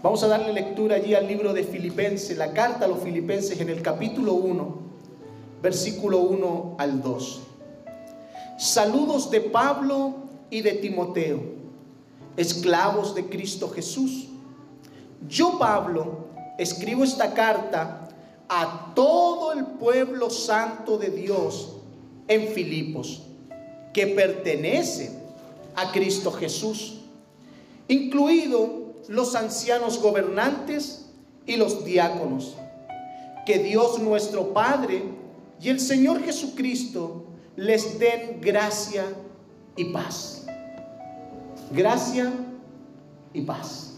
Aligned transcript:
Vamos 0.00 0.22
a 0.22 0.28
darle 0.28 0.52
lectura 0.52 0.94
allí 0.94 1.16
al 1.16 1.26
libro 1.26 1.52
de 1.52 1.64
Filipenses, 1.64 2.36
la 2.36 2.52
carta 2.52 2.84
a 2.84 2.88
los 2.88 3.02
Filipenses 3.02 3.60
en 3.60 3.68
el 3.68 3.82
capítulo 3.82 4.34
1, 4.34 4.78
versículo 5.60 6.18
1 6.18 6.76
al 6.78 7.02
2. 7.02 7.40
Saludos 8.58 9.28
de 9.32 9.40
Pablo 9.40 10.14
y 10.50 10.60
de 10.60 10.74
Timoteo, 10.74 11.42
esclavos 12.36 13.16
de 13.16 13.28
Cristo 13.28 13.68
Jesús. 13.70 14.28
Yo, 15.28 15.58
Pablo, 15.58 16.28
escribo 16.58 17.02
esta 17.02 17.34
carta 17.34 18.08
a 18.48 18.92
todo 18.94 19.52
el 19.52 19.66
pueblo 19.66 20.30
santo 20.30 20.96
de 20.96 21.10
Dios 21.10 21.72
en 22.28 22.46
Filipos, 22.46 23.22
que 23.92 24.06
pertenece 24.06 25.10
a 25.74 25.90
Cristo 25.90 26.30
Jesús, 26.30 27.00
incluido 27.88 28.77
los 29.08 29.34
ancianos 29.34 30.00
gobernantes 30.00 31.06
y 31.46 31.56
los 31.56 31.84
diáconos. 31.84 32.54
Que 33.44 33.58
Dios 33.58 33.98
nuestro 33.98 34.52
Padre 34.52 35.02
y 35.60 35.70
el 35.70 35.80
Señor 35.80 36.22
Jesucristo 36.22 37.24
les 37.56 37.98
den 37.98 38.40
gracia 38.40 39.04
y 39.74 39.86
paz. 39.86 40.46
Gracia 41.72 42.30
y 43.32 43.40
paz. 43.40 43.94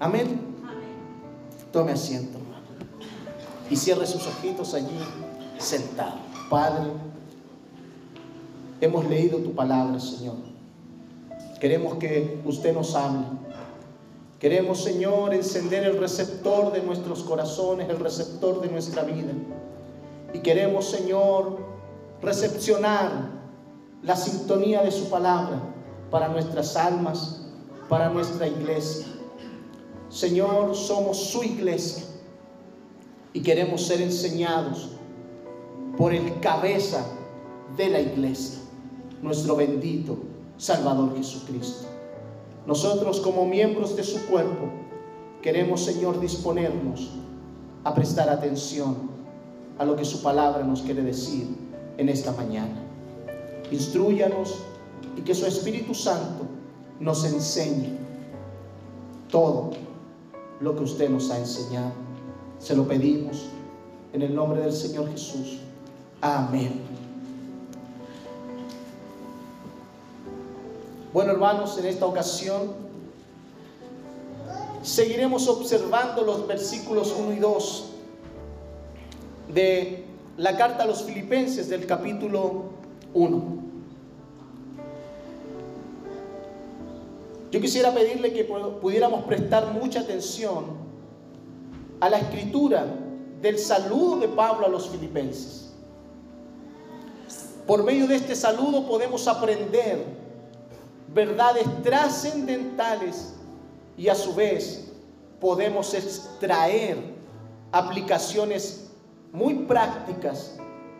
Amén. 0.00 0.40
Tome 1.72 1.92
asiento, 1.92 2.38
hermano. 2.38 2.66
Y 3.70 3.76
cierre 3.76 4.06
sus 4.06 4.26
ojitos 4.26 4.72
allí 4.74 4.98
sentado. 5.58 6.16
Padre, 6.48 6.90
hemos 8.80 9.04
leído 9.06 9.38
tu 9.38 9.54
palabra, 9.54 10.00
Señor. 10.00 10.36
Queremos 11.60 11.96
que 11.98 12.40
usted 12.44 12.72
nos 12.74 12.94
hable 12.94 13.26
Queremos, 14.38 14.82
Señor, 14.82 15.32
encender 15.32 15.84
el 15.84 15.98
receptor 15.98 16.72
de 16.72 16.82
nuestros 16.82 17.22
corazones, 17.22 17.88
el 17.88 17.98
receptor 17.98 18.60
de 18.60 18.68
nuestra 18.68 19.02
vida. 19.02 19.32
Y 20.34 20.40
queremos, 20.40 20.90
Señor, 20.90 21.56
recepcionar 22.20 23.30
la 24.02 24.14
sintonía 24.14 24.82
de 24.82 24.90
su 24.90 25.08
palabra 25.08 25.60
para 26.10 26.28
nuestras 26.28 26.76
almas, 26.76 27.46
para 27.88 28.10
nuestra 28.10 28.46
iglesia. 28.46 29.06
Señor, 30.10 30.74
somos 30.76 31.16
su 31.16 31.42
iglesia 31.42 32.04
y 33.32 33.40
queremos 33.40 33.86
ser 33.86 34.02
enseñados 34.02 34.90
por 35.96 36.12
el 36.12 36.40
cabeza 36.40 37.06
de 37.76 37.88
la 37.88 38.00
iglesia, 38.00 38.58
nuestro 39.22 39.56
bendito 39.56 40.18
Salvador 40.58 41.16
Jesucristo. 41.16 41.95
Nosotros 42.66 43.20
como 43.20 43.46
miembros 43.46 43.96
de 43.96 44.02
su 44.02 44.26
cuerpo 44.26 44.68
queremos, 45.40 45.84
Señor, 45.84 46.18
disponernos 46.18 47.10
a 47.84 47.94
prestar 47.94 48.28
atención 48.28 48.96
a 49.78 49.84
lo 49.84 49.94
que 49.94 50.04
su 50.04 50.22
palabra 50.22 50.64
nos 50.64 50.82
quiere 50.82 51.02
decir 51.02 51.46
en 51.96 52.08
esta 52.08 52.32
mañana. 52.32 52.74
Instruyanos 53.70 54.56
y 55.16 55.20
que 55.20 55.34
su 55.34 55.46
Espíritu 55.46 55.94
Santo 55.94 56.44
nos 56.98 57.24
enseñe 57.24 57.96
todo 59.30 59.70
lo 60.60 60.74
que 60.76 60.82
usted 60.82 61.08
nos 61.10 61.30
ha 61.30 61.38
enseñado. 61.38 61.92
Se 62.58 62.74
lo 62.74 62.88
pedimos 62.88 63.46
en 64.12 64.22
el 64.22 64.34
nombre 64.34 64.60
del 64.60 64.72
Señor 64.72 65.10
Jesús. 65.10 65.58
Amén. 66.20 66.80
Bueno, 71.16 71.32
hermanos, 71.32 71.78
en 71.78 71.86
esta 71.86 72.04
ocasión 72.04 72.74
seguiremos 74.82 75.48
observando 75.48 76.20
los 76.20 76.46
versículos 76.46 77.16
1 77.18 77.32
y 77.32 77.38
2 77.38 77.84
de 79.54 80.04
la 80.36 80.58
carta 80.58 80.82
a 80.82 80.86
los 80.86 81.04
filipenses 81.04 81.70
del 81.70 81.86
capítulo 81.86 82.64
1. 83.14 83.42
Yo 87.50 87.60
quisiera 87.62 87.94
pedirle 87.94 88.34
que 88.34 88.44
pudiéramos 88.44 89.24
prestar 89.24 89.72
mucha 89.72 90.00
atención 90.00 90.66
a 91.98 92.10
la 92.10 92.18
escritura 92.18 92.84
del 93.40 93.58
saludo 93.58 94.18
de 94.18 94.28
Pablo 94.28 94.66
a 94.66 94.68
los 94.68 94.90
filipenses. 94.90 95.72
Por 97.66 97.84
medio 97.84 98.06
de 98.06 98.16
este 98.16 98.36
saludo 98.36 98.86
podemos 98.86 99.26
aprender 99.26 100.25
verdades 101.08 101.66
trascendentales 101.82 103.34
y 103.96 104.08
a 104.08 104.14
su 104.14 104.34
vez 104.34 104.92
podemos 105.40 105.94
extraer 105.94 106.98
aplicaciones 107.72 108.90
muy 109.32 109.54
prácticas 109.54 110.58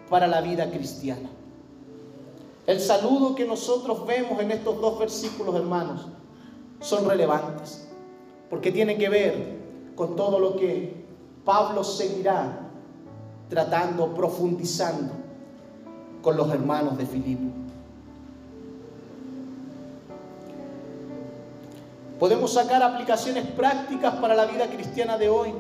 para 0.09 0.27
la 0.27 0.41
vida 0.41 0.71
cristiana. 0.71 1.31
El 2.67 2.81
saludo 2.81 3.35
que 3.35 3.47
nosotros 3.47 4.07
vemos 4.07 4.41
en 4.41 4.51
estos 4.51 4.81
dos 4.81 4.99
versículos, 4.99 5.55
hermanos, 5.55 6.09
son 6.81 7.09
relevantes, 7.09 7.89
porque 8.51 8.73
tienen 8.73 8.99
que 8.99 9.09
ver 9.09 9.57
con 9.95 10.17
todo 10.17 10.39
lo 10.39 10.57
que 10.57 11.05
Pablo 11.45 11.85
seguirá 11.85 12.69
tratando, 13.49 14.13
profundizando 14.15 15.13
con 16.23 16.37
los 16.37 16.51
hermanos 16.51 16.99
de 16.99 17.07
Filipo. 17.07 17.66
Podemos 22.19 22.55
sacar 22.55 22.83
aplicaciones 22.83 23.47
prácticas 23.47 24.15
para 24.17 24.35
la 24.35 24.47
vida 24.47 24.67
cristiana 24.69 25.19
de 25.19 25.29
hoy. 25.29 25.53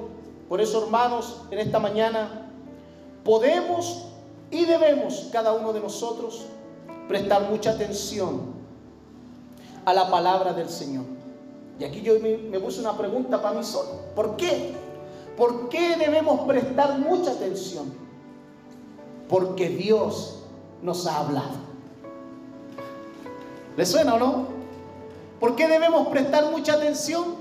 Por 0.48 0.60
eso, 0.60 0.84
hermanos, 0.84 1.42
en 1.50 1.58
esta 1.58 1.78
mañana 1.78 2.50
podemos 3.24 4.06
y 4.50 4.64
debemos 4.64 5.28
cada 5.32 5.52
uno 5.52 5.72
de 5.72 5.80
nosotros 5.80 6.46
prestar 7.08 7.50
mucha 7.50 7.72
atención 7.72 8.54
a 9.84 9.92
la 9.92 10.10
palabra 10.10 10.52
del 10.52 10.68
Señor. 10.68 11.04
Y 11.78 11.84
aquí 11.84 12.00
yo 12.00 12.14
me, 12.20 12.58
puse 12.58 12.80
una 12.80 12.96
pregunta 12.96 13.42
para 13.42 13.58
mí 13.58 13.64
solo. 13.64 13.90
¿Por 14.14 14.36
qué? 14.36 14.72
¿Por 15.36 15.68
qué 15.68 15.96
debemos 15.96 16.40
prestar 16.46 16.98
mucha 16.98 17.32
atención? 17.32 17.92
Porque 19.28 19.68
Dios 19.68 20.38
nos 20.82 21.06
ha 21.06 21.18
hablado. 21.18 21.66
¿Le 23.76 23.84
suena 23.84 24.14
o 24.14 24.18
no? 24.18 24.55
¿Por 25.40 25.54
qué 25.54 25.68
debemos 25.68 26.08
prestar 26.08 26.50
mucha 26.50 26.74
atención? 26.74 27.36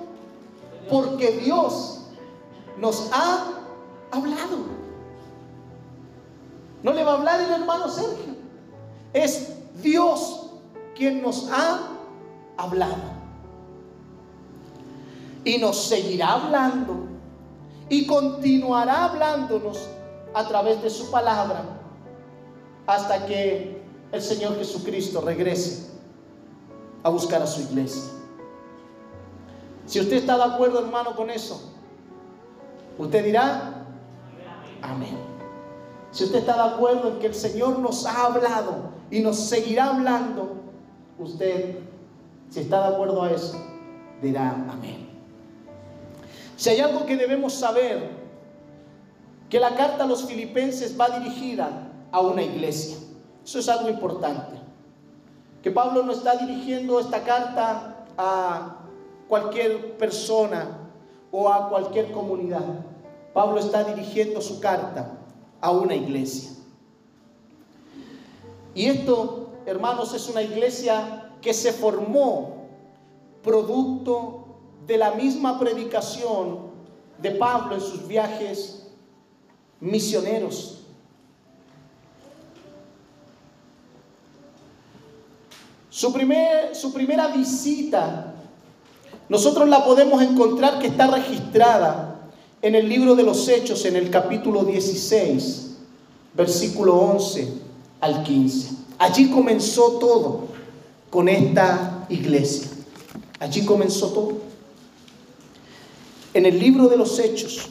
Porque 0.89 1.31
Dios 1.31 2.01
nos 2.77 3.09
ha 3.13 3.53
hablado. 4.11 4.57
No 6.83 6.93
le 6.93 7.03
va 7.03 7.13
a 7.13 7.15
hablar 7.15 7.41
el 7.41 7.51
hermano 7.51 7.87
Sergio. 7.87 8.35
Es 9.13 9.53
Dios 9.81 10.51
quien 10.95 11.21
nos 11.21 11.49
ha 11.51 11.89
hablado. 12.57 13.15
Y 15.43 15.57
nos 15.57 15.85
seguirá 15.85 16.33
hablando. 16.33 16.95
Y 17.87 18.05
continuará 18.05 19.05
hablándonos 19.05 19.87
a 20.33 20.47
través 20.47 20.81
de 20.81 20.89
su 20.89 21.09
palabra 21.11 21.63
hasta 22.87 23.25
que 23.25 23.81
el 24.11 24.21
Señor 24.21 24.57
Jesucristo 24.57 25.21
regrese 25.21 25.94
a 27.05 27.09
buscar 27.09 27.39
a 27.39 27.45
su 27.45 27.61
iglesia. 27.61 28.01
Si 29.85 29.99
usted 29.99 30.17
está 30.17 30.37
de 30.37 30.43
acuerdo, 30.43 30.79
hermano, 30.79 31.15
con 31.15 31.29
eso, 31.29 31.71
usted 32.97 33.23
dirá, 33.23 33.85
amén. 34.81 35.15
Si 36.09 36.23
usted 36.23 36.39
está 36.39 36.55
de 36.55 36.73
acuerdo 36.73 37.09
en 37.09 37.19
que 37.19 37.27
el 37.27 37.35
Señor 37.35 37.77
nos 37.77 38.07
ha 38.07 38.25
hablado 38.25 38.89
y 39.11 39.19
nos 39.19 39.37
seguirá 39.37 39.91
hablando, 39.91 40.55
usted, 41.19 41.77
si 42.49 42.61
está 42.61 42.89
de 42.89 42.95
acuerdo 42.95 43.21
a 43.21 43.29
eso, 43.29 43.55
dirá, 44.23 44.65
amén. 44.67 45.07
Si 46.55 46.71
hay 46.71 46.79
algo 46.79 47.05
que 47.05 47.15
debemos 47.17 47.53
saber, 47.53 48.09
que 49.47 49.59
la 49.59 49.75
carta 49.75 50.05
a 50.05 50.07
los 50.07 50.25
filipenses 50.25 50.99
va 50.99 51.19
dirigida 51.19 51.69
a 52.11 52.21
una 52.21 52.41
iglesia. 52.41 52.97
Eso 53.43 53.59
es 53.59 53.69
algo 53.69 53.89
importante 53.89 54.64
que 55.65 55.71
Pablo 55.71 56.03
no 56.03 56.11
está 56.11 56.35
dirigiendo 56.35 56.99
esta 56.99 57.23
carta 57.23 58.05
a 58.15 58.81
cualquier 59.27 59.97
persona 59.97 60.91
o 61.31 61.51
a 61.51 61.69
cualquier 61.69 62.11
comunidad. 62.11 62.61
Pablo 63.33 63.57
está 63.57 63.83
dirigiendo 63.83 64.41
su 64.41 64.59
carta 64.59 65.17
a 65.59 65.71
una 65.71 65.95
iglesia. 65.95 66.51
Y 68.75 68.85
esto, 68.85 69.53
hermanos, 69.65 70.13
es 70.13 70.29
una 70.29 70.43
iglesia 70.43 71.31
que 71.41 71.51
se 71.51 71.73
formó 71.73 72.67
producto 73.41 74.45
de 74.85 74.99
la 74.99 75.15
misma 75.15 75.57
predicación 75.57 76.59
de 77.17 77.31
Pablo 77.31 77.73
en 77.73 77.81
sus 77.81 78.07
viajes 78.07 78.91
misioneros 79.79 80.84
Su, 85.95 86.11
primer, 86.11 86.75
su 86.75 86.91
primera 86.91 87.29
visita 87.29 88.33
nosotros 89.29 89.69
la 89.69 89.85
podemos 89.85 90.21
encontrar 90.21 90.77
que 90.79 90.87
está 90.87 91.07
registrada 91.07 92.19
en 92.61 92.75
el 92.75 92.89
libro 92.89 93.15
de 93.15 93.23
los 93.23 93.47
Hechos, 93.47 93.85
en 93.85 93.95
el 93.95 94.09
capítulo 94.09 94.65
16, 94.65 95.77
versículo 96.33 96.95
11 96.95 97.47
al 98.01 98.23
15. 98.23 98.71
Allí 98.97 99.29
comenzó 99.29 99.93
todo 99.93 100.49
con 101.09 101.29
esta 101.29 102.05
iglesia. 102.09 102.67
Allí 103.39 103.63
comenzó 103.63 104.09
todo. 104.09 104.33
En 106.33 106.45
el 106.45 106.59
libro 106.59 106.89
de 106.89 106.97
los 106.97 107.17
Hechos, 107.19 107.69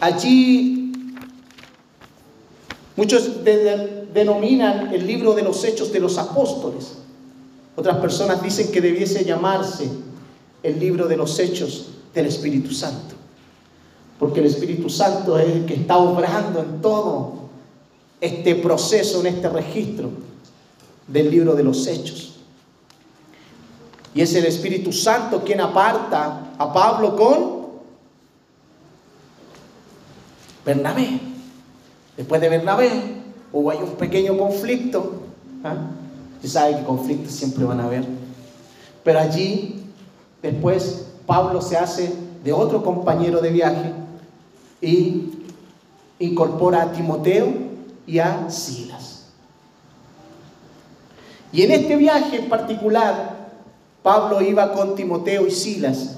allí 0.00 0.92
muchos 2.96 3.44
denominan 4.14 4.94
el 4.94 5.06
libro 5.06 5.34
de 5.34 5.42
los 5.42 5.64
Hechos 5.64 5.92
de 5.92 5.98
los 5.98 6.16
Apóstoles. 6.18 6.92
Otras 7.74 7.96
personas 7.98 8.40
dicen 8.40 8.70
que 8.70 8.80
debiese 8.80 9.24
llamarse 9.24 9.90
el 10.62 10.78
libro 10.78 11.08
de 11.08 11.16
los 11.16 11.36
hechos 11.40 11.88
del 12.14 12.26
Espíritu 12.26 12.72
Santo. 12.72 13.16
Porque 14.20 14.38
el 14.38 14.46
Espíritu 14.46 14.88
Santo 14.88 15.36
es 15.36 15.48
el 15.48 15.66
que 15.66 15.74
está 15.74 15.96
obrando 15.98 16.60
en 16.60 16.80
todo 16.80 17.34
este 18.20 18.54
proceso, 18.54 19.20
en 19.20 19.26
este 19.26 19.48
registro 19.48 20.10
del 21.08 21.30
libro 21.30 21.54
de 21.54 21.64
los 21.64 21.84
hechos. 21.88 22.36
Y 24.14 24.20
es 24.20 24.32
el 24.36 24.46
Espíritu 24.46 24.92
Santo 24.92 25.42
quien 25.42 25.60
aparta 25.60 26.52
a 26.56 26.72
Pablo 26.72 27.16
con 27.16 27.64
Bernabé. 30.64 31.18
Después 32.16 32.40
de 32.40 32.48
Bernabé 32.48 33.23
hubo 33.54 33.70
hay 33.70 33.78
un 33.78 33.92
pequeño 33.92 34.36
conflicto. 34.36 35.22
¿ah? 35.62 35.76
Usted 36.36 36.48
sabe 36.48 36.76
que 36.76 36.84
conflictos 36.84 37.32
siempre 37.32 37.64
van 37.64 37.80
a 37.80 37.84
haber. 37.84 38.04
Pero 39.02 39.20
allí, 39.20 39.84
después, 40.42 41.06
Pablo 41.24 41.62
se 41.62 41.78
hace 41.78 42.12
de 42.42 42.52
otro 42.52 42.82
compañero 42.82 43.40
de 43.40 43.50
viaje 43.50 43.92
y 44.82 45.32
incorpora 46.18 46.82
a 46.82 46.92
Timoteo 46.92 47.46
y 48.06 48.18
a 48.18 48.50
Silas. 48.50 49.26
Y 51.52 51.62
en 51.62 51.70
este 51.70 51.96
viaje 51.96 52.36
en 52.36 52.48
particular, 52.48 53.50
Pablo 54.02 54.42
iba 54.42 54.72
con 54.72 54.96
Timoteo 54.96 55.46
y 55.46 55.52
Silas 55.52 56.16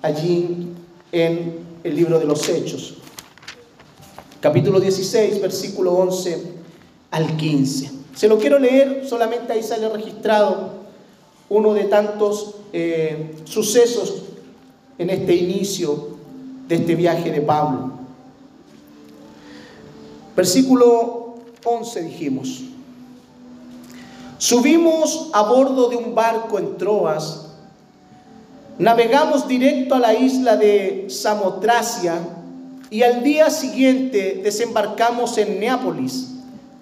allí 0.00 0.72
en 1.10 1.58
el 1.82 1.96
libro 1.96 2.18
de 2.20 2.24
los 2.24 2.48
Hechos. 2.48 2.94
Capítulo 4.40 4.78
16, 4.78 5.42
versículo 5.42 5.94
11 5.94 6.57
al 7.10 7.36
15. 7.36 7.90
Se 8.14 8.28
lo 8.28 8.38
quiero 8.38 8.58
leer, 8.58 9.06
solamente 9.08 9.52
ahí 9.52 9.62
sale 9.62 9.88
registrado 9.88 10.78
uno 11.48 11.72
de 11.72 11.84
tantos 11.84 12.56
eh, 12.72 13.36
sucesos 13.44 14.24
en 14.98 15.10
este 15.10 15.34
inicio 15.34 16.18
de 16.66 16.74
este 16.74 16.94
viaje 16.94 17.30
de 17.30 17.40
Pablo. 17.40 17.92
Versículo 20.36 21.36
11 21.64 22.02
dijimos, 22.02 22.62
subimos 24.38 25.30
a 25.32 25.42
bordo 25.42 25.88
de 25.88 25.96
un 25.96 26.14
barco 26.14 26.58
en 26.58 26.76
Troas, 26.76 27.46
navegamos 28.78 29.48
directo 29.48 29.94
a 29.94 29.98
la 29.98 30.14
isla 30.14 30.56
de 30.56 31.06
Samotracia 31.08 32.20
y 32.90 33.02
al 33.02 33.22
día 33.22 33.50
siguiente 33.50 34.40
desembarcamos 34.42 35.38
en 35.38 35.58
Neápolis 35.58 36.37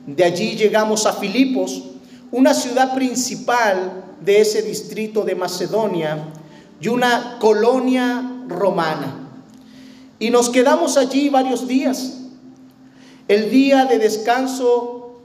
de 0.06 0.24
allí 0.24 0.54
llegamos 0.54 1.04
a 1.04 1.12
Filipos, 1.14 1.82
una 2.30 2.54
ciudad 2.54 2.94
principal 2.94 4.04
de 4.20 4.40
ese 4.40 4.62
distrito 4.62 5.22
de 5.24 5.34
Macedonia 5.34 6.28
y 6.80 6.88
una 6.88 7.38
colonia 7.40 8.44
romana. 8.48 9.28
Y 10.18 10.30
nos 10.30 10.48
quedamos 10.48 10.96
allí 10.96 11.28
varios 11.28 11.66
días. 11.66 12.18
El 13.28 13.50
día 13.50 13.84
de 13.86 13.98
descanso 13.98 15.20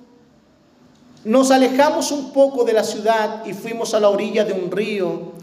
nos 1.24 1.52
alejamos 1.52 2.12
un 2.12 2.34
poco 2.34 2.64
de 2.64 2.74
la 2.74 2.84
ciudad 2.84 3.46
y 3.46 3.54
fuimos 3.54 3.94
a 3.94 4.00
la 4.00 4.10
orilla 4.10 4.44
de 4.44 4.54
un 4.54 4.72
río 4.72 5.34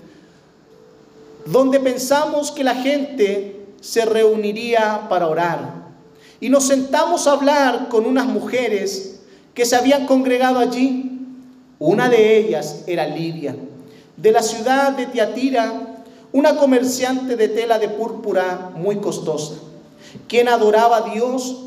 donde 1.46 1.78
pensamos 1.78 2.50
que 2.50 2.64
la 2.64 2.74
gente 2.74 3.66
se 3.80 4.04
reuniría 4.04 5.06
para 5.08 5.28
orar. 5.28 5.88
Y 6.40 6.50
nos 6.50 6.64
sentamos 6.64 7.26
a 7.26 7.32
hablar 7.32 7.88
con 7.88 8.04
unas 8.04 8.26
mujeres 8.26 9.07
que 9.58 9.66
se 9.66 9.74
habían 9.74 10.06
congregado 10.06 10.60
allí. 10.60 11.10
Una 11.80 12.08
de 12.08 12.38
ellas 12.38 12.84
era 12.86 13.08
Lidia, 13.08 13.56
de 14.16 14.30
la 14.30 14.40
ciudad 14.40 14.92
de 14.92 15.06
Tiatira, 15.06 16.04
una 16.30 16.56
comerciante 16.56 17.34
de 17.34 17.48
tela 17.48 17.80
de 17.80 17.88
púrpura 17.88 18.70
muy 18.76 18.98
costosa, 18.98 19.54
quien 20.28 20.46
adoraba 20.46 20.98
a 20.98 21.10
Dios. 21.10 21.64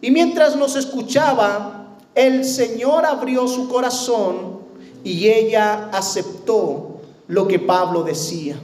Y 0.00 0.10
mientras 0.10 0.56
nos 0.56 0.74
escuchaba, 0.74 1.94
el 2.16 2.44
Señor 2.44 3.06
abrió 3.06 3.46
su 3.46 3.68
corazón 3.68 4.58
y 5.04 5.28
ella 5.28 5.90
aceptó 5.92 7.02
lo 7.28 7.46
que 7.46 7.60
Pablo 7.60 8.02
decía. 8.02 8.58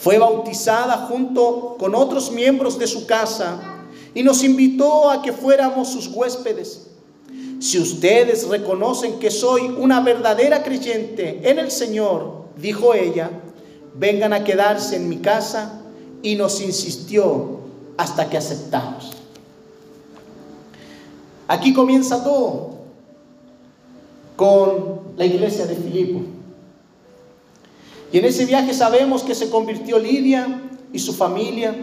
Fue 0.00 0.16
bautizada 0.18 1.08
junto 1.08 1.74
con 1.76 1.96
otros 1.96 2.30
miembros 2.30 2.78
de 2.78 2.86
su 2.86 3.04
casa 3.04 3.60
y 4.14 4.22
nos 4.22 4.44
invitó 4.44 5.10
a 5.10 5.22
que 5.22 5.32
fuéramos 5.32 5.88
sus 5.88 6.06
huéspedes. 6.06 6.86
Si 7.58 7.78
ustedes 7.78 8.46
reconocen 8.48 9.18
que 9.18 9.30
soy 9.30 9.62
una 9.78 10.00
verdadera 10.00 10.62
creyente 10.62 11.40
en 11.42 11.58
el 11.58 11.70
Señor, 11.70 12.44
dijo 12.56 12.94
ella, 12.94 13.30
vengan 13.94 14.32
a 14.32 14.44
quedarse 14.44 14.96
en 14.96 15.08
mi 15.08 15.18
casa 15.18 15.80
y 16.22 16.34
nos 16.34 16.60
insistió 16.60 17.60
hasta 17.96 18.28
que 18.28 18.36
aceptamos. 18.36 19.12
Aquí 21.48 21.72
comienza 21.72 22.22
todo 22.22 22.76
con 24.34 25.00
la 25.16 25.24
iglesia 25.24 25.66
de 25.66 25.76
Filipo. 25.76 26.20
Y 28.12 28.18
en 28.18 28.24
ese 28.24 28.44
viaje 28.44 28.74
sabemos 28.74 29.22
que 29.22 29.34
se 29.34 29.50
convirtió 29.50 29.98
Lidia 29.98 30.62
y 30.92 30.98
su 30.98 31.12
familia. 31.12 31.74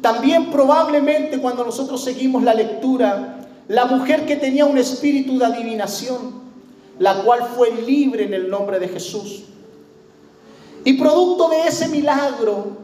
También 0.00 0.50
probablemente 0.50 1.38
cuando 1.38 1.64
nosotros 1.64 2.02
seguimos 2.02 2.42
la 2.42 2.54
lectura, 2.54 3.31
la 3.68 3.86
mujer 3.86 4.26
que 4.26 4.36
tenía 4.36 4.64
un 4.64 4.78
espíritu 4.78 5.38
de 5.38 5.46
adivinación, 5.46 6.42
la 6.98 7.22
cual 7.22 7.48
fue 7.56 7.70
libre 7.82 8.24
en 8.24 8.34
el 8.34 8.50
nombre 8.50 8.78
de 8.78 8.88
Jesús. 8.88 9.44
Y 10.84 10.94
producto 10.94 11.48
de 11.48 11.68
ese 11.68 11.88
milagro, 11.88 12.76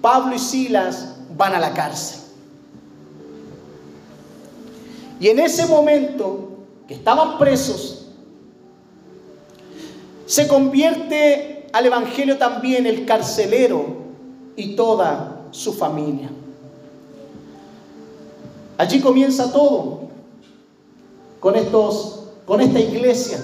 Pablo 0.00 0.34
y 0.34 0.38
Silas 0.38 1.16
van 1.36 1.54
a 1.54 1.60
la 1.60 1.74
cárcel. 1.74 2.20
Y 5.20 5.28
en 5.28 5.38
ese 5.38 5.66
momento 5.66 6.48
que 6.88 6.94
estaban 6.94 7.38
presos, 7.38 8.08
se 10.24 10.48
convierte 10.48 11.66
al 11.72 11.86
Evangelio 11.86 12.38
también 12.38 12.86
el 12.86 13.04
carcelero 13.04 13.84
y 14.56 14.74
toda 14.76 15.46
su 15.50 15.74
familia. 15.74 16.30
Allí 18.80 18.98
comienza 19.02 19.52
todo 19.52 20.08
con, 21.38 21.54
estos, 21.54 22.20
con 22.46 22.62
esta 22.62 22.80
iglesia. 22.80 23.38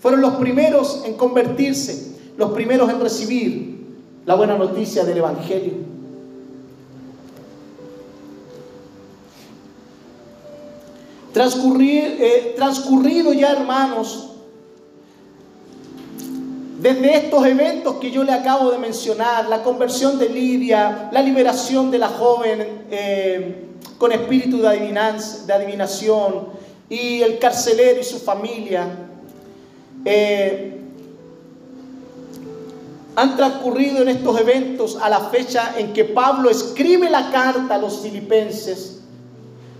Fueron 0.00 0.20
los 0.20 0.34
primeros 0.34 1.02
en 1.06 1.14
convertirse, 1.14 2.14
los 2.36 2.50
primeros 2.50 2.90
en 2.90 3.00
recibir 3.00 3.86
la 4.26 4.34
buena 4.34 4.58
noticia 4.58 5.02
del 5.06 5.16
Evangelio. 5.16 5.72
Eh, 11.34 12.54
transcurrido 12.58 13.32
ya, 13.32 13.52
hermanos, 13.52 14.32
desde 16.82 17.16
estos 17.16 17.46
eventos 17.46 17.94
que 17.94 18.10
yo 18.10 18.24
le 18.24 18.32
acabo 18.32 18.70
de 18.72 18.76
mencionar, 18.76 19.48
la 19.48 19.62
conversión 19.62 20.18
de 20.18 20.28
Lidia, 20.28 21.08
la 21.12 21.22
liberación 21.22 21.90
de 21.90 21.98
la 21.98 22.08
joven 22.08 22.84
eh, 22.90 23.65
con 23.98 24.12
espíritu 24.12 24.58
de, 24.58 24.68
adivinación 24.68 26.48
y 26.88 27.22
el 27.22 27.38
carcelero 27.38 28.00
y 28.00 28.04
su 28.04 28.18
familia, 28.18 28.86
eh, 30.04 30.80
han 33.16 33.36
transcurrido 33.36 34.02
en 34.02 34.10
estos 34.10 34.38
eventos 34.38 34.98
a 35.00 35.08
la 35.08 35.20
fecha 35.20 35.74
en 35.78 35.94
que 35.94 36.04
Pablo 36.04 36.50
escribe 36.50 37.08
la 37.08 37.30
carta 37.30 37.76
a 37.76 37.78
los 37.78 38.00
filipenses. 38.00 39.00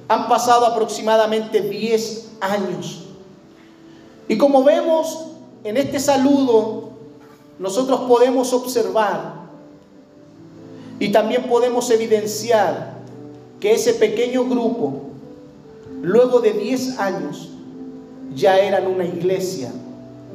Han 0.08 0.26
pasado 0.28 0.64
aproximadamente 0.64 1.60
10 1.60 2.28
años. 2.40 3.04
Y 4.28 4.38
como 4.38 4.64
vemos 4.64 5.26
en 5.64 5.76
este 5.76 6.00
saludo, 6.00 6.90
nosotros 7.58 8.00
podemos 8.08 8.52
observar 8.52 9.34
y 10.98 11.12
también 11.12 11.44
podemos 11.44 11.90
evidenciar 11.90 12.95
que 13.60 13.72
ese 13.72 13.94
pequeño 13.94 14.44
grupo, 14.44 15.02
luego 16.02 16.40
de 16.40 16.52
10 16.52 16.98
años, 16.98 17.50
ya 18.34 18.58
eran 18.58 18.86
una 18.86 19.04
iglesia 19.04 19.72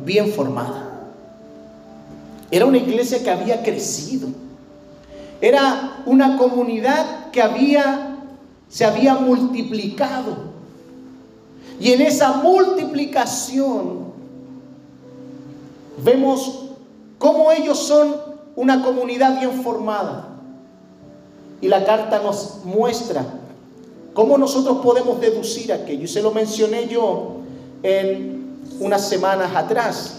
bien 0.05 0.31
formada. 0.31 0.91
Era 2.49 2.65
una 2.65 2.77
iglesia 2.77 3.23
que 3.23 3.29
había 3.29 3.63
crecido. 3.63 4.27
Era 5.39 6.03
una 6.05 6.37
comunidad 6.37 7.31
que 7.31 7.41
había, 7.41 8.17
se 8.69 8.85
había 8.85 9.15
multiplicado. 9.15 10.51
Y 11.79 11.93
en 11.93 12.01
esa 12.01 12.33
multiplicación 12.33 14.11
vemos 16.03 16.69
cómo 17.17 17.51
ellos 17.51 17.79
son 17.79 18.15
una 18.55 18.83
comunidad 18.83 19.39
bien 19.39 19.63
formada. 19.63 20.30
Y 21.61 21.67
la 21.67 21.85
carta 21.85 22.21
nos 22.23 22.65
muestra 22.65 23.23
cómo 24.13 24.37
nosotros 24.37 24.79
podemos 24.83 25.21
deducir 25.21 25.71
aquello. 25.71 26.03
Y 26.03 26.07
se 26.07 26.21
lo 26.21 26.31
mencioné 26.31 26.87
yo 26.87 27.37
en 27.83 28.57
unas 28.79 29.07
semanas 29.07 29.55
atrás. 29.55 30.17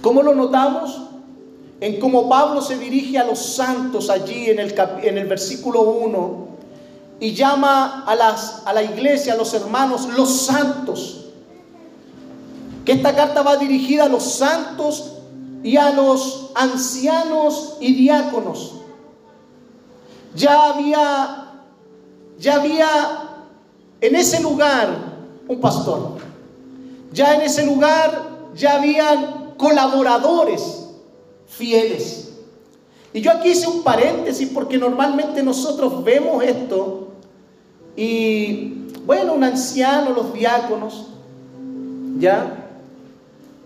¿Cómo 0.00 0.22
lo 0.22 0.34
notamos? 0.34 1.00
En 1.80 1.98
cómo 1.98 2.28
Pablo 2.28 2.60
se 2.60 2.78
dirige 2.78 3.18
a 3.18 3.24
los 3.24 3.38
santos 3.38 4.10
allí 4.10 4.50
en 4.50 4.58
el, 4.58 4.74
en 5.02 5.18
el 5.18 5.26
versículo 5.26 5.80
1 5.80 6.48
y 7.20 7.32
llama 7.32 8.04
a, 8.06 8.14
las, 8.14 8.62
a 8.66 8.72
la 8.74 8.82
iglesia, 8.82 9.32
a 9.32 9.36
los 9.36 9.54
hermanos, 9.54 10.08
los 10.14 10.42
santos. 10.42 11.24
Que 12.84 12.92
esta 12.92 13.14
carta 13.14 13.42
va 13.42 13.56
dirigida 13.56 14.04
a 14.04 14.08
los 14.08 14.22
santos 14.22 15.12
y 15.62 15.76
a 15.76 15.90
los 15.92 16.50
ancianos 16.54 17.76
y 17.80 17.94
diáconos. 17.94 18.74
Ya 20.34 20.70
había, 20.70 21.62
ya 22.38 22.54
había 22.56 22.88
en 24.00 24.16
ese 24.16 24.42
lugar 24.42 25.14
un 25.48 25.60
pastor. 25.60 26.18
Ya 27.12 27.36
en 27.36 27.42
ese 27.42 27.64
lugar 27.64 28.50
ya 28.54 28.76
habían 28.76 29.54
colaboradores 29.56 30.88
fieles. 31.46 32.32
Y 33.12 33.20
yo 33.20 33.30
aquí 33.30 33.50
hice 33.50 33.68
un 33.68 33.82
paréntesis 33.82 34.50
porque 34.52 34.76
normalmente 34.76 35.42
nosotros 35.42 36.02
vemos 36.02 36.42
esto 36.42 37.08
y, 37.96 38.88
bueno, 39.06 39.34
un 39.34 39.44
anciano, 39.44 40.10
los 40.10 40.34
diáconos, 40.34 41.06
¿ya? 42.18 42.63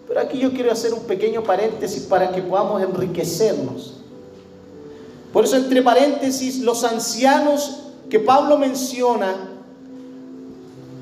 Pero 0.09 0.21
aquí 0.21 0.39
yo 0.39 0.53
quiero 0.53 0.73
hacer 0.73 0.95
un 0.95 1.05
pequeño 1.05 1.45
paréntesis 1.45 2.05
para 2.05 2.33
que 2.33 2.43
podamos 2.43 2.83
enriquecernos. 2.83 3.99
Por 5.33 5.45
eso, 5.45 5.57
entre 5.57 5.83
paréntesis, 5.83 6.61
los 6.61 6.83
ancianos 6.83 7.83
que 8.09 8.19
Pablo 8.19 8.57
menciona, 8.57 9.37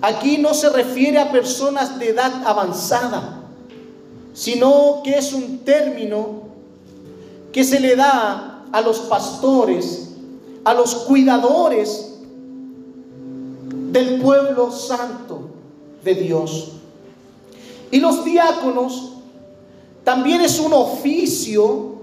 aquí 0.02 0.38
no 0.38 0.52
se 0.52 0.68
refiere 0.70 1.18
a 1.18 1.30
personas 1.30 1.98
de 1.98 2.08
edad 2.08 2.42
avanzada 2.44 3.36
sino 4.36 5.00
que 5.02 5.16
es 5.16 5.32
un 5.32 5.60
término 5.60 6.42
que 7.52 7.64
se 7.64 7.80
le 7.80 7.96
da 7.96 8.64
a 8.70 8.80
los 8.82 9.00
pastores, 9.00 10.10
a 10.62 10.74
los 10.74 10.94
cuidadores 10.94 12.18
del 13.92 14.20
pueblo 14.20 14.70
santo 14.70 15.40
de 16.04 16.14
Dios. 16.16 16.72
Y 17.90 18.00
los 18.00 18.24
diáconos 18.24 19.12
también 20.04 20.40
es 20.40 20.58
un 20.60 20.72
oficio 20.72 21.96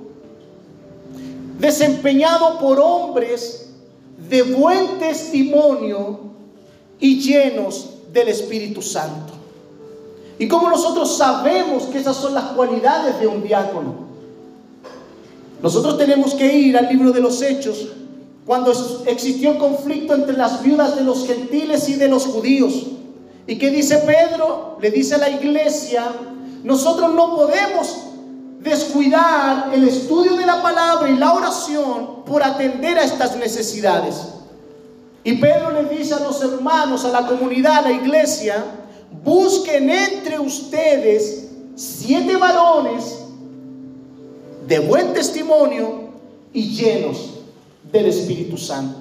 desempeñado 1.60 2.60
por 2.60 2.80
hombres 2.80 3.70
de 4.30 4.44
buen 4.44 5.00
testimonio 5.00 6.20
y 7.00 7.20
llenos 7.20 7.90
del 8.12 8.30
Espíritu 8.30 8.82
Santo. 8.82 9.34
¿Y 10.40 10.48
cómo 10.48 10.70
nosotros 10.70 11.16
sabemos 11.16 11.84
que 11.84 12.00
esas 12.00 12.18
son 12.18 12.34
las 12.34 12.46
cualidades 12.52 13.20
de 13.20 13.28
un 13.28 13.44
diácono? 13.44 13.96
Nosotros 15.62 15.98
tenemos 15.98 16.34
que 16.34 16.54
ir 16.54 16.78
al 16.78 16.90
libro 16.90 17.12
de 17.12 17.22
los 17.22 17.42
Hechos, 17.42 17.88
cuando 18.46 18.74
existió 19.06 19.58
conflicto 19.58 20.13
entre 20.13 20.36
las 20.36 20.62
viudas 20.62 20.98
de 20.98 21.04
los 21.04 21.25
gentiles 21.25 21.88
y 21.88 21.94
de 21.94 22.10
los 22.10 22.25
judíos. 22.25 22.88
¿Y 23.46 23.58
qué 23.58 23.72
dice 23.72 23.98
Pedro? 24.00 24.78
Le 24.82 24.90
dice 24.90 25.16
a 25.16 25.18
la 25.18 25.30
iglesia, 25.30 26.06
nosotros 26.64 27.14
no 27.14 27.36
podemos 27.36 27.98
descuidar 28.62 29.72
el 29.74 29.88
estudio 29.88 30.36
de 30.36 30.46
la 30.46 30.62
palabra 30.62 31.10
y 31.10 31.18
la 31.18 31.34
oración 31.34 32.24
por 32.26 32.42
atender 32.42 32.98
a 32.98 33.04
estas 33.04 33.36
necesidades. 33.36 34.16
Y 35.26 35.34
Pedro 35.34 35.72
le 35.72 35.96
dice 35.96 36.14
a 36.14 36.20
los 36.20 36.42
hermanos, 36.42 37.04
a 37.04 37.10
la 37.10 37.28
comunidad, 37.28 37.80
a 37.80 37.82
la 37.82 37.92
iglesia, 37.92 38.64
busquen 39.24 39.90
entre 39.90 40.40
ustedes 40.40 41.50
siete 41.76 42.38
varones 42.38 43.20
de 44.68 44.80
buen 44.80 45.14
testimonio 45.14 46.14
y 46.54 46.70
llenos 46.70 47.32
del 47.92 48.06
Espíritu 48.06 48.58
Santo. 48.58 49.00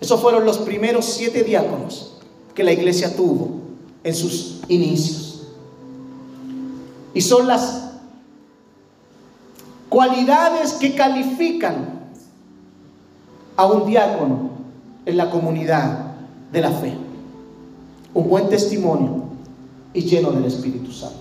Esos 0.00 0.20
fueron 0.20 0.44
los 0.44 0.58
primeros 0.58 1.04
siete 1.04 1.42
diáconos 1.42 2.12
que 2.54 2.64
la 2.64 2.72
iglesia 2.72 3.14
tuvo 3.16 3.50
en 4.04 4.14
sus 4.14 4.60
inicios. 4.68 5.42
Y 7.14 7.20
son 7.20 7.46
las 7.46 7.90
cualidades 9.88 10.72
que 10.74 10.94
califican 10.94 12.00
a 13.56 13.66
un 13.66 13.86
diácono 13.86 14.50
en 15.04 15.16
la 15.16 15.30
comunidad 15.30 16.14
de 16.52 16.60
la 16.60 16.70
fe 16.70 16.96
un 18.14 18.28
buen 18.28 18.48
testimonio 18.48 19.24
y 19.94 20.02
lleno 20.02 20.32
del 20.32 20.44
Espíritu 20.44 20.92
Santo. 20.92 21.16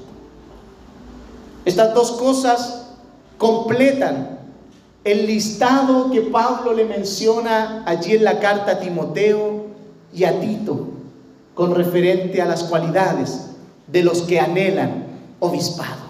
Estas 1.64 1.94
dos 1.94 2.12
cosas 2.14 2.88
completan 3.38 4.40
el 5.04 5.26
listado 5.26 6.12
que 6.12 6.22
Pablo 6.22 6.74
le 6.74 6.86
menciona 6.86 7.84
allí 7.86 8.16
en 8.16 8.24
la 8.24 8.40
carta 8.40 8.74
a 8.74 8.80
Timoteo 8.80 9.68
y 10.14 10.26
a 10.26 10.40
Tito 10.40 10.91
con 11.54 11.76
referente 11.76 12.42
a 12.42 12.46
las 12.46 12.64
cualidades 12.64 13.48
de 13.88 14.04
los 14.04 14.22
que 14.22 14.40
anhelan 14.40 15.06
obispado, 15.40 16.02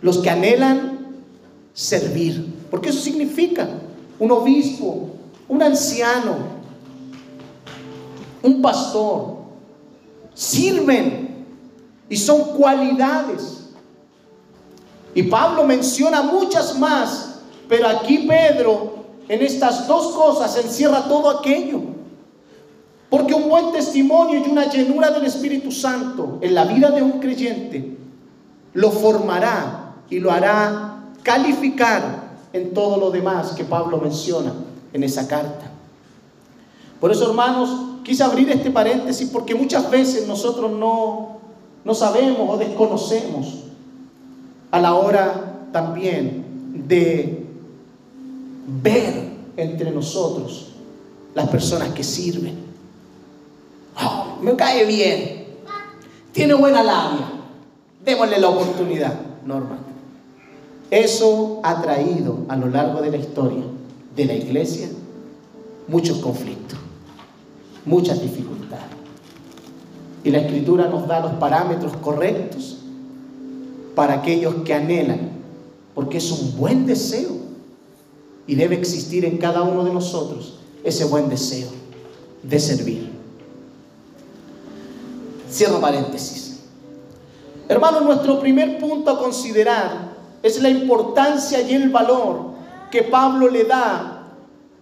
los 0.00 0.18
que 0.18 0.30
anhelan 0.30 1.06
servir, 1.72 2.54
porque 2.70 2.90
eso 2.90 3.00
significa 3.00 3.68
un 4.18 4.30
obispo, 4.30 5.10
un 5.48 5.62
anciano, 5.62 6.36
un 8.42 8.60
pastor, 8.60 9.36
sirven 10.34 11.46
y 12.08 12.16
son 12.16 12.56
cualidades. 12.56 13.70
Y 15.14 15.24
Pablo 15.24 15.64
menciona 15.64 16.22
muchas 16.22 16.78
más, 16.78 17.40
pero 17.68 17.88
aquí 17.88 18.26
Pedro 18.26 19.02
en 19.28 19.42
estas 19.42 19.86
dos 19.86 20.14
cosas 20.14 20.56
encierra 20.56 21.04
todo 21.08 21.30
aquello. 21.30 21.80
Porque 23.12 23.34
un 23.34 23.46
buen 23.46 23.72
testimonio 23.72 24.42
y 24.42 24.50
una 24.50 24.70
llenura 24.70 25.10
del 25.10 25.26
Espíritu 25.26 25.70
Santo 25.70 26.38
en 26.40 26.54
la 26.54 26.64
vida 26.64 26.90
de 26.90 27.02
un 27.02 27.20
creyente 27.20 27.98
lo 28.72 28.90
formará 28.90 29.96
y 30.08 30.18
lo 30.18 30.32
hará 30.32 31.10
calificar 31.22 32.32
en 32.54 32.72
todo 32.72 32.96
lo 32.96 33.10
demás 33.10 33.50
que 33.50 33.64
Pablo 33.64 33.98
menciona 33.98 34.54
en 34.94 35.04
esa 35.04 35.28
carta. 35.28 35.70
Por 37.02 37.12
eso, 37.12 37.28
hermanos, 37.28 37.98
quise 38.02 38.22
abrir 38.22 38.48
este 38.48 38.70
paréntesis 38.70 39.28
porque 39.28 39.54
muchas 39.54 39.90
veces 39.90 40.26
nosotros 40.26 40.70
no, 40.70 41.36
no 41.84 41.94
sabemos 41.94 42.48
o 42.48 42.56
desconocemos 42.56 43.64
a 44.70 44.80
la 44.80 44.94
hora 44.94 45.66
también 45.70 46.46
de 46.88 47.44
ver 48.82 49.32
entre 49.58 49.90
nosotros 49.90 50.68
las 51.34 51.46
personas 51.50 51.90
que 51.90 52.02
sirven. 52.02 52.71
Oh, 54.00 54.38
me 54.40 54.56
cae 54.56 54.86
bien, 54.86 55.46
tiene 56.32 56.54
buena 56.54 56.82
labia, 56.82 57.26
démosle 58.04 58.38
la 58.38 58.48
oportunidad, 58.48 59.14
Norma. 59.44 59.78
Eso 60.90 61.60
ha 61.62 61.80
traído 61.80 62.38
a 62.48 62.56
lo 62.56 62.68
largo 62.68 63.00
de 63.00 63.10
la 63.10 63.16
historia 63.16 63.64
de 64.14 64.24
la 64.26 64.34
iglesia 64.34 64.88
muchos 65.88 66.18
conflictos 66.18 66.78
muchas 67.84 68.20
dificultades. 68.20 68.84
Y 70.24 70.30
la 70.30 70.38
escritura 70.38 70.88
nos 70.88 71.08
da 71.08 71.20
los 71.20 71.32
parámetros 71.32 71.96
correctos 71.96 72.78
para 73.94 74.14
aquellos 74.14 74.54
que 74.64 74.74
anhelan, 74.74 75.30
porque 75.94 76.18
es 76.18 76.30
un 76.30 76.56
buen 76.56 76.86
deseo 76.86 77.30
y 78.46 78.54
debe 78.54 78.76
existir 78.76 79.24
en 79.24 79.38
cada 79.38 79.62
uno 79.62 79.84
de 79.84 79.92
nosotros 79.92 80.58
ese 80.84 81.04
buen 81.04 81.28
deseo 81.28 81.68
de 82.42 82.60
servir. 82.60 83.11
Cierro 85.52 85.80
paréntesis. 85.80 86.60
Hermanos, 87.68 88.02
nuestro 88.02 88.40
primer 88.40 88.78
punto 88.78 89.10
a 89.10 89.18
considerar 89.18 90.12
es 90.42 90.60
la 90.62 90.70
importancia 90.70 91.60
y 91.60 91.74
el 91.74 91.90
valor 91.90 92.52
que 92.90 93.02
Pablo 93.02 93.48
le 93.48 93.64
da 93.64 94.22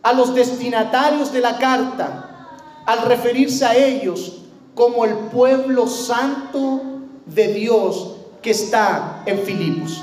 a 0.02 0.12
los 0.12 0.34
destinatarios 0.34 1.32
de 1.32 1.40
la 1.40 1.58
carta 1.58 2.48
al 2.86 3.02
referirse 3.02 3.66
a 3.66 3.76
ellos 3.76 4.38
como 4.74 5.04
el 5.04 5.14
pueblo 5.14 5.86
santo 5.86 6.80
de 7.26 7.52
Dios 7.52 8.16
que 8.40 8.50
está 8.50 9.22
en 9.26 9.40
Filipos. 9.40 10.00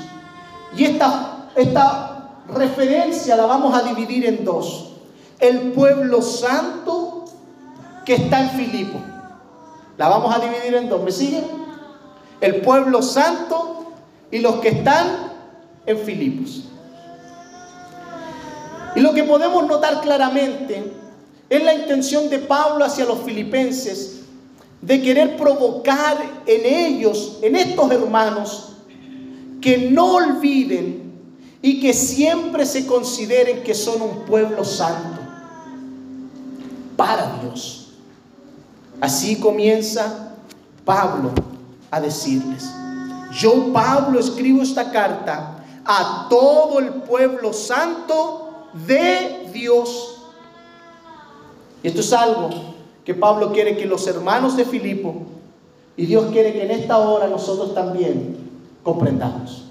Y 0.76 0.84
esta, 0.84 1.48
esta 1.56 2.30
referencia 2.54 3.36
la 3.36 3.46
vamos 3.46 3.74
a 3.74 3.82
dividir 3.82 4.26
en 4.26 4.44
dos. 4.44 4.92
El 5.40 5.72
pueblo 5.72 6.22
santo 6.22 7.24
que 8.04 8.14
está 8.14 8.40
en 8.42 8.50
Filipos. 8.50 9.00
La 9.98 10.08
vamos 10.08 10.34
a 10.34 10.38
dividir 10.38 10.74
en 10.74 10.88
dos. 10.88 11.02
¿Me 11.02 11.10
siguen? 11.12 11.44
El 12.40 12.60
pueblo 12.62 13.02
santo 13.02 13.92
y 14.30 14.38
los 14.38 14.56
que 14.56 14.68
están 14.68 15.32
en 15.84 15.98
Filipos. 15.98 16.64
Y 18.94 19.00
lo 19.00 19.12
que 19.12 19.24
podemos 19.24 19.66
notar 19.66 20.00
claramente 20.00 20.92
es 21.50 21.64
la 21.64 21.74
intención 21.74 22.30
de 22.30 22.38
Pablo 22.38 22.84
hacia 22.84 23.04
los 23.04 23.20
filipenses 23.20 24.20
de 24.80 25.02
querer 25.02 25.36
provocar 25.36 26.16
en 26.46 26.64
ellos, 26.64 27.38
en 27.42 27.56
estos 27.56 27.90
hermanos, 27.90 28.76
que 29.60 29.90
no 29.90 30.14
olviden 30.14 31.12
y 31.60 31.80
que 31.80 31.92
siempre 31.92 32.64
se 32.64 32.86
consideren 32.86 33.64
que 33.64 33.74
son 33.74 34.00
un 34.00 34.24
pueblo 34.24 34.64
santo 34.64 35.20
para 36.96 37.40
Dios. 37.42 37.77
Así 39.00 39.36
comienza 39.36 40.34
Pablo 40.84 41.30
a 41.90 42.00
decirles, 42.00 42.68
yo 43.32 43.72
Pablo 43.72 44.18
escribo 44.18 44.62
esta 44.62 44.90
carta 44.90 45.64
a 45.84 46.26
todo 46.28 46.80
el 46.80 46.90
pueblo 47.02 47.52
santo 47.52 48.68
de 48.86 49.48
Dios. 49.52 50.22
Y 51.82 51.88
esto 51.88 52.00
es 52.00 52.12
algo 52.12 52.50
que 53.04 53.14
Pablo 53.14 53.52
quiere 53.52 53.76
que 53.76 53.86
los 53.86 54.06
hermanos 54.06 54.56
de 54.56 54.64
Filipo 54.64 55.14
y 55.96 56.06
Dios 56.06 56.30
quiere 56.32 56.52
que 56.52 56.64
en 56.64 56.70
esta 56.70 56.98
hora 56.98 57.28
nosotros 57.28 57.74
también 57.74 58.36
comprendamos. 58.82 59.67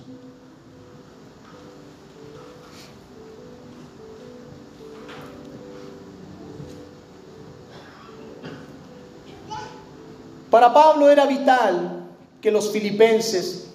Para 10.50 10.74
Pablo 10.74 11.10
era 11.10 11.25
vital 11.25 12.04
que 12.42 12.51
los 12.51 12.72
filipenses 12.72 13.68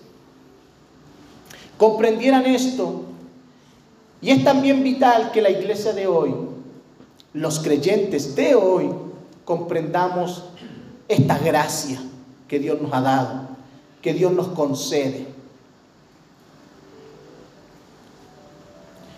comprendieran 1.76 2.47
esto 2.47 3.02
y 4.21 4.31
es 4.31 4.45
también 4.45 4.83
vital 4.83 5.33
que 5.33 5.43
la 5.43 5.50
iglesia 5.50 5.93
de 5.93 6.07
hoy, 6.07 6.35
los 7.35 7.59
creyentes 7.59 8.37
de 8.37 8.55
hoy, 8.55 8.91
comprendamos 9.45 10.45
esta 11.09 11.38
gracia 11.38 12.00
que 12.47 12.59
Dios 12.59 12.81
nos 12.81 12.93
ha 12.93 13.00
dado, 13.00 13.49
que 14.00 14.14
Dios 14.14 14.33
nos 14.33 14.49
concede. 14.49 15.26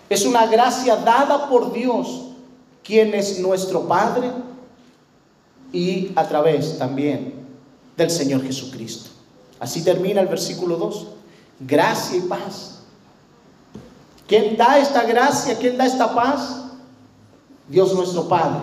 Es 0.09 0.25
una 0.25 0.47
gracia 0.47 0.97
dada 0.97 1.47
por 1.49 1.71
Dios, 1.71 2.31
quien 2.83 3.13
es 3.13 3.39
nuestro 3.39 3.87
Padre, 3.87 4.31
y 5.71 6.11
a 6.15 6.27
través 6.27 6.79
también 6.79 7.44
del 7.97 8.09
Señor 8.09 8.43
Jesucristo. 8.43 9.09
Así 9.59 9.83
termina 9.83 10.21
el 10.21 10.27
versículo 10.27 10.77
2. 10.77 11.07
Gracia 11.61 12.17
y 12.17 12.21
paz. 12.21 12.79
¿Quién 14.27 14.57
da 14.57 14.79
esta 14.79 15.03
gracia? 15.03 15.57
¿Quién 15.57 15.77
da 15.77 15.85
esta 15.85 16.13
paz? 16.13 16.63
Dios 17.67 17.93
nuestro 17.93 18.27
Padre 18.27 18.61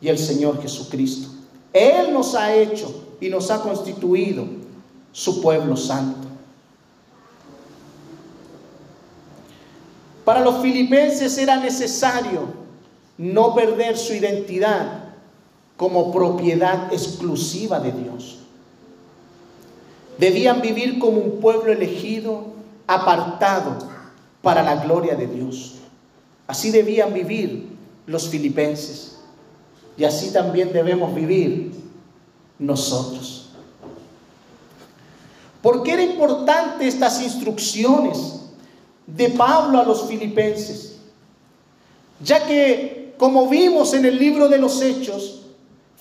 y 0.00 0.08
el 0.08 0.18
Señor 0.18 0.60
Jesucristo. 0.60 1.28
Él 1.72 2.12
nos 2.12 2.34
ha 2.34 2.54
hecho 2.54 3.04
y 3.20 3.28
nos 3.28 3.50
ha 3.50 3.60
constituido 3.60 4.44
su 5.12 5.40
pueblo 5.40 5.76
santo. 5.76 6.28
Para 10.24 10.40
los 10.40 10.62
filipenses 10.62 11.36
era 11.38 11.56
necesario 11.56 12.64
no 13.18 13.54
perder 13.54 13.96
su 13.96 14.14
identidad 14.14 15.03
como 15.76 16.12
propiedad 16.12 16.92
exclusiva 16.92 17.80
de 17.80 17.92
Dios. 17.92 18.38
Debían 20.18 20.60
vivir 20.60 20.98
como 20.98 21.18
un 21.18 21.40
pueblo 21.40 21.72
elegido, 21.72 22.54
apartado 22.86 23.78
para 24.42 24.62
la 24.62 24.76
gloria 24.76 25.16
de 25.16 25.26
Dios. 25.26 25.76
Así 26.46 26.70
debían 26.70 27.12
vivir 27.12 27.68
los 28.06 28.28
filipenses. 28.28 29.18
Y 29.96 30.04
así 30.04 30.32
también 30.32 30.72
debemos 30.72 31.14
vivir 31.14 31.72
nosotros. 32.58 33.48
¿Por 35.62 35.82
qué 35.82 35.92
era 35.92 36.02
importante 36.02 36.86
estas 36.86 37.22
instrucciones 37.22 38.40
de 39.06 39.30
Pablo 39.30 39.80
a 39.80 39.84
los 39.84 40.06
filipenses? 40.06 40.96
Ya 42.22 42.46
que, 42.46 43.14
como 43.16 43.48
vimos 43.48 43.94
en 43.94 44.04
el 44.04 44.18
libro 44.18 44.48
de 44.48 44.58
los 44.58 44.82
Hechos, 44.82 45.43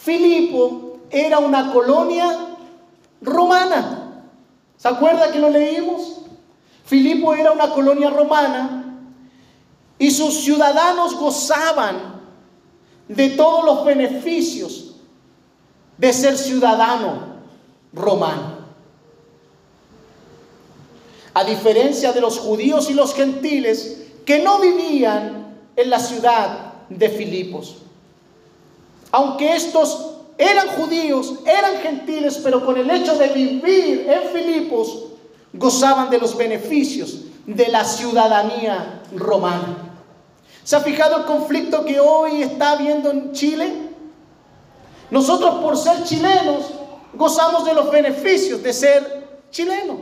Filipo 0.04 1.00
era 1.10 1.40
una 1.40 1.72
colonia 1.72 2.58
romana. 3.22 4.26
¿Se 4.76 4.90
acuerda 4.90 5.32
que 5.32 5.40
lo 5.40 5.50
leímos? 5.50 6.24
Filipo 6.84 7.34
era 7.34 7.54
una 7.54 7.70
colonia 7.70 8.10
romana 8.10 9.00
y 9.98 10.12
sus 10.12 10.42
ciudadanos 10.42 11.16
gozaban 11.16 12.20
de 13.08 13.30
todos 13.30 13.64
los 13.64 13.86
beneficios 13.86 14.96
de 15.98 16.12
ser 16.12 16.38
ciudadano 16.38 17.38
romano. 17.94 18.58
A 21.34 21.46
diferencia 21.46 22.12
de 22.12 22.20
los 22.20 22.40
judíos 22.40 22.90
y 22.90 22.94
los 22.94 23.14
gentiles 23.14 24.08
que 24.26 24.40
no 24.40 24.60
vivían 24.60 25.56
en 25.78 25.90
la 25.90 26.00
ciudad 26.00 26.74
de 26.90 27.08
Filipos. 27.08 27.83
Aunque 29.14 29.56
estos 29.56 30.16
eran 30.40 30.70
judíos, 30.70 31.36
eran 31.46 31.78
gentiles, 31.78 32.42
pero 32.44 32.66
con 32.66 32.76
el 32.78 32.90
hecho 32.90 33.16
de 33.16 33.28
vivir 33.28 34.08
en 34.10 34.30
Filipos, 34.34 35.04
gozaban 35.54 36.10
de 36.10 36.18
los 36.18 36.36
beneficios 36.36 37.20
de 37.46 37.68
la 37.68 37.86
ciudadanía 37.86 39.04
romana. 39.16 39.94
¿Se 40.64 40.76
ha 40.76 40.80
fijado 40.80 41.18
el 41.18 41.26
conflicto 41.26 41.86
que 41.86 42.00
hoy 42.00 42.42
está 42.42 42.72
habiendo 42.72 43.12
en 43.12 43.34
Chile? 43.34 43.72
Nosotros 45.12 45.62
por 45.62 45.78
ser 45.78 46.04
chilenos 46.04 46.64
gozamos 47.14 47.66
de 47.66 47.74
los 47.76 47.92
beneficios 47.92 48.64
de 48.64 48.74
ser 48.74 49.28
chilenos. 49.52 49.98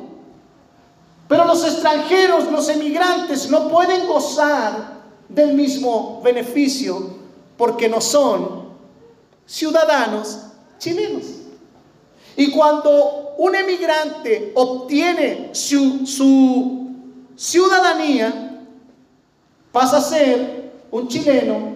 Pero 1.28 1.44
los 1.44 1.66
extranjeros, 1.66 2.50
los 2.50 2.70
emigrantes, 2.70 3.50
no 3.50 3.68
pueden 3.68 4.08
gozar 4.08 5.02
del 5.28 5.54
mismo 5.54 6.22
beneficio 6.24 7.10
porque 7.58 7.90
no 7.90 8.00
son 8.00 8.71
ciudadanos 9.52 10.40
chilenos. 10.78 11.26
Y 12.38 12.52
cuando 12.52 13.36
un 13.38 13.54
emigrante 13.54 14.54
obtiene 14.56 15.50
su, 15.52 16.08
su 16.08 16.96
ciudadanía, 17.36 18.64
pasa 19.74 19.98
a 19.98 20.02
ser 20.02 20.72
un 20.90 21.08
chileno 21.10 21.76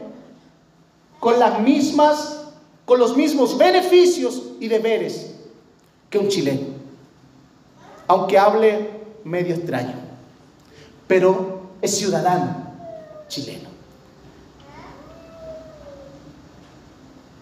con 1.19 1.37
las 1.37 1.59
mismas, 1.59 2.43
con 2.85 2.97
los 2.97 3.15
mismos 3.17 3.57
beneficios 3.57 4.41
y 4.59 4.69
deberes 4.69 5.35
que 6.09 6.17
un 6.17 6.29
chileno, 6.29 6.67
aunque 8.07 8.37
hable 8.37 8.89
medio 9.25 9.53
extraño, 9.53 9.95
pero 11.07 11.61
es 11.81 11.97
ciudadano 11.97 12.71
chileno. 13.27 13.64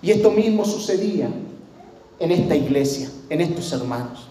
Y 0.03 0.11
esto 0.11 0.29
mismo 0.29 0.65
sucedía 0.65 1.29
en 2.19 2.31
esta 2.31 2.55
iglesia, 2.55 3.09
en 3.29 3.39
estos 3.39 3.71
hermanos. 3.71 4.27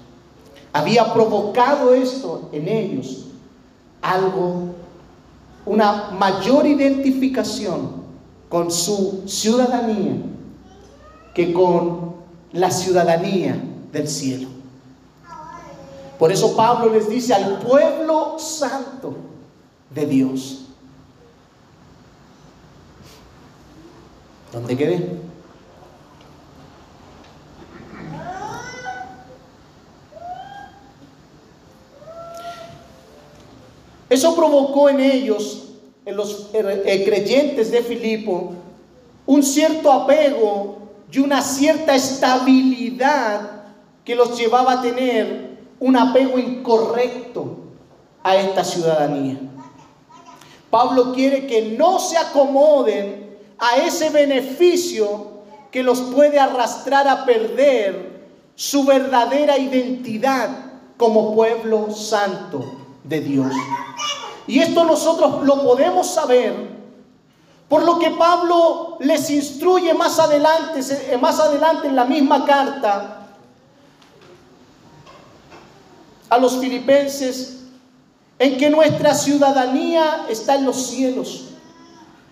Había 0.73 1.13
provocado 1.15 1.95
esto 1.95 2.51
en 2.53 2.69
ellos 2.69 3.25
algo 4.03 4.75
una 5.65 6.11
mayor 6.11 6.67
identificación 6.67 8.03
con 8.49 8.71
su 8.71 9.23
ciudadanía 9.27 10.17
que 11.35 11.55
con 11.55 12.17
la 12.53 12.71
ciudadanía 12.71 13.59
del 13.93 14.09
cielo. 14.09 14.49
Por 16.19 16.31
eso 16.31 16.55
Pablo 16.55 16.93
les 16.93 17.09
dice 17.09 17.33
al 17.33 17.59
pueblo 17.61 18.39
santo 18.39 19.17
de 19.95 20.07
Dios. 20.07 20.67
¿Dónde 24.53 24.77
quedé? 24.77 25.22
Eso 34.13 34.37
provocó 34.37 34.91
en 34.91 35.01
ellos 35.01 35.69
en 36.05 36.17
los 36.17 36.51
eh, 36.53 36.83
eh, 36.85 37.03
creyentes 37.03 37.71
de 37.71 37.81
Filipo 37.81 38.53
un 39.25 39.43
cierto 39.43 39.91
apego 39.91 40.77
y 41.11 41.19
una 41.21 41.41
cierta 41.41 41.95
estabilidad 41.95 43.63
que 44.05 44.15
los 44.15 44.39
llevaba 44.39 44.73
a 44.73 44.83
tener 44.83 45.57
un 45.81 45.97
apego 45.97 46.39
incorrecto 46.39 47.57
a 48.23 48.37
esta 48.37 48.63
ciudadanía. 48.63 49.39
Pablo 50.69 51.15
quiere 51.15 51.47
que 51.47 51.75
no 51.79 51.99
se 51.99 52.19
acomoden 52.19 53.39
a 53.59 53.79
ese 53.79 54.11
beneficio 54.11 55.29
que 55.71 55.83
los 55.83 56.03
puede 56.03 56.39
arrastrar 56.39 57.09
a 57.09 57.25
perder 57.25 58.29
su 58.57 58.85
verdadera 58.85 59.57
identidad 59.57 60.51
como 60.99 61.35
pueblo 61.35 61.91
santo 61.93 62.82
de 63.05 63.21
Dios. 63.21 63.53
Y 64.47 64.59
esto 64.59 64.85
nosotros 64.85 65.45
lo 65.45 65.63
podemos 65.63 66.07
saber 66.09 66.73
por 67.73 67.85
lo 67.85 67.99
que 67.99 68.11
Pablo 68.11 68.99
les 69.01 69.31
instruye 69.31 69.95
más 69.95 70.19
adelante, 70.19 70.81
eh, 71.11 71.17
más 71.17 71.41
adelante 71.41 71.89
en 71.89 71.97
la 71.97 72.05
misma 72.05 72.45
carta 72.45 73.31
a 76.29 76.39
los 76.39 76.59
filipenses, 76.59 77.61
en 78.39 78.59
que 78.59 78.69
nuestra 78.69 79.15
ciudadanía 79.15 80.27
está 80.29 80.57
en 80.57 80.67
los 80.67 80.87
cielos. 80.87 81.45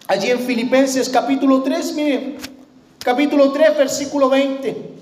Allí 0.08 0.30
en 0.30 0.40
Filipenses 0.40 1.08
capítulo 1.08 1.62
3, 1.62 1.94
miren, 1.94 2.36
capítulo 2.98 3.50
3, 3.50 3.78
versículo 3.78 4.28
20. 4.28 4.94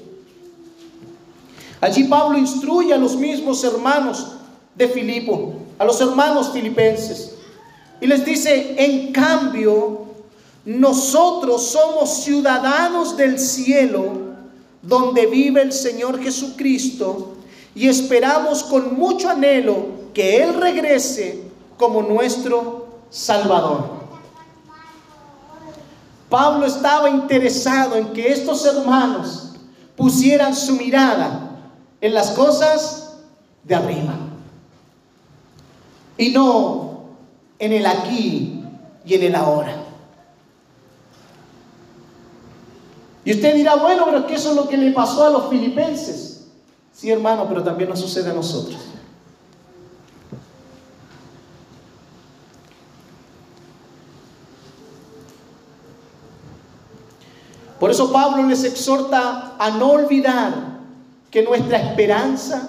Allí 1.81 2.05
Pablo 2.05 2.39
instruye 2.39 2.95
a 2.95 2.97
los 2.97 3.17
mismos 3.17 3.65
hermanos 3.65 4.38
de 4.79 4.89
Filipo, 4.89 5.55
a 5.77 5.85
los 5.85 6.01
hermanos 6.01 6.53
filipenses, 6.53 7.35
y 8.01 8.07
les 8.07 8.25
dice, 8.25 8.77
en 8.79 9.13
cambio, 9.13 10.07
nosotros 10.65 11.67
somos 11.67 12.23
ciudadanos 12.23 13.17
del 13.17 13.41
cielo, 13.41 14.29
donde 14.81 15.27
vive 15.27 15.63
el 15.63 15.73
Señor 15.73 16.23
Jesucristo, 16.23 17.35
y 17.75 17.89
esperamos 17.89 18.63
con 18.63 18.95
mucho 18.95 19.29
anhelo 19.29 19.87
que 20.15 20.43
Él 20.45 20.55
regrese 20.55 21.43
como 21.77 22.03
nuestro 22.03 22.87
Salvador. 23.11 23.99
Pablo 26.29 26.67
estaba 26.67 27.11
interesado 27.11 27.97
en 27.97 28.13
que 28.13 28.33
estos 28.33 28.65
hermanos 28.65 29.55
pusieran 29.97 30.55
su 30.55 30.77
mirada 30.77 31.59
en 32.01 32.15
las 32.15 32.31
cosas 32.31 33.15
de 33.65 33.75
arriba 33.75 34.28
y 36.19 36.31
no 36.31 37.05
en 37.59 37.73
el 37.73 37.87
aquí 37.87 38.63
y 39.07 39.15
en 39.15 39.23
el 39.23 39.35
ahora. 39.35 39.85
Y 43.25 43.33
usted 43.33 43.55
dirá, 43.55 43.77
bueno, 43.77 44.05
pero 44.07 44.19
es 44.19 44.25
que 44.25 44.35
eso 44.35 44.51
es 44.51 44.57
lo 44.57 44.69
que 44.69 44.77
le 44.77 44.91
pasó 44.93 45.27
a 45.27 45.31
los 45.31 45.49
filipenses. 45.49 46.49
Sí, 46.93 47.11
hermano, 47.11 47.47
pero 47.49 47.63
también 47.63 47.89
nos 47.89 48.01
sucede 48.01 48.31
a 48.31 48.35
nosotros. 48.35 48.79
Por 57.79 57.93
eso 57.93 58.13
Pablo 58.13 58.43
les 58.43 58.65
exhorta 58.65 59.55
a 59.57 59.71
no 59.71 59.91
olvidar 59.93 60.79
que 61.31 61.43
nuestra 61.43 61.79
esperanza 61.79 62.69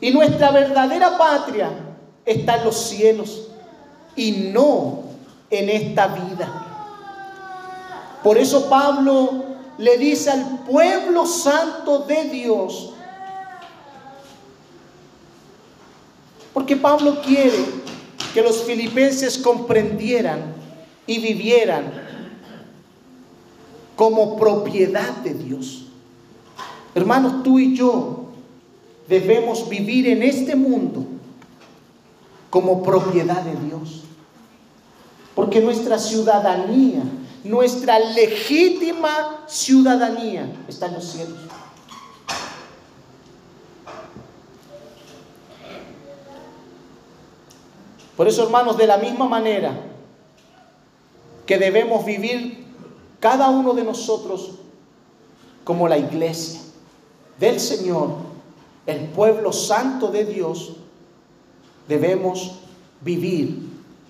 y 0.00 0.12
nuestra 0.12 0.52
verdadera 0.52 1.18
patria 1.18 1.85
está 2.26 2.56
en 2.56 2.64
los 2.64 2.76
cielos 2.76 3.48
y 4.16 4.32
no 4.52 5.04
en 5.48 5.70
esta 5.70 6.08
vida. 6.08 6.66
Por 8.22 8.36
eso 8.36 8.68
Pablo 8.68 9.44
le 9.78 9.96
dice 9.96 10.30
al 10.30 10.64
pueblo 10.64 11.24
santo 11.26 12.00
de 12.00 12.24
Dios, 12.24 12.92
porque 16.52 16.76
Pablo 16.76 17.22
quiere 17.22 17.64
que 18.34 18.42
los 18.42 18.64
filipenses 18.64 19.38
comprendieran 19.38 20.54
y 21.06 21.20
vivieran 21.20 21.84
como 23.94 24.36
propiedad 24.36 25.10
de 25.18 25.34
Dios. 25.34 25.84
Hermanos, 26.94 27.42
tú 27.42 27.58
y 27.58 27.76
yo 27.76 28.24
debemos 29.06 29.68
vivir 29.68 30.08
en 30.08 30.22
este 30.22 30.56
mundo 30.56 31.15
como 32.56 32.82
propiedad 32.82 33.42
de 33.42 33.54
Dios. 33.66 34.04
Porque 35.34 35.60
nuestra 35.60 35.98
ciudadanía, 35.98 37.02
nuestra 37.44 37.98
legítima 37.98 39.44
ciudadanía 39.46 40.50
está 40.66 40.86
en 40.86 40.94
los 40.94 41.04
cielos. 41.04 41.38
Por 48.16 48.26
eso, 48.26 48.44
hermanos, 48.44 48.78
de 48.78 48.86
la 48.86 48.96
misma 48.96 49.28
manera 49.28 49.78
que 51.44 51.58
debemos 51.58 52.06
vivir 52.06 52.64
cada 53.20 53.50
uno 53.50 53.74
de 53.74 53.84
nosotros 53.84 54.52
como 55.62 55.88
la 55.88 55.98
iglesia 55.98 56.62
del 57.38 57.60
Señor, 57.60 58.12
el 58.86 59.08
pueblo 59.08 59.52
santo 59.52 60.08
de 60.08 60.24
Dios, 60.24 60.76
debemos 61.88 62.52
vivir 63.00 63.58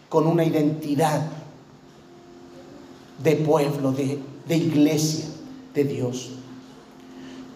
con 0.08 0.26
una 0.26 0.44
identidad 0.44 1.22
de 3.22 3.36
pueblo, 3.36 3.92
de, 3.92 4.56
iglesia 4.56 5.26
de 5.74 5.84
Dios. 5.84 6.30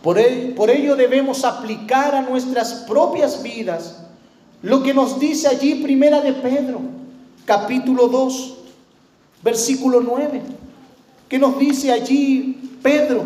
Por, 0.02 0.18
ello 0.18 0.96
debemos 0.96 1.44
aplicar 1.44 2.14
a 2.14 2.22
nuestras 2.22 2.72
propias 2.88 3.42
vidas 3.42 3.98
lo 4.62 4.83
que 4.83 4.94
nos 4.94 5.18
dice 5.18 5.48
allí 5.48 5.76
Primera 5.76 6.20
de 6.20 6.33
Pedro, 6.33 6.80
capítulo 7.44 8.09
2, 8.09 8.56
versículo 9.42 10.00
9. 10.00 10.42
¿Qué 11.28 11.38
nos 11.38 11.59
dice 11.59 11.92
allí 11.92 12.76
Pedro? 12.83 13.24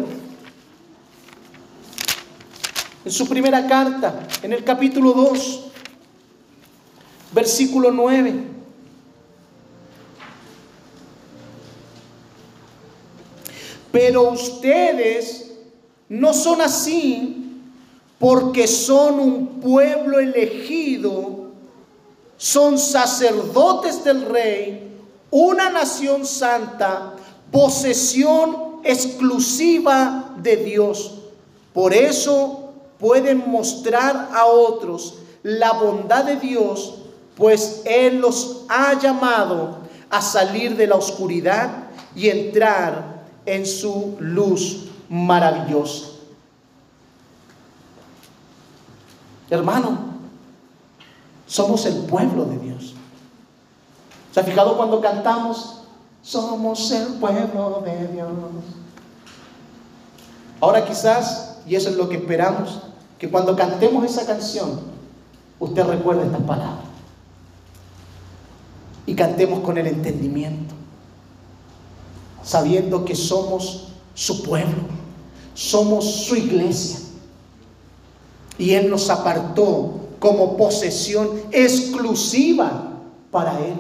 En 3.05 3.13
su 3.13 3.29
primera 3.29 3.67
carta, 3.67 4.27
en 4.43 4.53
el 4.53 4.65
capítulo 4.65 5.13
2, 5.13 5.65
versículo 7.35 7.91
9. 7.91 8.33
Pero 13.91 14.31
ustedes 14.31 15.53
no 16.09 16.33
son 16.33 16.61
así 16.61 17.61
porque 18.19 18.67
son 18.67 19.21
un 19.21 19.47
pueblo 19.61 20.19
elegido, 20.19 21.51
son 22.37 22.79
sacerdotes 22.79 24.03
del 24.03 24.27
rey, 24.27 24.97
una 25.31 25.71
nación 25.71 26.25
santa, 26.25 27.15
posesión 27.51 28.81
exclusiva 28.85 30.35
de 30.39 30.57
Dios. 30.57 31.13
Por 31.73 31.93
eso 31.93 32.73
pueden 32.99 33.49
mostrar 33.49 34.31
a 34.33 34.47
otros 34.47 35.19
la 35.43 35.73
bondad 35.73 36.25
de 36.25 36.37
Dios, 36.37 37.04
pues 37.37 37.83
Él 37.85 38.19
los 38.19 38.65
ha 38.69 38.99
llamado 38.99 39.79
a 40.11 40.21
salir 40.21 40.77
de 40.77 40.87
la 40.87 40.95
oscuridad 40.95 41.85
y 42.15 42.29
entrar 42.29 43.25
en 43.47 43.67
su 43.67 44.17
luz 44.21 44.87
maravillosa. 45.09 46.09
Hermano, 49.51 49.99
somos 51.47 51.85
el 51.87 51.97
pueblo 52.07 52.45
de 52.47 52.59
Dios. 52.59 52.95
¿Se 54.33 54.41
ha 54.41 54.45
fijado 54.45 54.77
cuando 54.77 55.01
cantamos? 55.01 55.83
Somos 56.23 56.91
el 56.91 57.15
pueblo 57.15 57.83
de 57.85 58.09
Dios. 58.09 58.29
Ahora 60.61 60.85
quizás, 60.85 61.59
y 61.67 61.75
eso 61.75 61.91
es 61.91 61.97
lo 61.97 62.09
que 62.09 62.17
esperamos, 62.17 62.81
que 63.19 63.31
cuando 63.31 63.55
cantemos 63.55 64.05
esa 64.05 64.25
canción, 64.27 64.81
usted 65.61 65.85
recuerde 65.85 66.25
estas 66.25 66.43
palabras. 66.43 66.94
Y 69.07 69.15
cantemos 69.15 69.61
con 69.61 69.77
el 69.77 69.87
entendimiento, 69.87 70.75
sabiendo 72.43 73.05
que 73.05 73.15
somos 73.15 73.89
su 74.15 74.43
pueblo, 74.43 74.85
somos 75.55 76.25
su 76.27 76.37
iglesia. 76.37 77.01
Y 78.57 78.73
Él 78.73 78.89
nos 78.89 79.11
apartó 79.11 80.01
como 80.19 80.57
posesión 80.57 81.29
exclusiva 81.51 82.93
para 83.31 83.59
Él. 83.59 83.75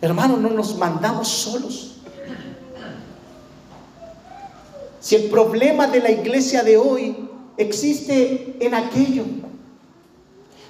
Hermano, 0.00 0.36
no 0.38 0.48
nos 0.48 0.76
mandamos 0.76 1.28
solos. 1.28 1.90
Si 5.00 5.16
el 5.16 5.30
problema 5.30 5.86
de 5.86 6.00
la 6.00 6.10
iglesia 6.10 6.62
de 6.62 6.76
hoy 6.76 7.28
existe 7.56 8.56
en 8.60 8.74
aquello, 8.74 9.24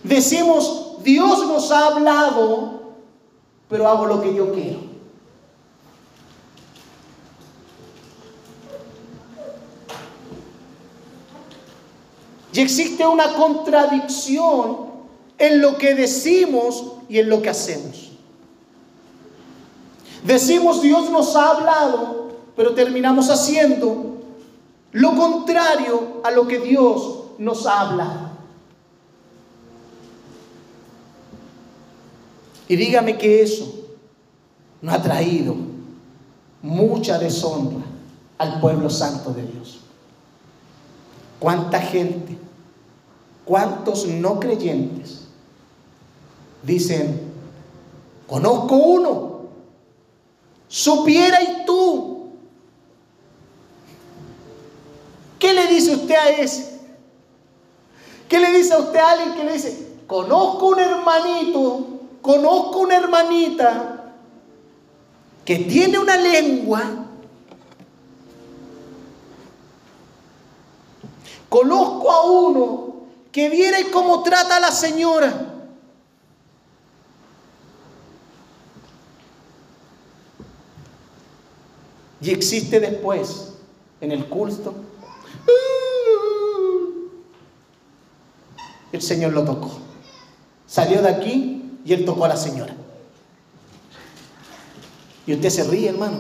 Decimos, 0.02 1.02
Dios 1.02 1.46
nos 1.46 1.70
ha 1.70 1.86
hablado, 1.86 2.80
pero 3.68 3.88
hago 3.88 4.06
lo 4.06 4.20
que 4.20 4.34
yo 4.34 4.52
quiero. 4.52 4.90
Y 12.52 12.60
existe 12.60 13.06
una 13.06 13.34
contradicción 13.34 14.90
en 15.38 15.60
lo 15.60 15.78
que 15.78 15.94
decimos 15.94 16.92
y 17.08 17.18
en 17.18 17.28
lo 17.28 17.40
que 17.42 17.50
hacemos. 17.50 18.10
Decimos 20.24 20.82
Dios 20.82 21.10
nos 21.10 21.34
ha 21.36 21.50
hablado, 21.50 22.28
pero 22.56 22.74
terminamos 22.74 23.30
haciendo 23.30 24.16
lo 24.92 25.14
contrario 25.14 26.20
a 26.24 26.30
lo 26.30 26.46
que 26.46 26.58
Dios 26.58 27.20
nos 27.38 27.66
ha 27.66 27.80
hablado. 27.80 28.29
Y 32.70 32.76
dígame 32.76 33.18
que 33.18 33.42
eso 33.42 33.84
no 34.80 34.92
ha 34.92 35.02
traído 35.02 35.56
mucha 36.62 37.18
deshonra 37.18 37.84
al 38.38 38.60
pueblo 38.60 38.88
santo 38.88 39.32
de 39.32 39.42
Dios. 39.42 39.80
¿Cuánta 41.40 41.80
gente, 41.80 42.38
cuántos 43.44 44.06
no 44.06 44.38
creyentes 44.38 45.26
dicen, 46.62 47.32
conozco 48.28 48.76
uno, 48.76 49.40
supiera 50.68 51.42
y 51.42 51.66
tú? 51.66 52.28
¿Qué 55.40 55.54
le 55.54 55.66
dice 55.66 55.96
usted 55.96 56.14
a 56.14 56.30
ese? 56.30 56.78
¿Qué 58.28 58.38
le 58.38 58.56
dice 58.56 58.74
a 58.74 58.78
usted 58.78 59.00
a 59.00 59.10
alguien 59.10 59.34
que 59.34 59.42
le 59.42 59.54
dice, 59.54 59.88
conozco 60.06 60.68
un 60.68 60.78
hermanito, 60.78 61.99
conozco 62.22 62.80
una 62.80 62.96
hermanita 62.96 64.12
que 65.44 65.56
tiene 65.56 65.98
una 65.98 66.16
lengua 66.16 67.00
Conozco 71.50 72.10
a 72.12 72.30
uno 72.30 72.94
que 73.32 73.50
viera 73.50 73.78
cómo 73.92 74.22
trata 74.22 74.56
a 74.56 74.60
la 74.60 74.70
señora. 74.70 75.48
Y 82.22 82.30
existe 82.30 82.78
después, 82.78 83.54
en 84.00 84.12
el 84.12 84.26
culto, 84.26 84.74
el 88.92 89.02
Señor 89.02 89.32
lo 89.32 89.44
tocó. 89.44 89.72
Salió 90.68 91.02
de 91.02 91.08
aquí 91.08 91.59
y 91.84 91.92
él 91.92 92.04
tocó 92.04 92.24
a 92.24 92.28
la 92.28 92.36
señora. 92.36 92.74
Y 95.26 95.34
usted 95.34 95.50
se 95.50 95.64
ríe, 95.64 95.88
hermano. 95.88 96.18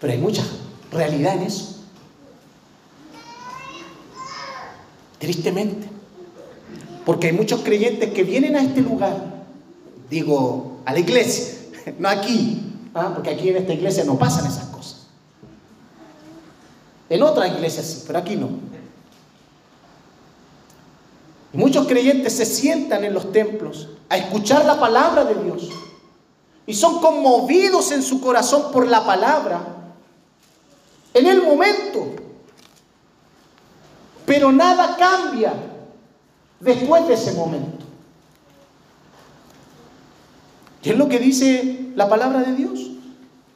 Pero 0.00 0.12
hay 0.12 0.18
mucha 0.18 0.42
realidad 0.90 1.34
en 1.34 1.42
eso. 1.42 1.84
Tristemente. 5.18 5.88
Porque 7.04 7.28
hay 7.28 7.32
muchos 7.32 7.60
creyentes 7.60 8.12
que 8.12 8.24
vienen 8.24 8.56
a 8.56 8.62
este 8.62 8.80
lugar, 8.80 9.44
digo, 10.10 10.80
a 10.84 10.92
la 10.92 10.98
iglesia, 10.98 11.54
no 11.98 12.08
aquí, 12.08 12.62
¿ah? 12.94 13.12
porque 13.14 13.30
aquí 13.30 13.48
en 13.48 13.58
esta 13.58 13.72
iglesia 13.72 14.02
no 14.02 14.18
pasan 14.18 14.46
esas 14.46 14.66
cosas. 14.66 15.06
En 17.08 17.22
otras 17.22 17.52
iglesias 17.52 17.86
sí, 17.86 18.04
pero 18.06 18.18
aquí 18.18 18.34
no. 18.34 18.50
Muchos 21.52 21.86
creyentes 21.86 22.34
se 22.34 22.44
sientan 22.44 23.04
en 23.04 23.14
los 23.14 23.32
templos 23.32 23.88
a 24.08 24.16
escuchar 24.16 24.64
la 24.64 24.78
palabra 24.78 25.24
de 25.24 25.42
Dios 25.42 25.68
y 26.66 26.74
son 26.74 27.00
conmovidos 27.00 27.92
en 27.92 28.02
su 28.02 28.20
corazón 28.20 28.72
por 28.72 28.86
la 28.86 29.04
palabra 29.04 29.94
en 31.14 31.26
el 31.26 31.42
momento 31.42 32.26
pero 34.26 34.50
nada 34.50 34.96
cambia 34.96 35.54
después 36.60 37.06
de 37.06 37.14
ese 37.14 37.32
momento. 37.32 37.86
¿Qué 40.82 40.90
es 40.90 40.98
lo 40.98 41.08
que 41.08 41.18
dice 41.18 41.90
la 41.94 42.08
palabra 42.08 42.40
de 42.40 42.54
Dios? 42.54 42.90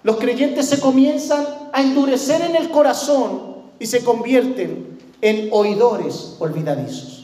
Los 0.03 0.17
creyentes 0.17 0.69
se 0.69 0.81
comienzan 0.81 1.45
a 1.73 1.83
endurecer 1.83 2.41
en 2.43 2.57
el 2.57 2.71
corazón 2.71 3.57
y 3.79 3.87
se 3.87 4.03
convierten 4.03 4.99
en 5.21 5.49
oidores 5.53 6.37
olvidadizos. 6.39 7.20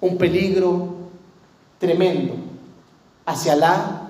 Un 0.00 0.16
peligro 0.16 0.96
tremendo 1.78 2.34
hacia 3.26 3.56
la 3.56 4.08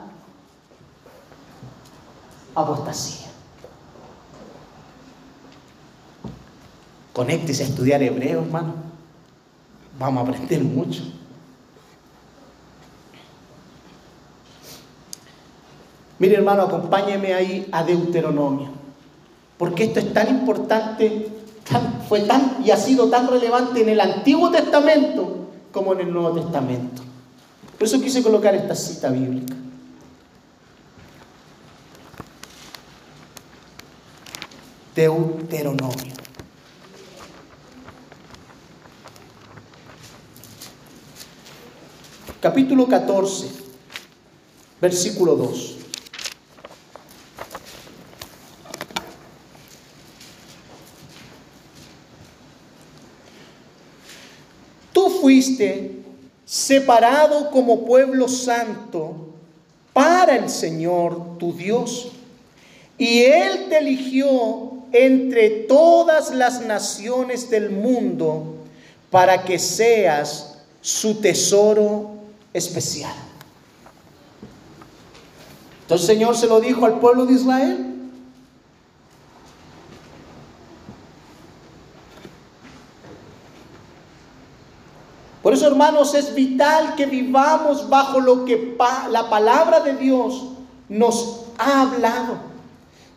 apostasía. 2.55 3.29
Conéctese 7.13 7.65
a 7.65 7.67
estudiar 7.67 8.03
hebreo, 8.03 8.43
hermano. 8.43 8.75
Vamos 9.99 10.21
a 10.21 10.31
aprender 10.31 10.63
mucho. 10.63 11.03
Mire, 16.19 16.37
hermano, 16.37 16.63
acompáñeme 16.63 17.35
ahí 17.35 17.69
a 17.73 17.83
Deuteronomio. 17.83 18.69
Porque 19.57 19.85
esto 19.85 19.99
es 20.01 20.13
tan 20.13 20.29
importante, 20.29 21.29
fue 22.09 22.21
tan 22.21 22.59
y 22.65 22.71
ha 22.71 22.77
sido 22.77 23.09
tan 23.09 23.29
relevante 23.29 23.83
en 23.83 23.89
el 23.89 24.01
Antiguo 24.01 24.51
Testamento 24.51 25.48
como 25.79 25.93
en 25.93 26.01
el 26.01 26.13
Nuevo 26.13 26.33
Testamento. 26.33 27.03
Por 27.79 27.87
eso 27.87 28.01
quise 28.01 28.21
colocar 28.21 28.53
esta 28.55 28.75
cita 28.75 29.11
bíblica. 29.11 29.55
Deuteronomio. 34.97 36.19
capítulo 42.41 42.87
14, 42.87 43.47
versículo 44.81 45.37
2. 45.37 45.77
Tú 54.93 55.11
separado 56.45 57.51
como 57.51 57.85
pueblo 57.85 58.29
santo 58.29 59.29
para 59.93 60.37
el 60.37 60.49
Señor 60.49 61.39
tu 61.39 61.53
Dios, 61.53 62.13
y 62.97 63.21
Él 63.21 63.67
te 63.69 63.79
eligió 63.79 64.73
entre 64.93 65.51
todas 65.51 66.31
las 66.35 66.63
naciones 66.63 67.51
del 67.51 67.71
mundo 67.71 68.55
para 69.11 69.45
que 69.45 69.59
seas 69.59 70.59
su 70.81 71.17
tesoro 71.17 72.11
especial. 72.53 73.15
Entonces 75.83 76.09
el 76.09 76.17
Señor 76.17 76.37
se 76.37 76.47
lo 76.47 76.61
dijo 76.61 76.85
al 76.87 77.01
pueblo 77.01 77.27
de 77.27 77.35
Israel. 77.35 77.88
Por 85.49 85.55
eso, 85.55 85.67
hermanos, 85.67 86.13
es 86.13 86.35
vital 86.35 86.95
que 86.95 87.07
vivamos 87.07 87.89
bajo 87.89 88.21
lo 88.21 88.45
que 88.45 88.77
la 89.09 89.31
palabra 89.31 89.81
de 89.81 89.95
Dios 89.95 90.45
nos 90.91 91.47
ha 91.57 91.81
hablado. 91.81 92.37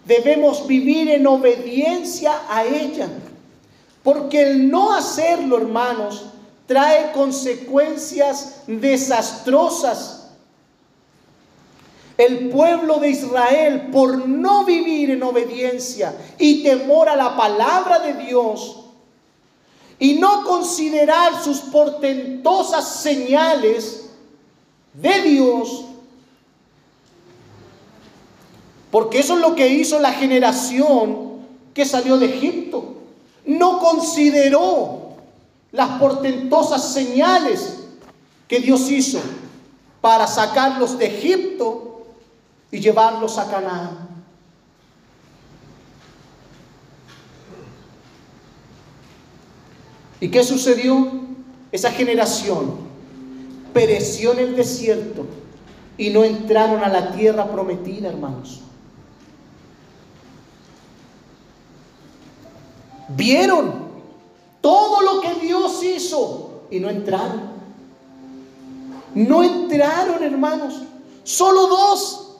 Debemos 0.06 0.66
vivir 0.66 1.10
en 1.10 1.28
obediencia 1.28 2.32
a 2.50 2.64
ella. 2.64 3.10
Porque 4.02 4.44
el 4.44 4.72
no 4.72 4.94
hacerlo, 4.94 5.58
hermanos, 5.58 6.28
trae 6.68 7.12
consecuencias 7.12 8.62
desastrosas. 8.66 10.30
El 12.16 12.48
pueblo 12.48 13.00
de 13.00 13.10
Israel, 13.10 13.90
por 13.92 14.26
no 14.26 14.64
vivir 14.64 15.12
en 15.12 15.22
obediencia 15.22 16.16
y 16.38 16.64
temor 16.64 17.10
a 17.10 17.18
la 17.18 17.36
palabra 17.36 18.00
de 18.00 18.14
Dios, 18.24 18.81
y 20.02 20.16
no 20.16 20.44
considerar 20.46 21.44
sus 21.44 21.60
portentosas 21.60 23.02
señales 23.02 24.10
de 24.96 25.22
Dios, 25.22 25.86
porque 28.90 29.20
eso 29.20 29.36
es 29.36 29.42
lo 29.42 29.54
que 29.54 29.68
hizo 29.68 30.00
la 30.00 30.12
generación 30.12 31.46
que 31.76 31.86
salió 31.86 32.18
de 32.18 32.36
Egipto. 32.36 32.96
No 33.46 33.78
consideró 33.78 35.18
las 35.72 36.00
portentosas 36.00 36.92
señales 36.92 37.82
que 38.48 38.60
Dios 38.60 38.90
hizo 38.90 39.22
para 40.02 40.26
sacarlos 40.26 40.98
de 40.98 41.16
Egipto 41.16 42.08
y 42.72 42.80
llevarlos 42.80 43.38
a 43.38 43.52
Canaán. 43.52 44.11
¿Y 50.22 50.30
qué 50.30 50.44
sucedió? 50.44 51.12
Esa 51.72 51.92
generación 51.92 52.76
pereció 53.74 54.34
en 54.34 54.40
el 54.40 54.56
desierto 54.56 55.26
y 55.98 56.10
no 56.12 56.24
entraron 56.24 56.84
a 56.84 56.90
la 56.90 57.12
tierra 57.12 57.52
prometida, 57.52 58.10
hermanos. 58.10 58.62
Vieron 63.10 63.74
todo 64.62 65.02
lo 65.02 65.22
que 65.22 65.46
Dios 65.46 65.84
hizo 65.84 66.62
y 66.70 66.80
no 66.80 66.90
entraron. 66.90 67.52
No 69.16 69.44
entraron, 69.44 70.24
hermanos. 70.24 70.84
Solo 71.24 71.68
dos. 71.68 72.38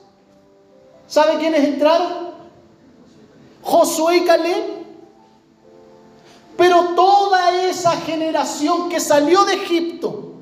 ¿Sabe 1.08 1.38
quiénes 1.40 1.64
entraron? 1.66 2.32
Josué 3.62 4.18
y 4.18 4.26
Caleb. 4.26 4.81
Pero 6.62 6.90
toda 6.96 7.60
esa 7.68 7.90
generación 8.02 8.88
que 8.88 9.00
salió 9.00 9.46
de 9.46 9.56
Egipto 9.56 10.34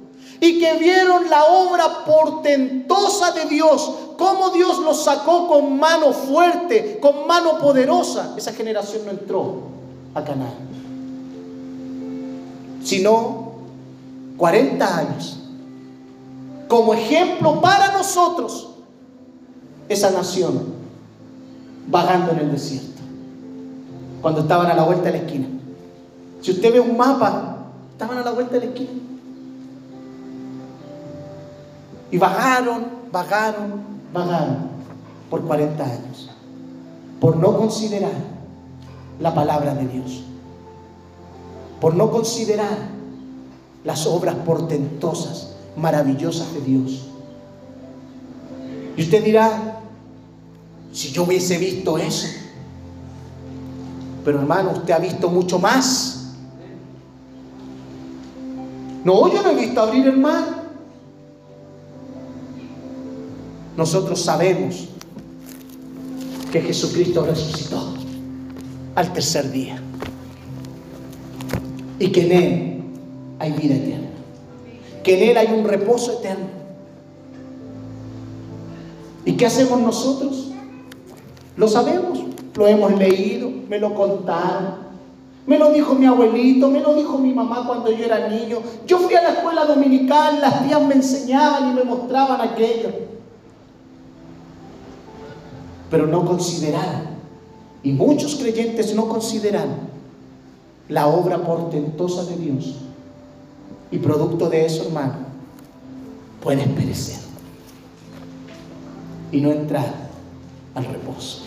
y 0.42 0.60
que 0.60 0.74
vieron 0.74 1.30
la 1.30 1.46
obra 1.46 2.04
portentosa 2.04 3.32
de 3.32 3.46
Dios, 3.46 3.90
cómo 4.18 4.50
Dios 4.50 4.80
los 4.80 5.02
sacó 5.02 5.48
con 5.48 5.80
mano 5.80 6.12
fuerte, 6.12 7.00
con 7.00 7.26
mano 7.26 7.58
poderosa, 7.58 8.34
esa 8.36 8.52
generación 8.52 9.04
no 9.06 9.12
entró 9.12 9.62
a 10.14 10.22
Canaán. 10.22 10.56
Sino 12.84 13.54
40 14.36 14.98
años 14.98 15.40
como 16.68 16.96
ejemplo 16.96 17.62
para 17.62 17.94
nosotros 17.94 18.72
esa 19.88 20.12
nación 20.12 20.66
vagando 21.88 22.34
en 22.34 22.40
el 22.40 22.52
desierto, 22.52 23.02
cuando 24.22 24.42
estaban 24.42 24.68
a 24.68 24.74
la 24.74 24.84
vuelta 24.84 25.04
de 25.04 25.12
la 25.12 25.18
esquina. 25.20 25.59
Si 26.42 26.52
usted 26.52 26.74
ve 26.74 26.80
un 26.80 26.96
mapa, 26.96 27.58
estaban 27.92 28.18
a 28.18 28.24
la 28.24 28.32
vuelta 28.32 28.54
de 28.54 28.60
la 28.60 28.66
esquina. 28.68 28.90
Y 32.12 32.18
vagaron, 32.18 32.86
vagaron, 33.12 33.84
vagaron 34.14 34.70
por 35.30 35.44
40 35.44 35.84
años, 35.84 36.30
por 37.20 37.38
no 37.38 37.58
considerar 37.58 38.12
la 39.20 39.36
palabra 39.36 39.76
de 39.76 39.88
Dios, 39.88 40.24
por 41.80 41.94
no 41.94 42.10
considerar 42.10 42.78
las 43.84 44.08
obras 44.08 44.36
portentosas 44.46 45.52
maravillosas 45.78 46.54
de 46.54 46.62
Dios. 46.62 47.06
Y 48.98 49.04
usted 49.04 49.24
dirá, 49.24 49.82
si 50.92 51.12
yo 51.12 51.24
hubiese 51.24 51.58
visto 51.58 51.98
eso, 51.98 52.28
pero 54.26 54.40
hermano, 54.40 54.72
usted 54.72 54.94
ha 54.94 55.00
visto 55.00 55.30
mucho 55.30 55.60
más. 55.60 56.19
No, 59.04 59.32
yo 59.34 59.42
no 59.42 59.52
he 59.52 59.56
visto 59.56 59.82
abrir 59.82 60.08
el 60.08 60.18
mar. 60.18 60.44
Nosotros 63.78 64.22
sabemos 64.22 64.90
que 66.52 66.62
Jesucristo 66.62 67.26
resucitó 67.26 67.94
al 68.96 69.14
tercer 69.14 69.52
día 69.52 69.82
y 72.00 72.12
que 72.12 72.26
en 72.26 72.32
Él 72.32 72.84
hay 73.40 73.52
vida 73.54 73.76
eterna 73.76 74.10
que 75.04 75.18
en 75.18 75.30
Él 75.30 75.38
hay 75.38 75.48
un 75.48 75.66
reposo 75.66 76.20
eterno. 76.20 76.48
¿Y 79.26 79.34
qué 79.34 79.46
hacemos 79.46 79.80
nosotros? 79.80 80.52
Lo 81.56 81.68
sabemos, 81.68 82.20
lo 82.56 82.68
hemos 82.68 82.98
leído, 82.98 83.50
me 83.68 83.80
lo 83.80 83.94
contaron. 83.94 84.89
Me 85.50 85.58
lo 85.58 85.72
dijo 85.72 85.96
mi 85.96 86.06
abuelito, 86.06 86.70
me 86.70 86.80
lo 86.80 86.94
dijo 86.94 87.18
mi 87.18 87.34
mamá 87.34 87.66
cuando 87.66 87.92
yo 87.92 88.06
era 88.06 88.30
niño. 88.30 88.60
Yo 88.86 89.00
fui 89.00 89.16
a 89.16 89.24
la 89.24 89.30
escuela 89.30 89.66
dominical, 89.66 90.40
las 90.40 90.64
tías 90.64 90.80
me 90.84 90.94
enseñaban 90.94 91.72
y 91.72 91.74
me 91.74 91.84
mostraban 91.84 92.40
aquello. 92.40 92.92
Pero 95.90 96.06
no 96.06 96.24
consideraron, 96.24 97.08
y 97.82 97.94
muchos 97.94 98.36
creyentes 98.36 98.94
no 98.94 99.10
consideran 99.10 99.70
la 100.88 101.08
obra 101.08 101.40
portentosa 101.40 102.26
de 102.26 102.38
Dios 102.38 102.76
y 103.90 103.98
producto 103.98 104.52
de 104.52 104.68
eso, 104.68 104.84
hermano, 104.84 105.16
puedes 106.44 106.68
perecer 106.68 107.22
y 109.32 109.42
no 109.42 109.50
entrar 109.50 109.96
al 110.76 110.86
reposo 110.86 111.42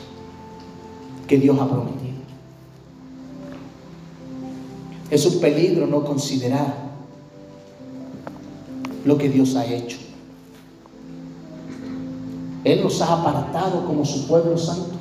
que 1.29 1.39
Dios 1.39 1.57
ha 1.61 1.69
prometido. 1.69 2.02
Es 5.13 5.27
un 5.27 5.41
peligro 5.41 5.87
no 5.87 6.05
considerar 6.05 6.75
lo 9.05 9.19
que 9.19 9.29
Dios 9.29 9.55
ha 9.57 9.67
hecho. 9.67 9.99
Él 12.65 12.83
nos 12.83 13.03
ha 13.03 13.21
apartado 13.21 13.85
como 13.85 14.07
su 14.07 14.27
pueblo 14.27 14.57
santo. 14.57 14.95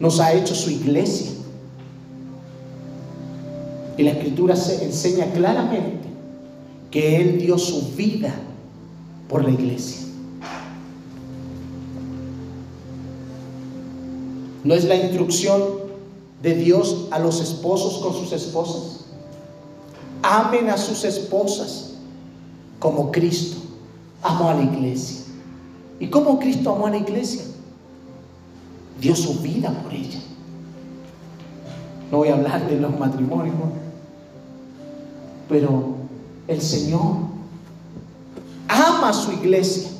Nos 0.00 0.18
ha 0.18 0.34
hecho 0.34 0.56
su 0.56 0.68
iglesia. 0.68 1.30
Y 3.96 4.02
la 4.02 4.10
escritura 4.10 4.56
se 4.56 4.84
enseña 4.84 5.26
claramente 5.26 6.08
que 6.90 7.20
Él 7.20 7.38
dio 7.38 7.56
su 7.56 7.94
vida 7.94 8.34
por 9.28 9.44
la 9.44 9.50
iglesia. 9.50 10.08
¿No 14.64 14.74
es 14.74 14.84
la 14.86 14.96
instrucción 14.96 15.62
de 16.42 16.56
Dios 16.56 17.06
a 17.12 17.20
los 17.20 17.40
esposos 17.40 17.98
con 17.98 18.12
sus 18.12 18.32
esposas? 18.32 19.03
Amen 20.26 20.70
a 20.70 20.78
sus 20.78 21.04
esposas 21.04 21.90
como 22.78 23.12
Cristo 23.12 23.58
amó 24.22 24.48
a 24.48 24.54
la 24.54 24.62
iglesia. 24.62 25.20
¿Y 26.00 26.08
cómo 26.08 26.38
Cristo 26.38 26.72
amó 26.72 26.86
a 26.86 26.90
la 26.90 26.96
iglesia? 26.96 27.42
Dio 28.98 29.14
su 29.14 29.40
vida 29.40 29.70
por 29.82 29.92
ella. 29.92 30.18
No 32.10 32.18
voy 32.18 32.28
a 32.28 32.36
hablar 32.36 32.66
de 32.66 32.80
los 32.80 32.98
matrimonios, 32.98 33.54
pero 35.46 35.88
el 36.48 36.62
Señor 36.62 37.16
ama 38.66 39.10
a 39.10 39.12
su 39.12 39.30
iglesia. 39.30 39.90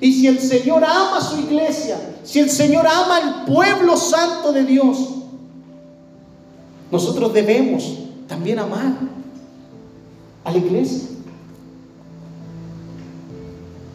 Y 0.00 0.12
si 0.12 0.28
el 0.28 0.38
Señor 0.38 0.84
ama 0.84 1.18
a 1.18 1.20
su 1.20 1.40
iglesia, 1.40 1.98
si 2.22 2.38
el 2.38 2.50
Señor 2.50 2.86
ama 2.86 3.16
al 3.16 3.44
pueblo 3.46 3.96
santo 3.96 4.52
de 4.52 4.64
Dios, 4.64 5.08
nosotros 6.92 7.32
debemos 7.32 7.98
también 8.28 8.60
amar 8.60 9.19
a 10.44 10.52
la 10.52 10.58
iglesia. 10.58 11.08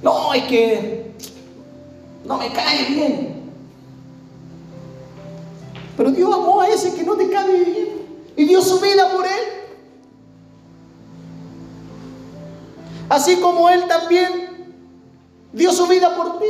No, 0.01 0.33
es 0.33 0.43
que 0.43 1.11
no 2.25 2.37
me 2.37 2.51
cae 2.51 2.85
bien. 2.89 3.35
Pero 5.97 6.11
Dios 6.11 6.33
amó 6.33 6.61
a 6.61 6.67
ese 6.67 6.93
que 6.93 7.03
no 7.03 7.15
te 7.15 7.29
cae 7.29 7.63
bien 7.63 7.87
y 8.35 8.45
dio 8.45 8.61
su 8.61 8.79
vida 8.79 9.11
por 9.11 9.25
él. 9.25 9.55
Así 13.09 13.37
como 13.37 13.69
Él 13.69 13.85
también 13.87 14.73
dio 15.53 15.71
su 15.71 15.87
vida 15.87 16.15
por 16.15 16.39
ti. 16.39 16.45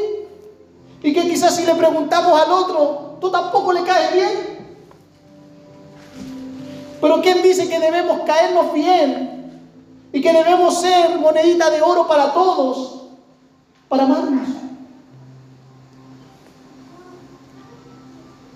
Y 1.03 1.13
que 1.13 1.29
quizás 1.29 1.55
si 1.55 1.65
le 1.65 1.75
preguntamos 1.75 2.41
al 2.41 2.51
otro, 2.51 3.17
tú 3.21 3.29
tampoco 3.29 3.71
le 3.73 3.83
caes 3.83 4.13
bien. 4.13 4.55
Pero 6.99 7.21
¿quién 7.21 7.43
dice 7.43 7.69
que 7.69 7.79
debemos 7.79 8.21
caernos 8.25 8.73
bien? 8.73 9.44
Y 10.15 10.21
que 10.21 10.31
debemos 10.31 10.79
ser 10.79 11.19
monedita 11.19 11.69
de 11.69 11.81
oro 11.81 12.07
para 12.07 12.31
todos, 12.31 13.01
para 13.89 14.03
amarnos. 14.03 14.47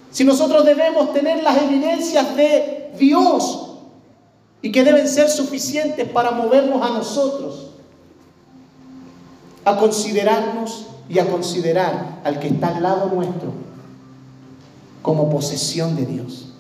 Si 0.10 0.24
nosotros 0.24 0.64
debemos 0.64 1.12
tener 1.12 1.44
las 1.44 1.62
evidencias 1.62 2.34
de 2.38 2.94
Dios 2.98 3.72
y 4.62 4.72
que 4.72 4.86
deben 4.86 5.06
ser 5.06 5.28
suficientes 5.30 6.08
para 6.08 6.32
movernos 6.32 6.82
a 6.82 6.94
nosotros, 6.94 7.72
a 9.66 9.76
considerarnos 9.76 10.86
y 11.10 11.20
a 11.20 11.30
considerar 11.30 12.22
al 12.24 12.40
que 12.40 12.48
está 12.48 12.70
al 12.70 12.84
lado 12.84 13.08
nuestro 13.14 13.52
como 15.02 15.30
posesión 15.30 15.98
de 15.98 16.06
Dios. 16.06 16.54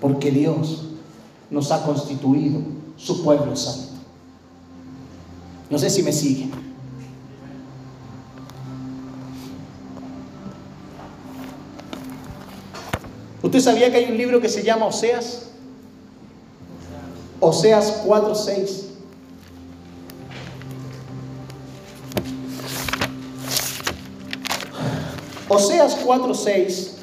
Porque 0.00 0.32
Dios 0.32 0.85
nos 1.50 1.70
ha 1.70 1.84
constituido 1.84 2.60
su 2.96 3.22
pueblo 3.22 3.54
santo. 3.54 3.94
No 5.70 5.78
sé 5.78 5.90
si 5.90 6.02
me 6.02 6.12
sigue. 6.12 6.48
¿Usted 13.42 13.60
sabía 13.60 13.90
que 13.90 13.98
hay 13.98 14.10
un 14.10 14.16
libro 14.16 14.40
que 14.40 14.48
se 14.48 14.62
llama 14.62 14.86
Oseas? 14.86 15.50
Oseas 17.40 18.02
4:6. 18.04 18.84
Oseas 25.48 25.96
4:6 26.04 26.95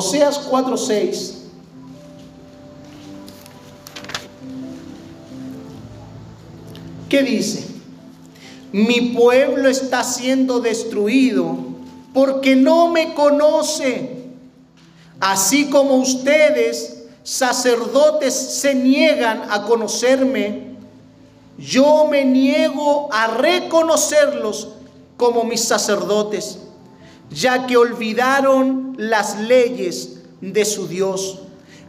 Oseas 0.00 0.38
4:6. 0.48 1.34
¿Qué 7.10 7.22
dice? 7.22 7.66
Mi 8.72 9.12
pueblo 9.12 9.68
está 9.68 10.02
siendo 10.02 10.60
destruido 10.60 11.54
porque 12.14 12.56
no 12.56 12.88
me 12.88 13.12
conoce. 13.12 14.24
Así 15.20 15.68
como 15.68 15.96
ustedes, 15.96 17.04
sacerdotes, 17.22 18.32
se 18.34 18.74
niegan 18.74 19.50
a 19.50 19.64
conocerme, 19.64 20.76
yo 21.58 22.06
me 22.10 22.24
niego 22.24 23.10
a 23.12 23.26
reconocerlos 23.26 24.68
como 25.18 25.44
mis 25.44 25.62
sacerdotes, 25.62 26.58
ya 27.30 27.66
que 27.66 27.76
olvidaron 27.76 28.94
las 28.98 29.38
leyes 29.40 30.22
de 30.40 30.64
su 30.64 30.88
Dios. 30.88 31.40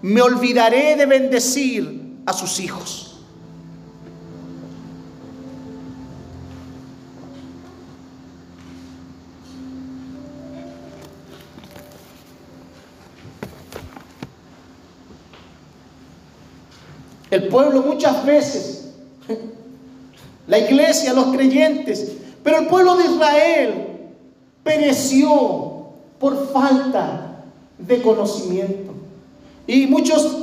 Me 0.01 0.21
olvidaré 0.21 0.95
de 0.95 1.05
bendecir 1.05 2.15
a 2.25 2.33
sus 2.33 2.59
hijos. 2.59 3.07
El 17.29 17.47
pueblo 17.47 17.81
muchas 17.81 18.25
veces, 18.25 18.89
la 20.47 20.59
iglesia, 20.59 21.13
los 21.13 21.27
creyentes, 21.27 22.11
pero 22.43 22.59
el 22.59 22.67
pueblo 22.67 22.97
de 22.97 23.05
Israel 23.05 23.90
pereció 24.63 25.87
por 26.19 26.51
falta 26.51 27.43
de 27.77 28.01
conocimiento. 28.01 28.93
Y 29.67 29.87
muchos 29.87 30.37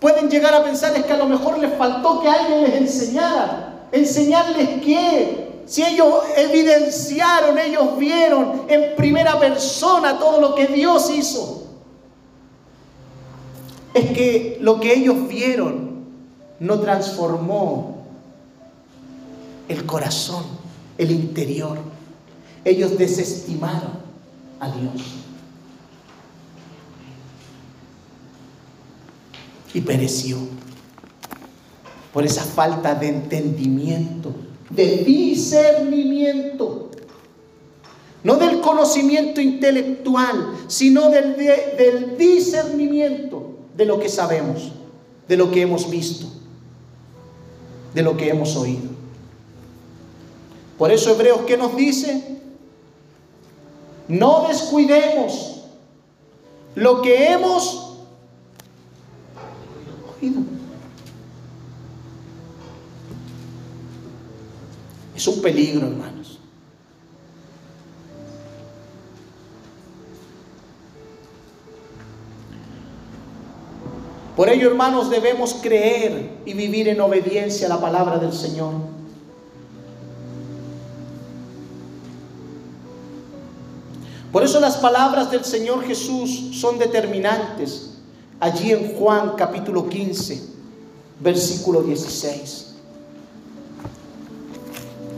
pueden 0.00 0.30
llegar 0.30 0.54
a 0.54 0.64
pensar 0.64 0.96
es 0.96 1.04
que 1.04 1.12
a 1.12 1.16
lo 1.16 1.26
mejor 1.26 1.58
les 1.58 1.76
faltó 1.76 2.20
que 2.20 2.28
alguien 2.28 2.62
les 2.62 2.74
enseñara. 2.74 3.86
¿Enseñarles 3.92 4.82
qué? 4.82 5.62
Si 5.66 5.84
ellos 5.84 6.08
evidenciaron, 6.36 7.58
ellos 7.58 7.98
vieron 7.98 8.62
en 8.68 8.96
primera 8.96 9.38
persona 9.38 10.18
todo 10.18 10.40
lo 10.40 10.54
que 10.54 10.66
Dios 10.66 11.10
hizo. 11.10 11.64
Es 13.92 14.10
que 14.12 14.58
lo 14.60 14.80
que 14.80 14.94
ellos 14.94 15.28
vieron 15.28 16.06
no 16.60 16.80
transformó 16.80 17.98
el 19.68 19.84
corazón, 19.84 20.44
el 20.96 21.10
interior. 21.10 21.78
Ellos 22.68 22.98
desestimaron 22.98 23.92
a 24.60 24.70
Dios. 24.70 25.02
Y 29.74 29.80
pereció 29.80 30.38
por 32.12 32.24
esa 32.24 32.42
falta 32.42 32.94
de 32.94 33.08
entendimiento, 33.08 34.32
de 34.70 34.98
discernimiento. 34.98 36.90
No 38.24 38.36
del 38.36 38.60
conocimiento 38.60 39.40
intelectual, 39.40 40.54
sino 40.66 41.10
del, 41.10 41.36
del 41.36 42.18
discernimiento 42.18 43.56
de 43.76 43.84
lo 43.84 44.00
que 44.00 44.08
sabemos, 44.08 44.72
de 45.28 45.36
lo 45.36 45.50
que 45.50 45.62
hemos 45.62 45.88
visto 45.88 46.26
de 47.94 48.02
lo 48.02 48.16
que 48.16 48.28
hemos 48.28 48.54
oído. 48.56 48.90
Por 50.76 50.92
eso 50.92 51.10
Hebreos, 51.10 51.40
¿qué 51.46 51.56
nos 51.56 51.76
dice? 51.76 52.37
No 54.08 54.48
descuidemos 54.48 55.64
lo 56.74 57.02
que 57.02 57.32
hemos. 57.32 57.84
Es 65.14 65.26
un 65.26 65.42
peligro, 65.42 65.88
hermanos. 65.88 66.38
Por 74.36 74.48
ello, 74.48 74.68
hermanos, 74.68 75.10
debemos 75.10 75.54
creer 75.60 76.30
y 76.46 76.54
vivir 76.54 76.86
en 76.88 77.00
obediencia 77.00 77.66
a 77.66 77.70
la 77.70 77.80
palabra 77.80 78.18
del 78.18 78.32
Señor. 78.32 78.97
Por 84.32 84.42
eso 84.42 84.60
las 84.60 84.76
palabras 84.76 85.30
del 85.30 85.44
Señor 85.44 85.84
Jesús 85.84 86.50
son 86.60 86.78
determinantes 86.78 87.94
allí 88.40 88.72
en 88.72 88.94
Juan 88.94 89.32
capítulo 89.36 89.88
15, 89.88 90.42
versículo 91.20 91.82
16. 91.82 92.74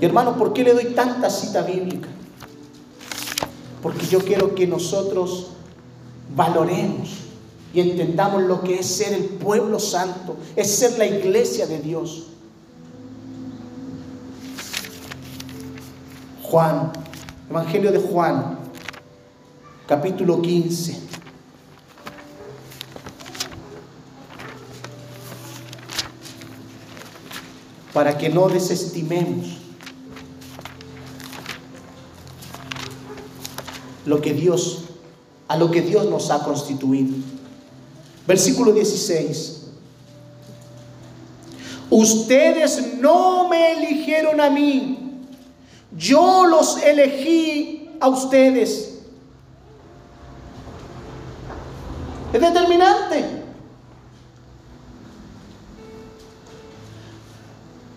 Y 0.01 0.05
hermano, 0.05 0.37
¿por 0.37 0.53
qué 0.53 0.63
le 0.63 0.73
doy 0.73 0.87
tanta 0.95 1.29
cita 1.29 1.63
bíblica? 1.63 2.09
Porque 3.83 4.07
yo 4.07 4.21
quiero 4.21 4.55
que 4.55 4.67
nosotros 4.67 5.49
valoremos 6.35 7.11
y 7.75 7.81
entendamos 7.81 8.43
lo 8.45 8.63
que 8.63 8.79
es 8.79 8.87
ser 8.87 9.13
el 9.13 9.25
pueblo 9.25 9.79
santo, 9.79 10.37
es 10.55 10.71
ser 10.71 10.99
la 10.99 11.07
iglesia 11.07 11.67
de 11.67 11.81
Dios. 11.81 12.27
Juan, 16.43 16.93
Evangelio 17.49 17.93
de 17.93 17.99
Juan, 17.99 18.59
capítulo 19.91 20.41
15. 20.41 20.97
Para 27.93 28.17
que 28.17 28.29
no 28.29 28.49
desestimemos 28.49 29.49
lo 34.07 34.21
que 34.23 34.33
Dios, 34.33 34.85
a 35.49 35.57
lo 35.57 35.73
que 35.73 35.83
Dios 35.83 36.09
nos 36.09 36.31
ha 36.31 36.45
constituido. 36.45 37.17
Versículo 38.29 38.73
16. 38.73 39.71
Ustedes 41.91 42.95
no 43.01 43.49
me 43.49 43.73
eligieron 43.73 44.41
a 44.41 44.51
mí, 44.51 45.19
yo 45.99 46.47
los 46.47 46.81
elegí 46.81 47.91
a 47.99 48.07
ustedes. 48.07 48.90
Es 52.33 52.41
determinante. 52.41 53.25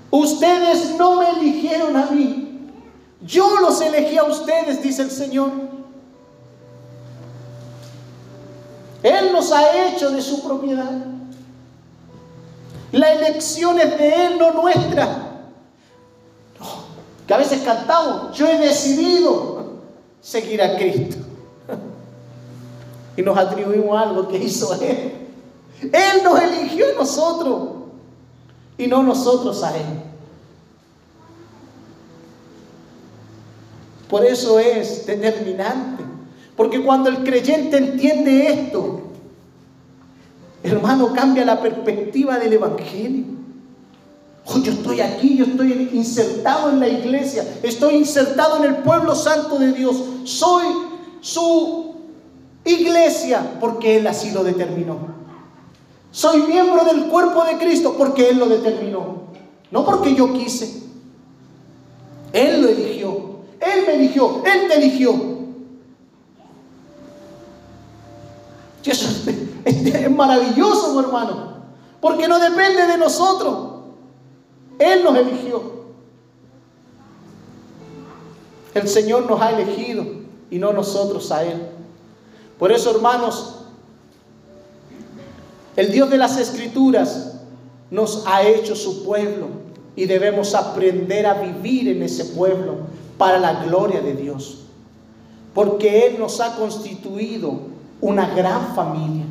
Ustedes 0.10 0.96
no 0.96 1.16
me 1.16 1.30
eligieron 1.30 1.98
a 1.98 2.06
mí, 2.08 2.70
yo 3.22 3.60
los 3.60 3.82
elegí 3.82 4.18
a 4.18 4.24
ustedes, 4.24 4.82
dice 4.82 5.02
el 5.02 5.12
Señor. 5.12 5.52
Él 9.02 9.34
nos 9.34 9.52
ha 9.52 9.88
hecho 9.88 10.12
de 10.12 10.22
su 10.22 10.44
propiedad. 10.44 10.92
La 12.92 13.12
elección 13.14 13.80
es 13.80 13.98
de 13.98 14.26
Él, 14.28 14.38
no 14.38 14.52
nuestra. 14.52 15.32
que 17.26 17.34
a 17.34 17.38
veces 17.38 17.62
cantamos, 17.64 18.38
yo 18.38 18.48
he 18.48 18.58
decidido 18.60 19.80
seguir 20.22 20.62
a 20.62 20.78
Cristo. 20.78 21.33
Y 23.16 23.22
nos 23.22 23.38
atribuimos 23.38 24.00
algo 24.00 24.28
que 24.28 24.38
hizo 24.38 24.74
Él. 24.82 25.14
Él 25.82 26.24
nos 26.24 26.40
eligió 26.40 26.86
a 26.94 27.00
nosotros 27.00 27.70
y 28.78 28.88
no 28.88 29.04
nosotros 29.04 29.64
a 29.64 29.76
Él. 29.76 29.86
Por 34.10 34.26
eso 34.26 34.60
es 34.60 35.06
determinante 35.06 36.04
porque 36.56 36.84
cuando 36.84 37.10
el 37.10 37.24
creyente 37.24 37.78
entiende 37.78 38.48
esto, 38.48 39.02
hermano, 40.62 41.14
cambia 41.14 41.46
la 41.46 41.62
perspectiva 41.62 42.38
del 42.38 42.54
Evangelio. 42.54 43.26
Oh, 44.46 44.60
yo 44.60 44.74
estoy 44.74 45.00
aquí, 45.00 45.38
yo 45.38 45.46
estoy 45.46 45.90
insertado 45.94 46.70
en 46.70 46.80
la 46.80 46.88
iglesia, 46.88 47.46
estoy 47.64 47.96
insertado 47.96 48.58
en 48.58 48.66
el 48.66 48.78
pueblo 48.78 49.16
santo 49.16 49.58
de 49.58 49.72
Dios. 49.72 49.96
Soy 50.26 50.66
su 51.22 51.93
iglesia 52.66 53.58
porque 53.60 53.98
Él 53.98 54.08
así 54.08 54.32
lo 54.32 54.44
determinó. 54.44 54.98
Soy 56.12 56.44
miembro 56.44 56.86
del 56.86 57.06
cuerpo 57.06 57.44
de 57.44 57.58
Cristo 57.58 57.96
porque 57.98 58.30
Él 58.30 58.38
lo 58.38 58.48
determinó. 58.48 59.24
No 59.72 59.86
porque 59.86 60.14
yo 60.14 60.32
quise. 60.34 60.84
Él 62.32 62.62
lo 62.62 62.70
eligió. 62.70 63.34
Él 63.60 63.84
me 63.88 63.96
eligió. 63.96 64.44
Él 64.46 64.68
te 64.68 64.76
eligió. 64.76 65.34
Y 68.84 68.90
eso 68.90 69.08
es, 69.66 70.12
maravilloso, 70.12 71.00
hermano, 71.00 71.54
porque 72.02 72.28
no 72.28 72.38
depende 72.40 72.86
de 72.86 72.98
nosotros. 72.98 73.86
Él 74.78 75.04
nos 75.04 75.16
eligió. 75.16 75.74
El 78.74 78.88
Señor 78.88 79.26
nos 79.30 79.42
ha 79.42 79.52
elegido 79.52 80.06
y 80.50 80.60
no 80.60 80.74
nosotros 80.74 81.32
a 81.32 81.44
Él. 81.44 81.73
Por 82.58 82.72
eso, 82.72 82.92
hermanos, 82.92 83.56
El 85.76 85.92
Dios 85.92 86.10
de 86.10 86.18
las 86.18 86.38
Escrituras 86.38 87.34
nos 87.90 88.26
ha 88.28 88.44
hecho 88.44 88.76
su 88.76 89.04
pueblo 89.04 89.48
y 89.96 90.06
debemos 90.06 90.54
aprender 90.54 91.26
a 91.26 91.36
vivir 91.36 91.88
en 91.88 92.04
ese 92.04 92.26
pueblo 92.26 92.76
para 93.18 93.40
la 93.40 93.64
gloria 93.64 94.02
de 94.02 94.14
Dios. 94.14 94.60
Porque 95.54 96.08
Él 96.08 96.20
nos 96.20 96.40
ha 96.42 96.56
constituido 96.56 97.60
una 98.02 98.34
gran 98.36 98.76
familia. 98.76 99.26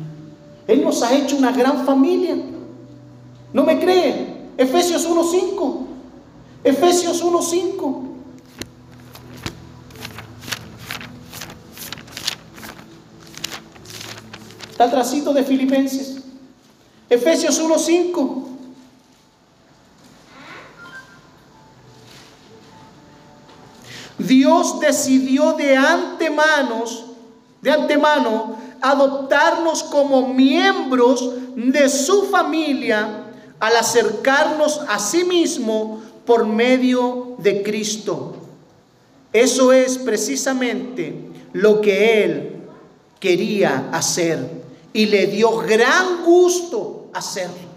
Él 0.67 0.83
nos 0.83 1.01
ha 1.03 1.13
hecho 1.13 1.35
una 1.37 1.51
gran 1.51 1.85
familia. 1.85 2.35
¿No 3.51 3.63
me 3.63 3.79
cree? 3.79 4.47
Efesios 4.57 5.07
1.5. 5.07 5.77
Efesios 6.63 7.23
1.5. 7.23 8.02
Está 14.85 15.33
de 15.33 15.43
Filipenses. 15.43 16.17
Efesios 17.09 17.61
1.5. 17.61 18.43
Dios 24.17 24.79
decidió 24.81 25.53
de 25.53 25.77
antemano, 25.77 26.83
de 27.61 27.71
antemano, 27.71 28.57
adoptarnos 28.81 29.83
como 29.83 30.33
miembros 30.33 31.31
de 31.55 31.87
su 31.87 32.23
familia 32.23 33.23
al 33.61 33.77
acercarnos 33.77 34.81
a 34.89 34.99
sí 34.99 35.23
mismo 35.23 36.01
por 36.25 36.45
medio 36.45 37.35
de 37.37 37.63
Cristo. 37.63 38.35
Eso 39.31 39.71
es 39.71 39.97
precisamente 39.97 41.31
lo 41.53 41.79
que 41.79 42.25
Él 42.25 42.61
quería 43.19 43.89
hacer 43.93 44.62
y 44.93 45.07
le 45.07 45.27
dio 45.27 45.57
gran 45.57 46.23
gusto 46.23 47.07
hacerlo. 47.13 47.73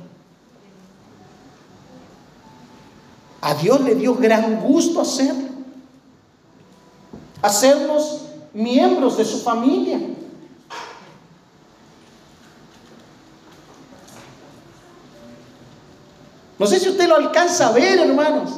A 3.41 3.55
Dios 3.55 3.81
le 3.81 3.95
dio 3.95 4.15
gran 4.15 4.61
gusto 4.61 5.01
hacerlo. 5.01 5.49
Hacernos 7.43 8.23
miembros 8.53 9.17
de 9.17 9.25
su 9.25 9.41
familia. 9.41 10.01
No 16.59 16.67
sé 16.67 16.81
si 16.81 16.89
usted 16.89 17.07
lo 17.07 17.17
alcanza 17.17 17.69
a 17.69 17.73
ver, 17.73 17.99
hermanos. 17.99 18.51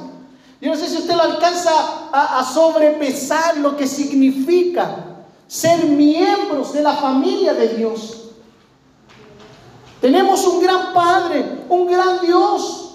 Yo 0.61 0.71
no 0.71 0.77
sé 0.77 0.89
si 0.89 0.97
usted 0.97 1.15
lo 1.15 1.23
alcanza 1.23 1.71
a, 2.13 2.45
sobrepesar 2.45 3.59
lo 3.59 3.77
que 3.77 3.87
significa 3.87 5.05
ser 5.47 5.85
miembros 5.85 6.73
de 6.73 6.83
la 6.83 6.95
familia 6.95 7.55
de 7.55 7.69
Dios. 7.77 8.18
Tenemos 10.01 10.46
un 10.46 10.62
gran 10.62 10.92
Padre, 10.92 11.64
un 11.68 11.86
gran 11.86 12.20
Dios. 12.20 12.94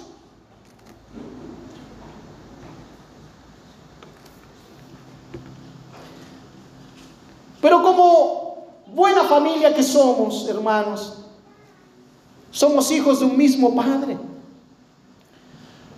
Pero 7.62 7.82
como 7.82 8.68
buena 8.88 9.24
familia 9.24 9.74
que 9.74 9.84
somos, 9.84 10.48
hermanos, 10.48 11.18
somos 12.52 12.92
hijos 12.92 13.20
de 13.20 13.26
un 13.26 13.38
mismo 13.38 13.76
Padre. 13.76 14.18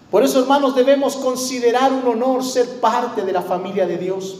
Por 0.09 0.23
eso, 0.23 0.39
hermanos, 0.39 0.75
debemos 0.75 1.15
considerar 1.15 1.91
un 1.91 2.07
honor 2.07 2.43
ser 2.43 2.79
parte 2.79 3.23
de 3.23 3.33
la 3.33 3.41
familia 3.41 3.85
de 3.85 3.97
Dios. 3.97 4.37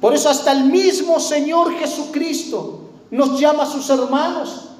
Por 0.00 0.14
eso 0.14 0.28
hasta 0.28 0.52
el 0.52 0.64
mismo 0.64 1.20
Señor 1.20 1.72
Jesucristo 1.74 2.90
nos 3.10 3.38
llama 3.38 3.64
a 3.64 3.66
sus 3.66 3.88
hermanos. 3.90 4.71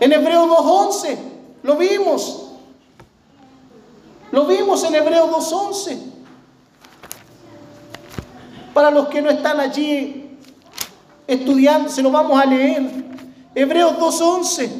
En 0.00 0.12
Hebreo 0.12 0.46
2.11, 0.46 1.18
lo 1.62 1.76
vimos. 1.76 2.44
Lo 4.30 4.46
vimos 4.46 4.84
en 4.84 4.94
Hebreo 4.94 5.30
2.11. 5.30 5.98
Para 8.74 8.90
los 8.90 9.08
que 9.08 9.22
no 9.22 9.30
están 9.30 9.58
allí 9.58 10.36
estudiando, 11.26 11.88
se 11.88 12.02
lo 12.02 12.10
vamos 12.10 12.40
a 12.40 12.44
leer. 12.44 13.06
Hebreos 13.54 13.94
2.11. 13.98 14.70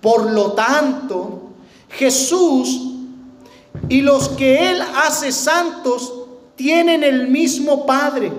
Por 0.00 0.30
lo 0.30 0.52
tanto, 0.52 1.50
Jesús 1.90 2.90
y 3.88 4.00
los 4.00 4.30
que 4.30 4.70
Él 4.70 4.82
hace 5.04 5.32
santos 5.32 6.14
tienen 6.56 7.04
el 7.04 7.28
mismo 7.28 7.84
Padre. 7.86 8.32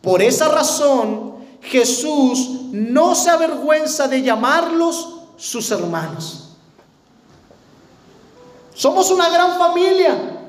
Por 0.00 0.22
esa 0.22 0.48
razón, 0.48 1.34
Jesús 1.60 2.63
no 2.74 3.14
se 3.14 3.30
avergüenza 3.30 4.08
de 4.08 4.20
llamarlos 4.22 5.20
sus 5.36 5.70
hermanos. 5.70 6.56
Somos 8.74 9.12
una 9.12 9.28
gran 9.28 9.56
familia. 9.56 10.40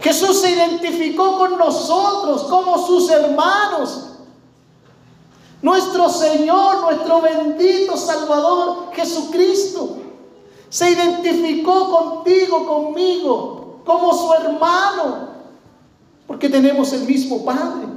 Jesús 0.00 0.40
se 0.40 0.52
identificó 0.52 1.36
con 1.36 1.58
nosotros 1.58 2.44
como 2.44 2.86
sus 2.86 3.10
hermanos. 3.10 4.06
Nuestro 5.60 6.08
Señor, 6.08 6.80
nuestro 6.80 7.20
bendito 7.20 7.94
Salvador 7.98 8.92
Jesucristo, 8.94 9.98
se 10.70 10.92
identificó 10.92 11.90
contigo, 11.90 12.66
conmigo, 12.66 13.80
como 13.84 14.14
su 14.14 14.32
hermano, 14.32 15.28
porque 16.26 16.48
tenemos 16.48 16.90
el 16.94 17.02
mismo 17.02 17.44
Padre. 17.44 17.95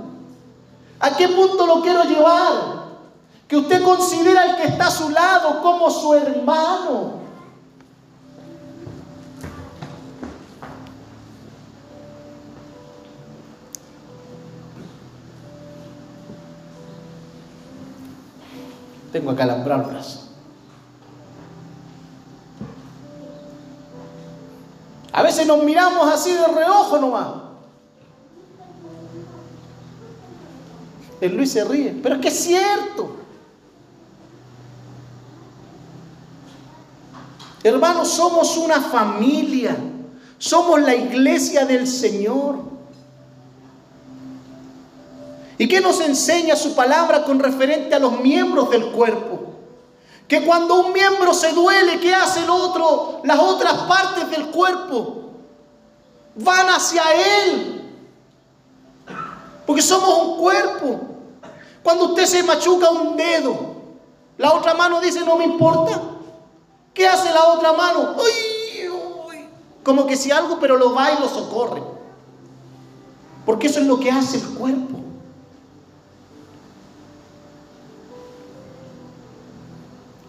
¿A 0.99 1.15
qué 1.15 1.29
punto 1.29 1.65
lo 1.65 1.81
quiero 1.81 2.03
llevar? 2.03 2.89
Que 3.47 3.57
usted 3.57 3.83
considera 3.83 4.41
al 4.41 4.57
que 4.57 4.65
está 4.65 4.87
a 4.87 4.91
su 4.91 5.09
lado 5.09 5.61
como 5.61 5.89
su 5.89 6.13
hermano. 6.13 7.19
Tengo 19.11 19.35
que 19.35 19.41
alambrarlas. 19.41 20.27
A 25.11 25.23
veces 25.23 25.47
nos 25.47 25.63
miramos 25.63 26.07
así 26.13 26.31
de 26.31 26.47
reojo 26.47 26.97
nomás. 26.99 27.48
El 31.21 31.35
Luis 31.35 31.51
se 31.51 31.63
ríe, 31.63 31.99
pero 32.01 32.15
es 32.15 32.21
que 32.21 32.27
es 32.29 32.39
cierto. 32.39 33.15
Hermanos, 37.63 38.07
somos 38.07 38.55
una 38.57 38.79
familia, 38.79 39.75
somos 40.37 40.81
la 40.81 40.95
iglesia 40.95 41.65
del 41.65 41.87
Señor. 41.87 42.69
¿Y 45.57 45.67
qué 45.67 45.81
nos 45.81 45.99
enseña 45.99 46.55
su 46.55 46.73
palabra 46.73 47.25
con 47.25 47.37
referente 47.37 47.93
a 47.93 47.99
los 47.99 48.21
miembros 48.21 48.69
del 48.69 48.91
cuerpo? 48.91 49.55
Que 50.25 50.45
cuando 50.45 50.75
un 50.85 50.93
miembro 50.93 51.33
se 51.33 51.51
duele, 51.51 51.99
¿qué 51.99 52.15
hace 52.15 52.43
el 52.43 52.49
otro? 52.49 53.19
Las 53.25 53.39
otras 53.39 53.73
partes 53.73 54.29
del 54.29 54.45
cuerpo 54.47 55.31
van 56.35 56.67
hacia 56.67 57.03
él. 57.43 57.78
Porque 59.69 59.83
somos 59.83 60.29
un 60.29 60.37
cuerpo. 60.37 60.99
Cuando 61.83 62.05
usted 62.05 62.25
se 62.25 62.41
machuca 62.41 62.89
un 62.89 63.15
dedo, 63.15 63.75
la 64.35 64.51
otra 64.55 64.73
mano 64.73 64.99
dice, 64.99 65.19
no 65.19 65.37
me 65.37 65.43
importa. 65.43 66.01
¿Qué 66.91 67.07
hace 67.07 67.31
la 67.31 67.49
otra 67.49 67.73
mano? 67.73 68.15
Como 69.83 70.07
que 70.07 70.17
si 70.17 70.31
algo, 70.31 70.57
pero 70.59 70.75
lo 70.75 70.95
va 70.95 71.11
y 71.11 71.19
lo 71.19 71.29
socorre. 71.29 71.83
Porque 73.45 73.67
eso 73.67 73.79
es 73.79 73.85
lo 73.85 73.99
que 73.99 74.09
hace 74.09 74.37
el 74.37 74.55
cuerpo. 74.55 74.97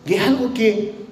Y 0.05 0.13
es 0.17 0.23
algo 0.23 0.53
que 0.53 1.07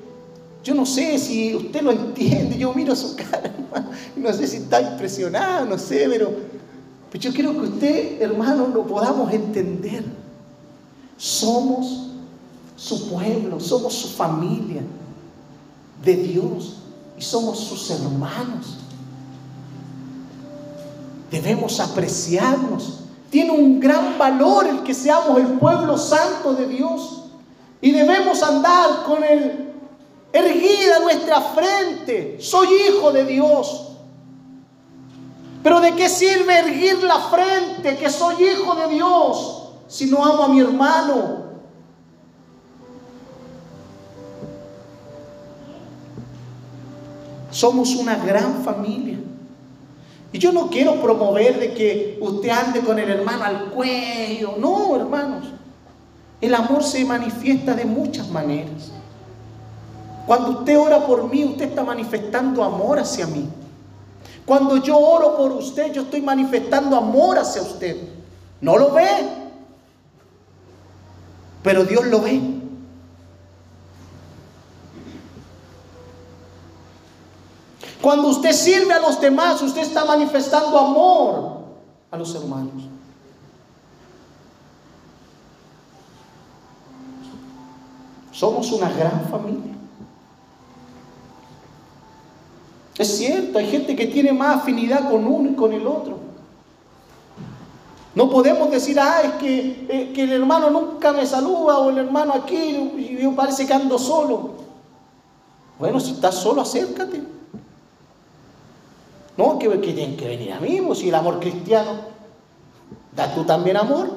yo 0.62 0.74
no 0.74 0.84
sé 0.84 1.18
si 1.18 1.54
usted 1.54 1.80
lo 1.80 1.92
entiende. 1.92 2.58
Yo 2.58 2.74
miro 2.74 2.94
su 2.94 3.16
cara, 3.16 3.54
no 4.16 4.30
sé 4.34 4.46
si 4.46 4.58
está 4.58 4.82
impresionado, 4.82 5.64
no 5.64 5.78
sé, 5.78 6.06
pero 6.10 6.58
pero 7.10 7.22
yo 7.22 7.32
quiero 7.32 7.52
que 7.52 7.60
usted, 7.60 8.22
hermano, 8.22 8.68
lo 8.68 8.86
podamos 8.86 9.32
entender. 9.32 10.04
Somos 11.16 12.08
su 12.76 13.08
pueblo, 13.08 13.58
somos 13.58 13.94
su 13.94 14.08
familia 14.08 14.82
de 16.04 16.16
Dios 16.16 16.76
y 17.18 17.22
somos 17.22 17.58
sus 17.58 17.90
hermanos. 17.90 18.78
Debemos 21.30 21.80
apreciarnos. 21.80 23.00
Tiene 23.30 23.50
un 23.50 23.80
gran 23.80 24.16
valor 24.18 24.66
el 24.66 24.82
que 24.82 24.94
seamos 24.94 25.38
el 25.38 25.58
pueblo 25.58 25.98
santo 25.98 26.54
de 26.54 26.66
Dios. 26.66 27.24
Y 27.80 27.92
debemos 27.92 28.42
andar 28.42 29.04
con 29.04 29.22
el 29.24 29.68
erguida 30.32 31.00
nuestra 31.00 31.40
frente. 31.40 32.38
Soy 32.40 32.68
hijo 32.88 33.12
de 33.12 33.24
Dios. 33.24 33.87
Pero 35.62 35.80
¿de 35.80 35.94
qué 35.94 36.08
sirve 36.08 36.58
erguir 36.58 37.02
la 37.02 37.18
frente 37.20 37.96
que 37.96 38.10
soy 38.10 38.44
hijo 38.44 38.74
de 38.76 38.94
Dios 38.94 39.70
si 39.88 40.06
no 40.06 40.24
amo 40.24 40.44
a 40.44 40.48
mi 40.48 40.60
hermano? 40.60 41.48
Somos 47.50 47.94
una 47.96 48.16
gran 48.16 48.62
familia. 48.62 49.18
Y 50.32 50.38
yo 50.38 50.52
no 50.52 50.68
quiero 50.68 51.00
promover 51.00 51.58
de 51.58 51.72
que 51.72 52.18
usted 52.20 52.50
ande 52.50 52.80
con 52.80 52.98
el 52.98 53.08
hermano 53.10 53.44
al 53.44 53.70
cuello. 53.70 54.54
No, 54.58 54.94
hermanos. 54.94 55.46
El 56.40 56.54
amor 56.54 56.84
se 56.84 57.04
manifiesta 57.04 57.74
de 57.74 57.84
muchas 57.84 58.28
maneras. 58.28 58.92
Cuando 60.26 60.50
usted 60.50 60.78
ora 60.78 61.06
por 61.06 61.28
mí, 61.30 61.44
usted 61.44 61.70
está 61.70 61.82
manifestando 61.82 62.62
amor 62.62 62.98
hacia 62.98 63.26
mí. 63.26 63.48
Cuando 64.48 64.78
yo 64.78 64.98
oro 64.98 65.36
por 65.36 65.52
usted, 65.52 65.92
yo 65.92 66.02
estoy 66.02 66.22
manifestando 66.22 66.96
amor 66.96 67.38
hacia 67.38 67.60
usted. 67.60 67.98
No 68.62 68.78
lo 68.78 68.92
ve, 68.92 69.06
pero 71.62 71.84
Dios 71.84 72.06
lo 72.06 72.22
ve. 72.22 72.40
Cuando 78.00 78.28
usted 78.28 78.52
sirve 78.52 78.94
a 78.94 79.00
los 79.00 79.20
demás, 79.20 79.60
usted 79.60 79.82
está 79.82 80.06
manifestando 80.06 80.78
amor 80.78 81.58
a 82.10 82.16
los 82.16 82.34
hermanos. 82.34 82.84
Somos 88.32 88.72
una 88.72 88.88
gran 88.88 89.28
familia. 89.28 89.77
Es 92.98 93.16
cierto, 93.16 93.58
hay 93.58 93.70
gente 93.70 93.94
que 93.94 94.08
tiene 94.08 94.32
más 94.32 94.56
afinidad 94.56 95.08
con 95.08 95.24
uno 95.24 95.50
y 95.50 95.54
con 95.54 95.72
el 95.72 95.86
otro. 95.86 96.18
No 98.16 98.28
podemos 98.28 98.68
decir, 98.72 98.98
ah, 98.98 99.20
es 99.22 99.32
que, 99.34 99.86
eh, 99.88 100.12
que 100.12 100.24
el 100.24 100.32
hermano 100.32 100.68
nunca 100.70 101.12
me 101.12 101.24
saluda 101.24 101.78
o 101.78 101.90
el 101.90 101.98
hermano 101.98 102.34
aquí, 102.34 102.56
y 102.56 103.18
yo 103.22 103.32
parece 103.36 103.64
que 103.64 103.72
ando 103.72 103.96
solo. 103.96 104.54
Bueno, 105.78 106.00
si 106.00 106.10
estás 106.10 106.34
solo, 106.34 106.62
acércate. 106.62 107.22
No, 109.36 109.56
que, 109.60 109.68
que 109.68 109.92
tienen 109.92 110.16
que 110.16 110.26
venir 110.26 110.52
a 110.52 110.58
mí, 110.58 110.80
pues, 110.84 110.98
si 110.98 111.08
el 111.10 111.14
amor 111.14 111.38
cristiano, 111.38 112.00
da 113.14 113.32
tú 113.32 113.44
también 113.44 113.76
amor. 113.76 114.10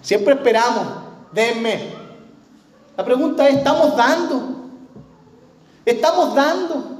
Siempre 0.00 0.34
esperamos, 0.34 0.86
denme. 1.32 1.88
La 2.96 3.04
pregunta 3.04 3.48
es, 3.48 3.56
¿estamos 3.56 3.96
dando? 3.96 4.57
Estamos 5.88 6.34
dando. 6.34 6.98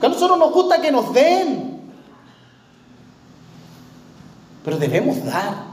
Que 0.00 0.06
a 0.06 0.08
nosotros 0.08 0.38
nos 0.38 0.52
gusta 0.54 0.80
que 0.80 0.90
nos 0.90 1.12
den. 1.12 1.82
Pero 4.64 4.78
debemos 4.78 5.22
dar. 5.22 5.64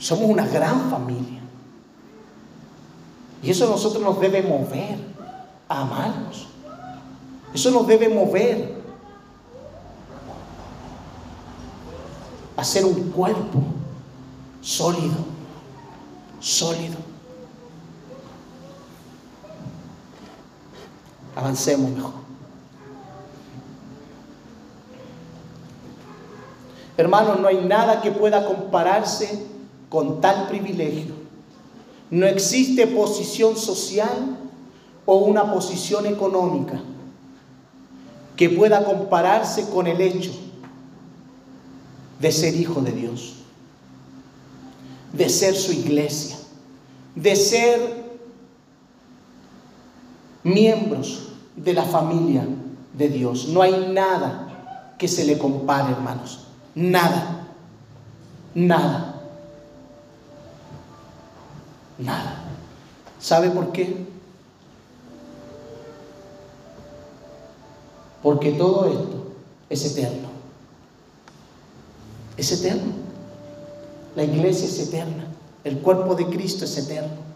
Somos 0.00 0.28
una 0.28 0.44
gran 0.44 0.90
familia. 0.90 1.40
Y 3.44 3.50
eso 3.52 3.68
a 3.68 3.70
nosotros 3.70 4.02
nos 4.02 4.20
debe 4.20 4.42
mover 4.42 4.98
a 5.68 5.82
amarnos. 5.82 6.48
Eso 7.54 7.70
nos 7.70 7.86
debe 7.86 8.08
mover 8.08 8.74
a 12.56 12.64
ser 12.64 12.84
un 12.84 13.10
cuerpo 13.10 13.62
sólido, 14.60 15.14
sólido. 16.40 17.09
Avancemos 21.34 21.90
mejor. 21.90 22.20
Hermanos, 26.96 27.40
no 27.40 27.48
hay 27.48 27.64
nada 27.64 28.02
que 28.02 28.10
pueda 28.10 28.44
compararse 28.44 29.46
con 29.88 30.20
tal 30.20 30.48
privilegio. 30.48 31.14
No 32.10 32.26
existe 32.26 32.86
posición 32.86 33.56
social 33.56 34.36
o 35.06 35.16
una 35.16 35.52
posición 35.52 36.06
económica 36.06 36.80
que 38.36 38.50
pueda 38.50 38.84
compararse 38.84 39.68
con 39.70 39.86
el 39.86 40.00
hecho 40.00 40.32
de 42.20 42.32
ser 42.32 42.54
hijo 42.54 42.80
de 42.80 42.92
Dios, 42.92 43.34
de 45.12 45.28
ser 45.28 45.54
su 45.54 45.72
iglesia, 45.72 46.36
de 47.14 47.34
ser 47.34 47.99
miembros 50.42 51.28
de 51.56 51.74
la 51.74 51.84
familia 51.84 52.46
de 52.94 53.08
Dios. 53.08 53.48
No 53.48 53.62
hay 53.62 53.92
nada 53.92 54.94
que 54.98 55.08
se 55.08 55.24
le 55.24 55.38
compare, 55.38 55.92
hermanos. 55.92 56.46
Nada. 56.74 57.48
Nada. 58.54 59.20
Nada. 61.98 62.44
¿Sabe 63.18 63.50
por 63.50 63.72
qué? 63.72 64.06
Porque 68.22 68.52
todo 68.52 68.86
esto 68.86 69.32
es 69.68 69.84
eterno. 69.84 70.28
Es 72.36 72.52
eterno. 72.52 72.92
La 74.16 74.24
iglesia 74.24 74.66
es 74.66 74.78
eterna. 74.88 75.26
El 75.64 75.78
cuerpo 75.78 76.14
de 76.14 76.26
Cristo 76.26 76.64
es 76.64 76.76
eterno 76.78 77.29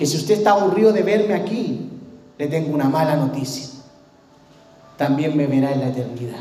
que 0.00 0.06
si 0.06 0.16
usted 0.16 0.38
está 0.38 0.52
aburrido 0.52 0.94
de 0.94 1.02
verme 1.02 1.34
aquí, 1.34 1.90
le 2.38 2.46
tengo 2.46 2.74
una 2.74 2.88
mala 2.88 3.16
noticia. 3.16 3.68
También 4.96 5.36
me 5.36 5.46
verá 5.46 5.72
en 5.72 5.80
la 5.80 5.88
eternidad. 5.88 6.40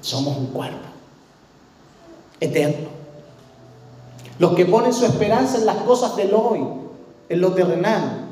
Somos 0.00 0.38
un 0.38 0.46
cuerpo 0.46 0.88
eterno. 2.40 2.88
Los 4.38 4.54
que 4.54 4.64
ponen 4.64 4.94
su 4.94 5.04
esperanza 5.04 5.58
en 5.58 5.66
las 5.66 5.76
cosas 5.82 6.16
del 6.16 6.32
hoy, 6.32 6.66
en 7.28 7.40
lo 7.42 7.52
terrenal, 7.52 8.30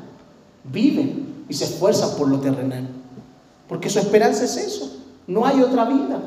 viven 0.63 1.45
y 1.47 1.53
se 1.53 1.65
esfuerzan 1.65 2.17
por 2.17 2.29
lo 2.29 2.39
terrenal. 2.39 2.87
Porque 3.69 3.91
su 3.91 3.99
esperanza 3.99 4.45
es 4.45 4.57
eso. 4.57 5.03
No 5.27 5.45
hay 5.45 5.61
otra 5.61 5.85
vida. 5.85 6.19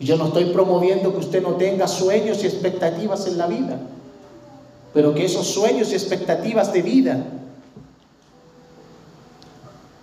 Yo 0.00 0.16
no 0.16 0.26
estoy 0.26 0.46
promoviendo 0.46 1.12
que 1.12 1.20
usted 1.20 1.42
no 1.42 1.52
tenga 1.52 1.86
sueños 1.86 2.42
y 2.42 2.46
expectativas 2.46 3.26
en 3.26 3.38
la 3.38 3.46
vida, 3.46 3.78
pero 4.92 5.14
que 5.14 5.24
esos 5.24 5.46
sueños 5.46 5.92
y 5.92 5.94
expectativas 5.94 6.72
de 6.72 6.82
vida 6.82 7.24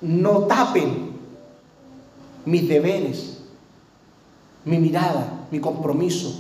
no 0.02 0.46
tapen 0.46 1.12
mis 2.46 2.68
deberes, 2.68 3.40
mi 4.64 4.78
mirada, 4.78 5.46
mi 5.52 5.60
compromiso 5.60 6.34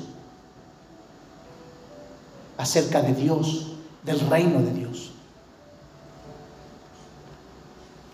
acerca 2.58 3.02
de 3.02 3.14
Dios, 3.14 3.74
del 4.04 4.20
reino 4.30 4.62
de 4.62 4.74
Dios. 4.74 5.12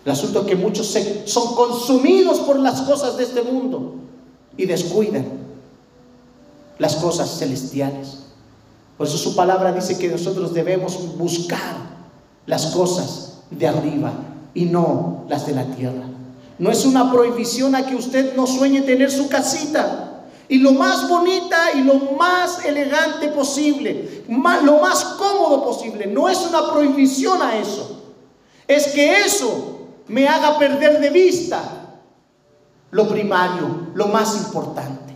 El 0.03 0.11
asunto 0.13 0.41
es 0.41 0.47
que 0.47 0.55
muchos 0.55 0.97
son 1.25 1.55
consumidos 1.55 2.39
por 2.39 2.57
las 2.59 2.81
cosas 2.81 3.17
de 3.17 3.23
este 3.23 3.43
mundo 3.43 4.06
y 4.57 4.65
descuidan 4.65 5.25
las 6.79 6.95
cosas 6.97 7.37
celestiales. 7.39 8.23
Por 8.97 9.07
eso 9.07 9.17
su 9.17 9.35
palabra 9.35 9.71
dice 9.71 9.97
que 9.97 10.09
nosotros 10.09 10.53
debemos 10.53 11.17
buscar 11.17 11.75
las 12.45 12.67
cosas 12.67 13.39
de 13.51 13.67
arriba 13.67 14.11
y 14.53 14.65
no 14.65 15.25
las 15.29 15.45
de 15.45 15.53
la 15.53 15.65
tierra. 15.65 16.03
No 16.57 16.71
es 16.71 16.85
una 16.85 17.11
prohibición 17.11 17.75
a 17.75 17.85
que 17.85 17.95
usted 17.95 18.35
no 18.35 18.47
sueñe 18.47 18.81
tener 18.81 19.11
su 19.11 19.29
casita 19.29 20.23
y 20.49 20.57
lo 20.57 20.71
más 20.71 21.07
bonita 21.07 21.73
y 21.75 21.81
lo 21.81 21.95
más 22.17 22.65
elegante 22.65 23.27
posible, 23.27 24.23
lo 24.63 24.79
más 24.79 25.03
cómodo 25.03 25.63
posible. 25.63 26.07
No 26.07 26.27
es 26.27 26.39
una 26.47 26.71
prohibición 26.71 27.41
a 27.41 27.57
eso. 27.57 28.01
Es 28.67 28.87
que 28.87 29.21
eso 29.21 29.81
me 30.07 30.27
haga 30.27 30.57
perder 30.57 30.99
de 30.99 31.09
vista 31.11 31.76
lo 32.91 33.07
primario, 33.07 33.87
lo 33.93 34.07
más 34.07 34.37
importante. 34.37 35.15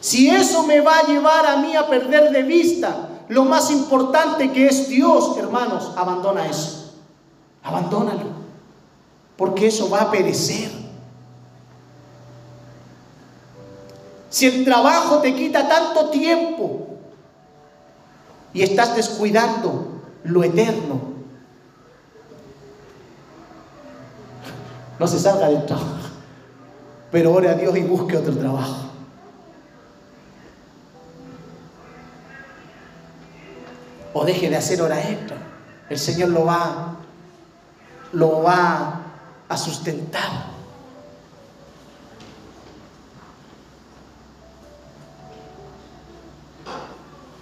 Si 0.00 0.28
eso 0.28 0.64
me 0.64 0.80
va 0.80 0.98
a 0.98 1.06
llevar 1.06 1.46
a 1.46 1.56
mí 1.56 1.74
a 1.74 1.88
perder 1.88 2.30
de 2.30 2.42
vista 2.42 3.08
lo 3.28 3.44
más 3.44 3.70
importante 3.70 4.52
que 4.52 4.66
es 4.66 4.88
Dios, 4.88 5.36
hermanos, 5.36 5.92
abandona 5.96 6.46
eso. 6.46 6.94
Abandónalo. 7.62 8.38
Porque 9.36 9.66
eso 9.66 9.90
va 9.90 10.02
a 10.02 10.10
perecer. 10.10 10.70
Si 14.30 14.46
el 14.46 14.64
trabajo 14.64 15.18
te 15.18 15.34
quita 15.34 15.68
tanto 15.68 16.10
tiempo 16.10 16.86
y 18.52 18.62
estás 18.62 18.96
descuidando 18.96 20.00
lo 20.24 20.42
eterno, 20.42 21.00
no 24.98 25.06
se 25.06 25.18
salga 25.18 25.48
del 25.48 25.64
trabajo 25.66 26.07
pero 27.10 27.32
ore 27.32 27.48
a 27.48 27.54
Dios 27.54 27.76
y 27.76 27.82
busque 27.82 28.16
otro 28.16 28.36
trabajo. 28.36 28.86
O 34.12 34.24
deje 34.24 34.50
de 34.50 34.56
hacer 34.56 34.82
hora 34.82 35.00
extra. 35.00 35.36
El 35.88 35.98
Señor 35.98 36.30
lo 36.30 36.44
va, 36.44 36.96
lo 38.12 38.42
va 38.42 39.00
a 39.48 39.56
sustentar. 39.56 40.48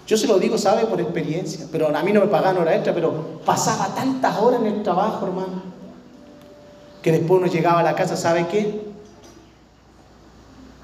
Yo 0.06 0.16
se 0.16 0.28
lo 0.28 0.38
digo, 0.38 0.56
sabe, 0.56 0.86
por 0.86 1.00
experiencia, 1.00 1.66
pero 1.72 1.94
a 1.94 2.02
mí 2.02 2.12
no 2.12 2.20
me 2.20 2.28
pagaban 2.28 2.58
hora 2.58 2.76
extra, 2.76 2.94
pero 2.94 3.40
pasaba 3.44 3.92
tantas 3.92 4.38
horas 4.38 4.60
en 4.60 4.66
el 4.66 4.82
trabajo, 4.84 5.26
hermano, 5.26 5.62
que 7.02 7.10
después 7.10 7.40
uno 7.40 7.50
llegaba 7.50 7.80
a 7.80 7.82
la 7.82 7.96
casa, 7.96 8.16
¿sabe 8.16 8.46
qué? 8.46 8.95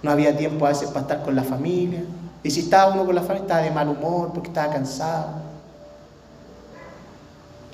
No 0.03 0.11
había 0.11 0.37
tiempo 0.37 0.67
a 0.67 0.71
veces 0.71 0.89
para 0.89 1.03
estar 1.03 1.23
con 1.23 1.37
la 1.37 1.45
familia. 1.45 2.05
Y 2.43 2.51
si 2.51 2.61
estaba 2.61 2.93
uno 2.93 3.07
con 3.07 3.15
la 3.15 3.23
familia, 3.23 3.43
estaba 3.43 3.61
de 3.63 3.71
mal 3.71 3.89
humor 3.89 4.33
porque 4.33 4.49
estaba 4.49 4.73
cansado. 4.73 5.29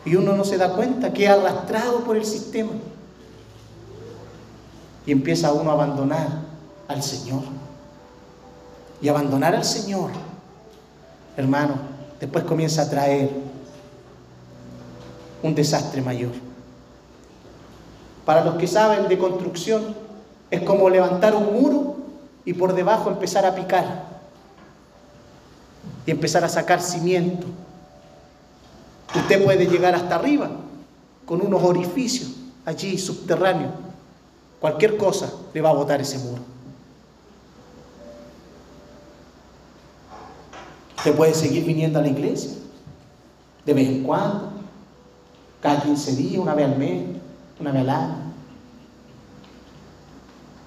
Y 0.04 0.14
uno 0.16 0.34
no 0.36 0.44
se 0.44 0.58
da 0.58 0.72
cuenta 0.74 1.12
que 1.12 1.24
es 1.24 1.30
arrastrado 1.30 2.00
por 2.00 2.16
el 2.16 2.24
sistema. 2.24 2.72
Y 5.06 5.12
empieza 5.12 5.52
uno 5.52 5.70
a 5.70 5.74
abandonar 5.74 6.28
al 6.86 7.02
Señor. 7.02 7.42
Y 9.00 9.08
abandonar 9.08 9.54
al 9.54 9.64
Señor, 9.64 10.10
hermano, 11.36 11.74
después 12.20 12.44
comienza 12.44 12.82
a 12.82 12.90
traer 12.90 13.30
un 15.42 15.54
desastre 15.54 16.02
mayor. 16.02 16.32
Para 18.24 18.44
los 18.44 18.56
que 18.56 18.66
saben 18.66 19.08
de 19.08 19.16
construcción, 19.16 19.94
es 20.50 20.62
como 20.62 20.90
levantar 20.90 21.34
un 21.34 21.52
muro 21.52 21.97
y 22.48 22.54
por 22.54 22.72
debajo 22.72 23.10
empezar 23.10 23.44
a 23.44 23.54
picar 23.54 24.06
y 26.06 26.10
empezar 26.10 26.42
a 26.44 26.48
sacar 26.48 26.80
cimiento. 26.80 27.46
Usted 29.14 29.44
puede 29.44 29.66
llegar 29.66 29.94
hasta 29.94 30.14
arriba 30.14 30.48
con 31.26 31.42
unos 31.42 31.62
orificios 31.62 32.30
allí 32.64 32.96
subterráneos. 32.96 33.72
Cualquier 34.60 34.96
cosa 34.96 35.30
le 35.52 35.60
va 35.60 35.68
a 35.68 35.74
botar 35.74 36.00
ese 36.00 36.16
muro. 36.20 36.40
Usted 40.96 41.14
puede 41.14 41.34
seguir 41.34 41.66
viniendo 41.66 41.98
a 41.98 42.02
la 42.02 42.08
iglesia 42.08 42.52
de 43.66 43.74
vez 43.74 43.88
en 43.88 44.04
cuando, 44.04 44.52
cada 45.60 45.82
15 45.82 46.16
días, 46.16 46.38
una 46.40 46.54
vez 46.54 46.64
al 46.64 46.78
mes, 46.78 47.02
una 47.60 47.72
vez 47.72 47.82
al 47.82 47.90
año. 47.90 48.27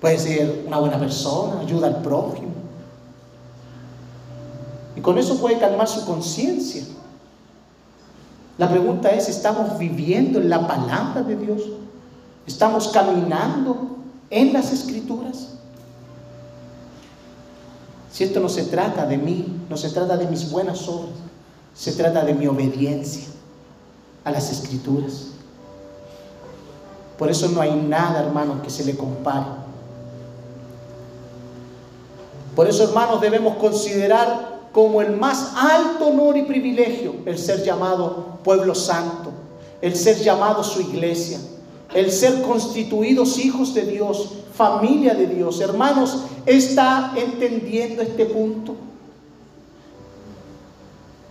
Puede 0.01 0.17
ser 0.17 0.63
una 0.65 0.79
buena 0.79 0.97
persona, 0.97 1.61
ayuda 1.61 1.87
al 1.87 2.01
prójimo. 2.01 2.49
Y 4.95 5.01
con 5.01 5.19
eso 5.19 5.37
puede 5.37 5.59
calmar 5.59 5.87
su 5.87 6.03
conciencia. 6.05 6.83
La 8.57 8.67
pregunta 8.67 9.09
es, 9.11 9.29
¿estamos 9.29 9.77
viviendo 9.77 10.39
en 10.39 10.49
la 10.49 10.67
palabra 10.67 11.21
de 11.21 11.35
Dios? 11.35 11.61
¿Estamos 12.47 12.87
caminando 12.87 13.97
en 14.31 14.51
las 14.51 14.73
escrituras? 14.73 15.49
Si 18.11 18.23
esto 18.23 18.39
no 18.39 18.49
se 18.49 18.63
trata 18.63 19.05
de 19.05 19.19
mí, 19.19 19.61
no 19.69 19.77
se 19.77 19.89
trata 19.91 20.17
de 20.17 20.25
mis 20.25 20.49
buenas 20.49 20.87
obras, 20.87 21.13
se 21.75 21.91
trata 21.91 22.25
de 22.25 22.33
mi 22.33 22.47
obediencia 22.47 23.25
a 24.23 24.31
las 24.31 24.51
escrituras. 24.51 25.27
Por 27.19 27.29
eso 27.29 27.49
no 27.49 27.61
hay 27.61 27.75
nada, 27.75 28.23
hermano, 28.23 28.63
que 28.63 28.71
se 28.71 28.83
le 28.83 28.97
compare 28.97 29.60
por 32.55 32.67
eso, 32.67 32.83
hermanos, 32.83 33.21
debemos 33.21 33.55
considerar 33.57 34.61
como 34.71 35.01
el 35.01 35.15
más 35.17 35.53
alto 35.55 36.07
honor 36.07 36.37
y 36.37 36.43
privilegio 36.43 37.15
el 37.25 37.37
ser 37.37 37.63
llamado 37.63 38.39
pueblo 38.43 38.75
santo, 38.75 39.31
el 39.81 39.95
ser 39.95 40.17
llamado 40.17 40.63
su 40.63 40.81
iglesia, 40.81 41.39
el 41.93 42.11
ser 42.11 42.41
constituidos 42.41 43.37
hijos 43.37 43.73
de 43.73 43.83
Dios, 43.83 44.33
familia 44.53 45.13
de 45.13 45.27
Dios. 45.27 45.59
Hermanos, 45.59 46.23
¿está 46.45 47.13
entendiendo 47.15 48.01
este 48.01 48.25
punto? 48.25 48.75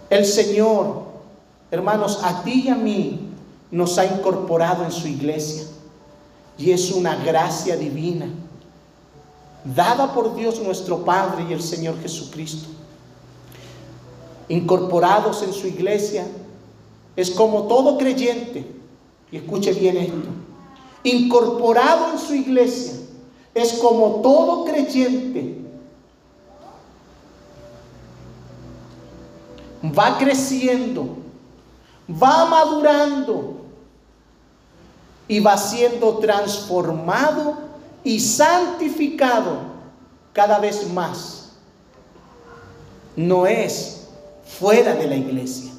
El 0.08 0.26
Señor, 0.26 1.02
hermanos, 1.70 2.20
a 2.22 2.42
ti 2.42 2.64
y 2.66 2.68
a 2.68 2.74
mí 2.74 3.20
nos 3.70 3.96
ha 3.98 4.04
incorporado 4.04 4.84
en 4.84 4.90
su 4.90 5.06
iglesia 5.06 5.64
y 6.58 6.72
es 6.72 6.90
una 6.90 7.16
gracia 7.16 7.76
divina 7.76 8.26
dada 9.64 10.12
por 10.12 10.34
Dios 10.34 10.60
nuestro 10.60 11.04
Padre 11.04 11.46
y 11.48 11.52
el 11.52 11.62
Señor 11.62 12.00
Jesucristo. 12.00 12.68
Incorporados 14.48 15.42
en 15.42 15.52
su 15.52 15.66
iglesia, 15.66 16.26
es 17.16 17.30
como 17.30 17.64
todo 17.64 17.98
creyente, 17.98 18.66
y 19.30 19.36
escuche 19.36 19.72
bien 19.72 19.96
esto, 19.96 20.28
incorporado 21.04 22.12
en 22.12 22.18
su 22.18 22.34
iglesia, 22.34 22.94
es 23.54 23.74
como 23.74 24.20
todo 24.22 24.64
creyente, 24.64 25.56
va 29.84 30.18
creciendo, 30.18 31.16
va 32.10 32.46
madurando 32.46 33.56
y 35.28 35.40
va 35.40 35.56
siendo 35.56 36.18
transformado 36.18 37.69
y 38.04 38.20
santificado 38.20 39.58
cada 40.32 40.58
vez 40.58 40.88
más. 40.92 41.50
No 43.16 43.46
es 43.46 44.08
fuera 44.44 44.94
de 44.94 45.06
la 45.06 45.16
iglesia, 45.16 45.72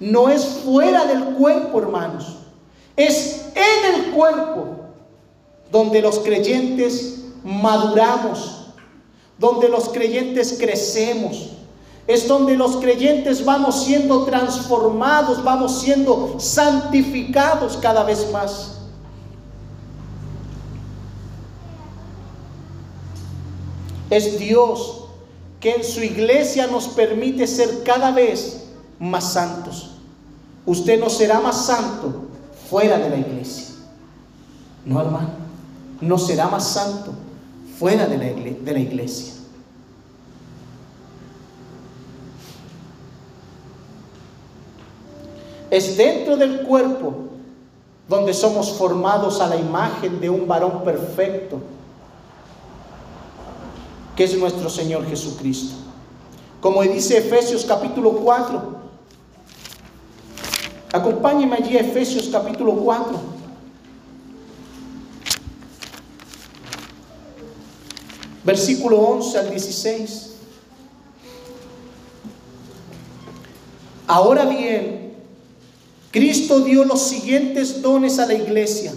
no 0.00 0.28
es 0.28 0.44
fuera 0.64 1.04
del 1.06 1.34
cuerpo, 1.34 1.80
hermanos, 1.80 2.36
es 2.96 3.46
en 3.54 3.94
el 3.94 4.10
cuerpo 4.12 4.76
donde 5.70 6.00
los 6.00 6.20
creyentes 6.20 7.18
maduramos, 7.44 8.66
donde 9.38 9.68
los 9.68 9.88
creyentes 9.90 10.56
crecemos. 10.58 11.50
Es 12.06 12.26
donde 12.26 12.56
los 12.56 12.78
creyentes 12.78 13.44
vamos 13.44 13.84
siendo 13.84 14.24
transformados, 14.24 15.44
vamos 15.44 15.80
siendo 15.80 16.36
santificados 16.38 17.76
cada 17.76 18.02
vez 18.02 18.30
más. 18.32 18.77
Es 24.10 24.38
Dios 24.38 25.04
que 25.60 25.74
en 25.74 25.84
su 25.84 26.02
iglesia 26.02 26.66
nos 26.66 26.88
permite 26.88 27.46
ser 27.46 27.82
cada 27.82 28.10
vez 28.10 28.64
más 28.98 29.32
santos. 29.32 29.90
Usted 30.64 30.98
no 31.00 31.10
será 31.10 31.40
más 31.40 31.66
santo 31.66 32.26
fuera 32.68 32.98
de 32.98 33.10
la 33.10 33.16
iglesia. 33.16 33.74
No, 34.84 35.00
hermano. 35.00 35.30
No 36.00 36.16
será 36.16 36.48
más 36.48 36.66
santo 36.68 37.12
fuera 37.78 38.06
de 38.06 38.16
la, 38.18 38.24
de 38.24 38.72
la 38.72 38.78
iglesia. 38.78 39.34
Es 45.70 45.96
dentro 45.96 46.36
del 46.36 46.62
cuerpo 46.62 47.14
donde 48.08 48.32
somos 48.32 48.72
formados 48.72 49.40
a 49.40 49.48
la 49.48 49.56
imagen 49.56 50.18
de 50.20 50.30
un 50.30 50.46
varón 50.48 50.82
perfecto 50.82 51.60
que 54.18 54.24
es 54.24 54.36
nuestro 54.36 54.68
Señor 54.68 55.08
Jesucristo. 55.08 55.76
Como 56.60 56.82
dice 56.82 57.18
Efesios 57.18 57.64
capítulo 57.64 58.10
4. 58.14 58.76
Acompáñeme 60.92 61.54
allí 61.54 61.76
a 61.76 61.82
Efesios 61.82 62.28
capítulo 62.32 62.72
4. 62.78 63.16
Versículo 68.42 68.98
11 68.98 69.38
al 69.38 69.50
16. 69.50 70.30
Ahora 74.08 74.46
bien, 74.46 75.12
Cristo 76.10 76.58
dio 76.62 76.84
los 76.84 77.02
siguientes 77.02 77.82
dones 77.82 78.18
a 78.18 78.26
la 78.26 78.34
iglesia. 78.34 78.92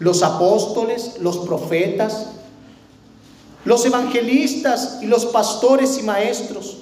Los 0.00 0.24
apóstoles, 0.24 1.18
los 1.20 1.36
profetas, 1.38 2.30
los 3.64 3.84
evangelistas 3.84 4.98
y 5.02 5.06
los 5.06 5.26
pastores 5.26 5.98
y 5.98 6.02
maestros, 6.02 6.78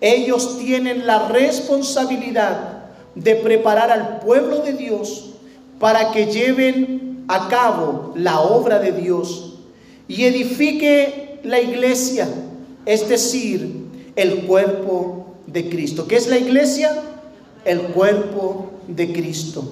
ellos 0.00 0.58
tienen 0.58 1.06
la 1.06 1.28
responsabilidad 1.28 2.84
de 3.14 3.34
preparar 3.36 3.90
al 3.90 4.20
pueblo 4.20 4.58
de 4.58 4.74
Dios 4.74 5.30
para 5.78 6.12
que 6.12 6.26
lleven 6.26 7.24
a 7.28 7.48
cabo 7.48 8.12
la 8.16 8.40
obra 8.40 8.78
de 8.78 8.92
Dios 8.92 9.54
y 10.08 10.24
edifique 10.24 11.40
la 11.42 11.60
iglesia, 11.60 12.28
es 12.84 13.08
decir, 13.08 13.86
el 14.14 14.46
cuerpo 14.46 15.34
de 15.46 15.68
Cristo. 15.68 16.06
¿Qué 16.06 16.16
es 16.16 16.28
la 16.28 16.38
iglesia? 16.38 17.02
El 17.64 17.80
cuerpo 17.80 18.70
de 18.86 19.12
Cristo. 19.12 19.64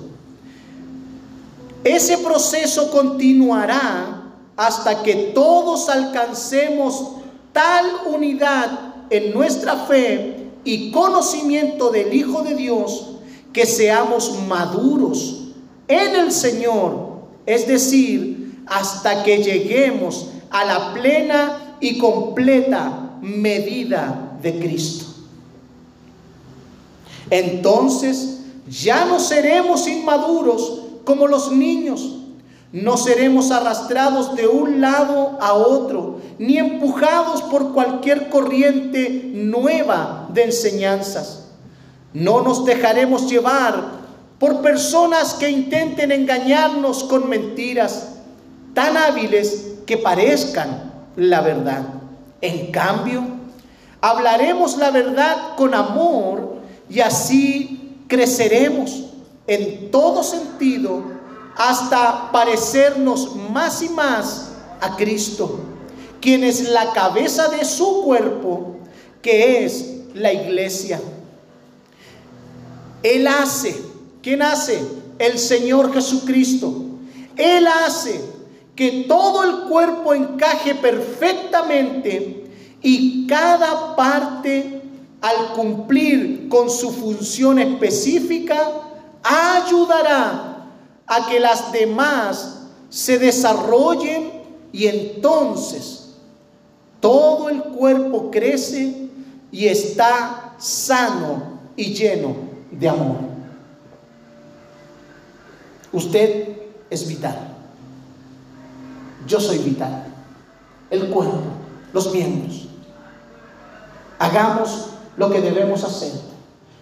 Ese 1.85 2.19
proceso 2.19 2.91
continuará 2.91 4.24
hasta 4.57 5.03
que 5.03 5.33
todos 5.35 5.89
alcancemos 5.89 7.13
tal 7.53 7.87
unidad 8.07 8.95
en 9.11 9.35
nuestra 9.35 9.77
fe 9.87 10.51
y 10.65 10.91
conocimiento 10.91 11.91
del 11.91 12.13
Hijo 12.15 12.43
de 12.43 12.55
Dios 12.55 13.11
que 13.53 13.67
seamos 13.67 14.43
maduros 14.49 15.49
en 15.87 16.17
el 16.17 16.33
Señor, 16.33 17.21
es 17.47 17.67
decir, 17.67 18.63
hasta 18.67 19.23
que 19.23 19.43
lleguemos 19.43 20.29
a 20.51 20.65
la 20.65 20.95
plena 20.95 21.77
y 21.81 21.99
completa 21.99 23.19
medida 23.21 24.39
de 24.43 24.59
Cristo. 24.59 25.07
Entonces 27.31 28.41
ya 28.69 29.05
no 29.05 29.21
seremos 29.21 29.87
inmaduros 29.89 30.81
como 31.05 31.27
los 31.27 31.53
niños. 31.53 32.24
No 32.75 32.97
seremos 32.97 33.53
arrastrados 33.53 34.35
de 34.35 34.49
un 34.49 34.81
lado 34.81 35.39
a 35.41 35.53
otro, 35.53 36.19
ni 36.41 36.59
empujados 36.59 37.41
por 37.43 37.73
cualquier 37.73 38.29
corriente 38.31 39.31
nueva 39.33 40.27
de 40.35 40.43
enseñanzas. 40.43 41.45
No 42.13 42.43
nos 42.43 42.65
dejaremos 42.65 43.31
llevar 43.31 43.81
por 44.41 44.61
personas 44.61 45.35
que 45.35 45.49
intenten 45.49 46.11
engañarnos 46.11 47.05
con 47.05 47.29
mentiras 47.29 48.09
tan 48.75 48.97
hábiles 48.97 49.75
que 49.87 49.97
parezcan 49.97 50.93
la 51.15 51.43
verdad. 51.43 51.85
En 52.41 52.73
cambio, 52.73 53.23
hablaremos 54.01 54.79
la 54.79 54.91
verdad 54.91 55.55
con 55.57 55.75
amor 55.75 56.57
y 56.91 56.99
así 56.99 58.01
creceremos 58.09 59.05
en 59.47 59.93
todo 59.93 60.25
sentido 60.25 61.14
hasta 61.57 62.31
parecernos 62.33 63.37
más 63.37 63.83
y 63.83 63.89
más 63.89 64.51
a 64.81 64.97
Cristo, 64.97 65.61
quien 66.21 66.45
es 66.45 66.69
la 66.69 66.93
cabeza 66.93 67.49
de 67.49 67.65
su 67.65 68.03
cuerpo, 68.03 68.77
que 69.23 69.65
es 69.65 69.87
la 70.15 70.33
iglesia. 70.33 71.01
Él 73.03 73.27
hace, 73.27 73.81
¿quién 74.23 74.43
hace? 74.43 74.81
El 75.19 75.39
Señor 75.39 75.93
Jesucristo. 75.93 76.75
Él 77.37 77.67
hace 77.67 78.21
que 78.75 79.05
todo 79.07 79.45
el 79.45 79.69
cuerpo 79.69 80.15
encaje 80.15 80.75
perfectamente 80.75 82.51
y 82.83 83.27
cada 83.27 83.95
parte 83.95 84.83
al 85.21 85.53
cumplir 85.55 86.49
con 86.49 86.69
su 86.69 86.91
función 86.93 87.59
específica 87.59 88.71
ayudará 89.23 90.54
a 91.07 91.27
que 91.29 91.41
las 91.41 91.73
demás 91.73 92.63
se 92.89 93.19
desarrollen 93.19 94.43
y 94.73 94.87
entonces 94.87 96.15
todo 97.01 97.49
el 97.49 97.63
cuerpo 97.63 98.31
crece 98.31 99.09
y 99.53 99.67
está 99.67 100.55
sano 100.59 101.61
y 101.77 101.93
lleno 101.93 102.35
de 102.71 102.89
amor. 102.89 103.17
Usted 105.93 106.57
es 106.91 107.07
vital. 107.07 107.39
Yo 109.27 109.39
soy 109.41 109.59
vital. 109.59 110.07
El 110.91 111.09
cuerpo, 111.09 111.41
los 111.93 112.13
miembros. 112.13 112.69
Hagamos 114.19 114.89
lo 115.17 115.31
que 115.31 115.41
debemos 115.41 115.85
hacer. 115.85 116.13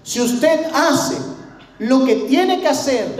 Si 0.02 0.20
usted 0.20 0.66
hace 0.74 1.16
lo 1.78 2.04
que 2.04 2.16
tiene 2.16 2.60
que 2.60 2.68
hacer, 2.68 3.16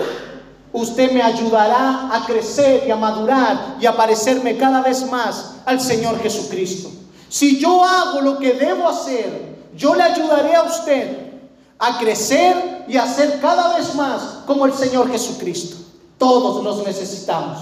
usted 0.73 1.12
me 1.12 1.23
ayudará 1.23 2.11
a 2.12 2.25
crecer 2.25 2.85
y 2.87 2.91
a 2.91 2.97
madurar 2.97 3.77
y 3.81 3.87
a 3.87 3.97
parecerme 3.97 4.57
cada 4.57 4.81
vez 4.81 5.11
más 5.11 5.57
al 5.64 5.81
Señor 5.81 6.20
Jesucristo. 6.20 6.91
Si 7.29 7.59
yo 7.59 7.85
hago 7.85 8.20
lo 8.20 8.39
que 8.39 8.55
debo 8.55 8.89
hacer, 8.89 9.57
yo 9.77 9.95
le 9.95 10.03
ayudaré 10.03 10.55
a 10.55 10.62
usted 10.62 11.33
a 11.79 11.99
crecer 11.99 12.85
y 12.87 12.97
a 12.97 13.07
ser 13.07 13.41
cada 13.41 13.77
vez 13.77 13.95
más 13.95 14.41
como 14.47 14.66
el 14.66 14.73
Señor 14.73 15.11
Jesucristo. 15.11 15.77
Todos 16.16 16.62
los 16.62 16.87
necesitamos. 16.87 17.59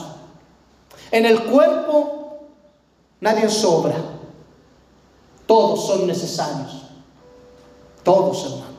En 1.11 1.25
el 1.25 1.45
cuerpo 1.45 2.41
nadie 3.21 3.49
sobra. 3.49 3.97
Todos 5.47 5.87
son 5.87 6.07
necesarios. 6.07 6.83
Todos, 8.03 8.45
hermanos. 8.45 8.70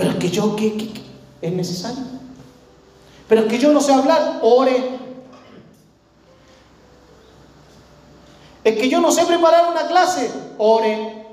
Pero 0.00 0.12
es 0.12 0.16
que 0.16 0.30
yo, 0.30 0.56
¿qué, 0.56 0.90
es 1.42 1.52
necesario? 1.52 2.02
Pero 3.28 3.42
es 3.42 3.48
que 3.48 3.58
yo 3.58 3.70
no 3.70 3.82
sé 3.82 3.92
hablar, 3.92 4.38
ore. 4.40 4.98
Es 8.64 8.78
que 8.78 8.88
yo 8.88 8.98
no 9.02 9.12
sé 9.12 9.26
preparar 9.26 9.68
una 9.70 9.86
clase, 9.88 10.32
ore. 10.56 11.26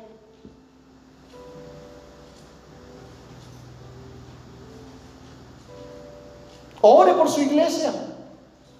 Ore 6.81 7.13
por 7.13 7.29
su 7.29 7.41
iglesia. 7.43 7.93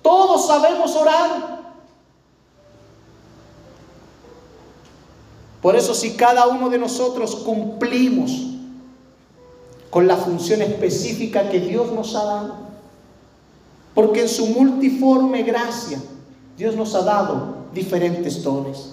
Todos 0.02 0.48
sabemos 0.48 0.94
orar. 0.98 1.62
Por 5.62 5.78
eso 5.78 5.96
si 5.96 6.18
cada 6.18 6.46
uno 6.48 6.70
de 6.70 6.78
nosotros 6.78 7.38
cumplimos 7.38 8.57
con 9.98 10.08
la 10.08 10.16
función 10.16 10.62
específica 10.62 11.50
que 11.50 11.60
Dios 11.60 11.92
nos 11.92 12.14
ha 12.14 12.24
dado, 12.24 12.54
porque 13.96 14.22
en 14.22 14.30
su 14.30 14.46
multiforme 14.46 15.42
gracia 15.42 16.00
Dios 16.56 16.76
nos 16.76 16.94
ha 16.94 17.02
dado 17.02 17.66
diferentes 17.74 18.44
dones, 18.44 18.92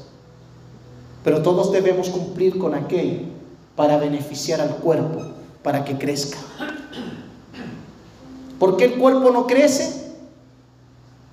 pero 1.22 1.42
todos 1.42 1.72
debemos 1.72 2.08
cumplir 2.08 2.56
con 2.56 2.74
aquel 2.74 3.26
para 3.76 3.98
beneficiar 3.98 4.62
al 4.62 4.76
cuerpo, 4.76 5.20
para 5.62 5.84
que 5.84 5.98
crezca. 5.98 6.38
¿Por 8.58 8.78
qué 8.78 8.86
el 8.86 8.94
cuerpo 8.94 9.30
no 9.30 9.46
crece? 9.46 10.14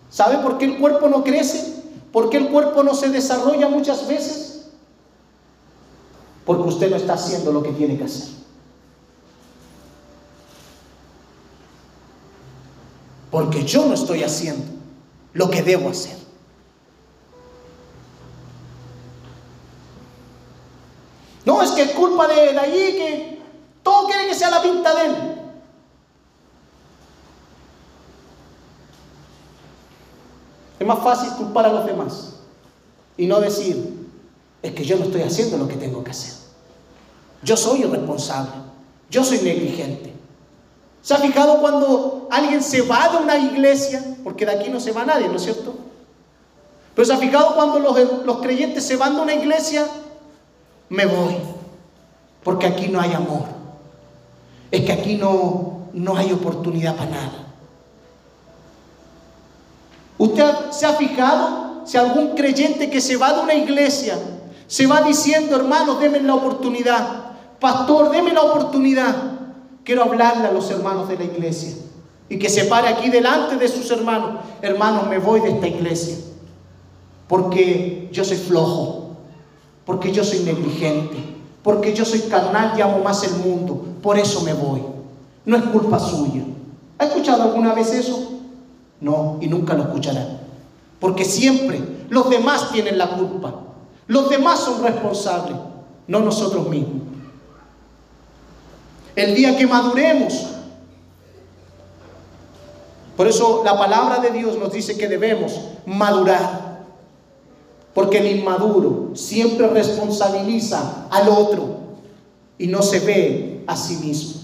¿Sabe 0.09 0.39
por 0.39 0.57
qué 0.57 0.65
el 0.65 0.79
cuerpo 0.79 1.07
no 1.07 1.23
crece? 1.23 1.81
¿Por 2.11 2.29
qué 2.29 2.35
el 2.35 2.49
cuerpo 2.49 2.83
no 2.83 2.93
se 2.93 3.07
desarrolla 3.07 3.69
muchas 3.69 4.05
veces? 4.05 4.65
Porque 6.45 6.67
usted 6.67 6.89
no 6.89 6.97
está 6.97 7.13
haciendo 7.13 7.53
lo 7.53 7.63
que 7.63 7.71
tiene 7.71 7.97
que 7.97 8.03
hacer. 8.03 8.40
Porque 13.31 13.63
yo 13.63 13.85
no 13.85 13.93
estoy 13.93 14.23
haciendo 14.23 14.65
lo 15.33 15.49
que 15.49 15.63
debo 15.63 15.89
hacer. 15.89 16.17
No, 21.45 21.61
es 21.61 21.71
que 21.71 21.83
es 21.83 21.91
culpa 21.91 22.27
de, 22.27 22.59
allí 22.59 22.93
que 22.93 23.41
todo 23.81 24.05
quiere 24.05 24.27
que 24.27 24.35
sea 24.35 24.51
la 24.51 24.61
pinta 24.61 24.93
de 24.93 25.05
él. 25.05 25.15
Es 30.79 30.87
más 30.87 30.99
fácil 30.99 31.31
culpar 31.33 31.65
a 31.65 31.73
los 31.73 31.85
demás 31.85 32.33
y 33.15 33.27
no 33.27 33.39
decir, 33.39 34.07
es 34.61 34.73
que 34.73 34.83
yo 34.83 34.97
no 34.97 35.05
estoy 35.05 35.21
haciendo 35.21 35.57
lo 35.57 35.67
que 35.67 35.75
tengo 35.75 36.03
que 36.03 36.11
hacer. 36.11 36.33
Yo 37.43 37.55
soy 37.55 37.81
irresponsable, 37.81 38.51
yo 39.09 39.23
soy 39.23 39.39
negligente. 39.39 40.10
¿Se 41.01 41.13
ha 41.13 41.17
fijado 41.17 41.59
cuando 41.59 42.27
alguien 42.29 42.61
se 42.61 42.81
va 42.83 43.09
de 43.09 43.17
una 43.17 43.37
iglesia? 43.37 44.03
Porque 44.23 44.45
de 44.45 44.51
aquí 44.51 44.69
no 44.69 44.79
se 44.79 44.91
va 44.91 45.03
nadie, 45.03 45.27
¿no 45.27 45.35
es 45.35 45.43
cierto? 45.43 45.73
Pero 46.93 47.05
¿se 47.05 47.13
ha 47.13 47.17
fijado 47.17 47.55
cuando 47.55 47.79
los, 47.79 47.97
los 48.25 48.37
creyentes 48.37 48.85
se 48.85 48.97
van 48.97 49.15
de 49.15 49.21
una 49.21 49.33
iglesia? 49.33 49.87
Me 50.89 51.05
voy, 51.05 51.37
porque 52.43 52.67
aquí 52.67 52.87
no 52.87 52.99
hay 52.99 53.13
amor. 53.13 53.45
Es 54.69 54.85
que 54.85 54.91
aquí 54.91 55.15
no, 55.15 55.87
no 55.93 56.15
hay 56.15 56.31
oportunidad 56.31 56.95
para 56.95 57.11
nada. 57.11 57.47
¿Usted 60.17 60.53
se 60.69 60.85
ha 60.85 60.93
fijado 60.93 61.81
si 61.85 61.97
algún 61.97 62.35
creyente 62.35 62.91
que 62.91 63.01
se 63.01 63.17
va 63.17 63.33
de 63.33 63.41
una 63.41 63.55
iglesia 63.55 64.19
se 64.67 64.85
va 64.85 65.01
diciendo, 65.01 65.55
hermanos, 65.55 65.99
denme 65.99 66.21
la 66.21 66.35
oportunidad, 66.35 67.31
pastor, 67.59 68.11
denme 68.11 68.31
la 68.31 68.43
oportunidad? 68.43 69.30
Quiero 69.91 70.05
hablarle 70.05 70.47
a 70.47 70.53
los 70.53 70.71
hermanos 70.71 71.09
de 71.09 71.17
la 71.17 71.25
iglesia 71.25 71.73
y 72.29 72.39
que 72.39 72.47
se 72.47 72.63
pare 72.63 72.87
aquí 72.87 73.09
delante 73.09 73.57
de 73.57 73.67
sus 73.67 73.91
hermanos. 73.91 74.39
Hermanos, 74.61 75.05
me 75.09 75.17
voy 75.17 75.41
de 75.41 75.49
esta 75.49 75.67
iglesia 75.67 76.15
porque 77.27 78.07
yo 78.09 78.23
soy 78.23 78.37
flojo, 78.37 79.17
porque 79.83 80.13
yo 80.13 80.23
soy 80.23 80.39
negligente, 80.43 81.17
porque 81.61 81.93
yo 81.93 82.05
soy 82.05 82.21
carnal 82.21 82.71
y 82.77 82.81
amo 82.81 82.99
más 82.99 83.21
el 83.25 83.33
mundo. 83.45 83.83
Por 84.01 84.17
eso 84.17 84.39
me 84.43 84.53
voy. 84.53 84.81
No 85.43 85.57
es 85.57 85.63
culpa 85.63 85.99
suya. 85.99 86.43
¿Ha 86.97 87.07
escuchado 87.07 87.43
alguna 87.43 87.73
vez 87.73 87.91
eso? 87.91 88.31
No, 89.01 89.39
y 89.41 89.47
nunca 89.47 89.73
lo 89.73 89.83
escucharán. 89.83 90.39
Porque 91.01 91.25
siempre 91.25 91.81
los 92.09 92.29
demás 92.29 92.71
tienen 92.71 92.97
la 92.97 93.09
culpa. 93.17 93.55
Los 94.07 94.29
demás 94.29 94.61
son 94.61 94.83
responsables, 94.83 95.57
no 96.07 96.21
nosotros 96.21 96.69
mismos. 96.69 97.10
El 99.15 99.35
día 99.35 99.57
que 99.57 99.67
maduremos, 99.67 100.47
por 103.17 103.27
eso 103.27 103.61
la 103.63 103.77
palabra 103.77 104.19
de 104.19 104.31
Dios 104.31 104.57
nos 104.57 104.71
dice 104.71 104.97
que 104.97 105.07
debemos 105.07 105.59
madurar. 105.85 106.71
Porque 107.93 108.19
el 108.19 108.37
inmaduro 108.37 109.15
siempre 109.15 109.67
responsabiliza 109.67 111.07
al 111.11 111.27
otro 111.27 111.77
y 112.57 112.67
no 112.67 112.81
se 112.81 113.01
ve 113.01 113.63
a 113.67 113.75
sí 113.75 113.97
mismo. 113.97 114.41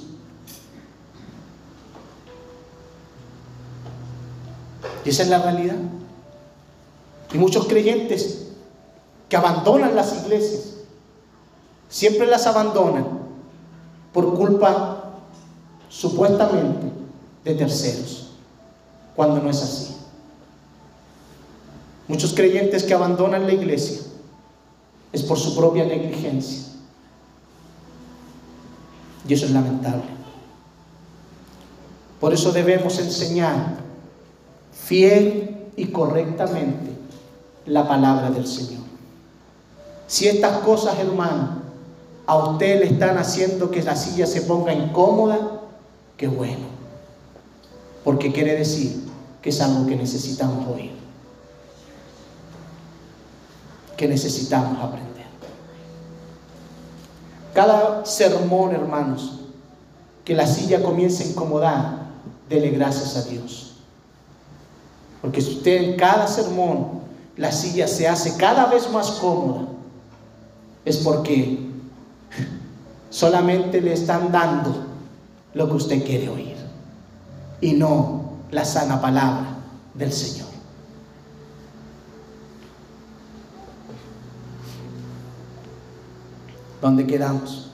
Y 5.06 5.10
esa 5.10 5.24
es 5.24 5.30
la 5.30 5.42
realidad. 5.42 5.78
Y 7.34 7.38
muchos 7.38 7.68
creyentes 7.68 8.50
que 9.30 9.38
abandonan 9.38 9.96
las 9.96 10.14
iglesias 10.24 10.74
siempre 11.90 12.28
las 12.28 12.46
abandonan 12.48 13.27
por 14.18 14.34
culpa 14.34 15.14
supuestamente 15.90 16.92
de 17.44 17.54
terceros, 17.54 18.32
cuando 19.16 19.40
no 19.40 19.52
es 19.52 19.62
así. 19.62 19.96
Muchos 22.08 22.34
creyentes 22.34 22.82
que 22.84 22.96
abandonan 22.96 23.46
la 23.46 23.54
iglesia 23.54 24.00
es 25.14 25.22
por 25.22 25.38
su 25.38 25.56
propia 25.56 25.86
negligencia. 25.86 26.64
Y 29.28 29.36
eso 29.36 29.46
es 29.46 29.52
lamentable. 29.52 30.10
Por 32.20 32.34
eso 32.34 32.52
debemos 32.52 32.98
enseñar 32.98 33.78
fiel 34.74 35.68
y 35.76 35.92
correctamente 35.92 36.90
la 37.68 37.88
palabra 37.88 38.32
del 38.32 38.48
Señor. 38.48 38.82
Si 40.08 40.28
estas 40.28 40.58
cosas, 40.62 40.98
hermano, 40.98 41.67
a 42.28 42.36
usted 42.36 42.82
le 42.82 42.88
están 42.88 43.18
haciendo 43.18 43.72
que 43.72 43.82
la 43.82 43.96
silla 43.96 44.28
se 44.28 44.42
ponga 44.42 44.74
incómoda, 44.74 45.62
qué 46.18 46.28
bueno. 46.28 46.66
Porque 48.04 48.34
quiere 48.34 48.56
decir 48.56 49.08
que 49.42 49.50
es 49.50 49.62
algo 49.62 49.88
que 49.88 49.96
necesitamos 49.96 50.68
oír. 50.68 50.92
Que 53.96 54.10
necesitamos 54.10 54.78
aprender. 54.84 55.08
Cada 57.54 58.06
sermón, 58.06 58.76
hermanos, 58.76 59.40
que 60.26 60.36
la 60.36 60.46
silla 60.46 60.84
comience 60.84 61.24
a 61.24 61.28
incomodar, 61.28 62.08
dele 62.50 62.72
gracias 62.72 63.16
a 63.16 63.22
Dios. 63.24 63.76
Porque 65.22 65.42
si 65.42 65.52
usted 65.52 65.82
en 65.82 65.96
cada 65.96 66.28
sermón 66.28 67.00
la 67.38 67.54
silla 67.54 67.88
se 67.88 68.08
hace 68.08 68.36
cada 68.36 68.66
vez 68.66 68.92
más 68.92 69.12
cómoda, 69.12 69.68
es 70.84 70.98
porque 70.98 71.67
solamente 73.10 73.82
le 73.82 73.94
están 73.94 74.32
dando 74.32 74.86
lo 75.54 75.68
que 75.68 75.74
usted 75.74 76.06
quiere 76.06 76.30
oír 76.30 76.56
y 77.62 77.74
no 77.74 78.34
la 78.52 78.64
sana 78.64 79.02
palabra 79.02 79.58
del 79.94 80.12
Señor. 80.14 80.48
¿Dónde 86.82 87.08
quedamos? 87.08 87.72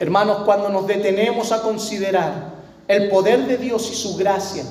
Hermanos, 0.00 0.42
cuando 0.44 0.68
nos 0.68 0.86
detenemos 0.86 1.50
a 1.52 1.62
considerar 1.62 2.57
el 2.88 3.08
poder 3.08 3.46
de 3.46 3.58
Dios 3.58 3.90
y 3.92 3.94
su 3.94 4.16
gracia, 4.16 4.64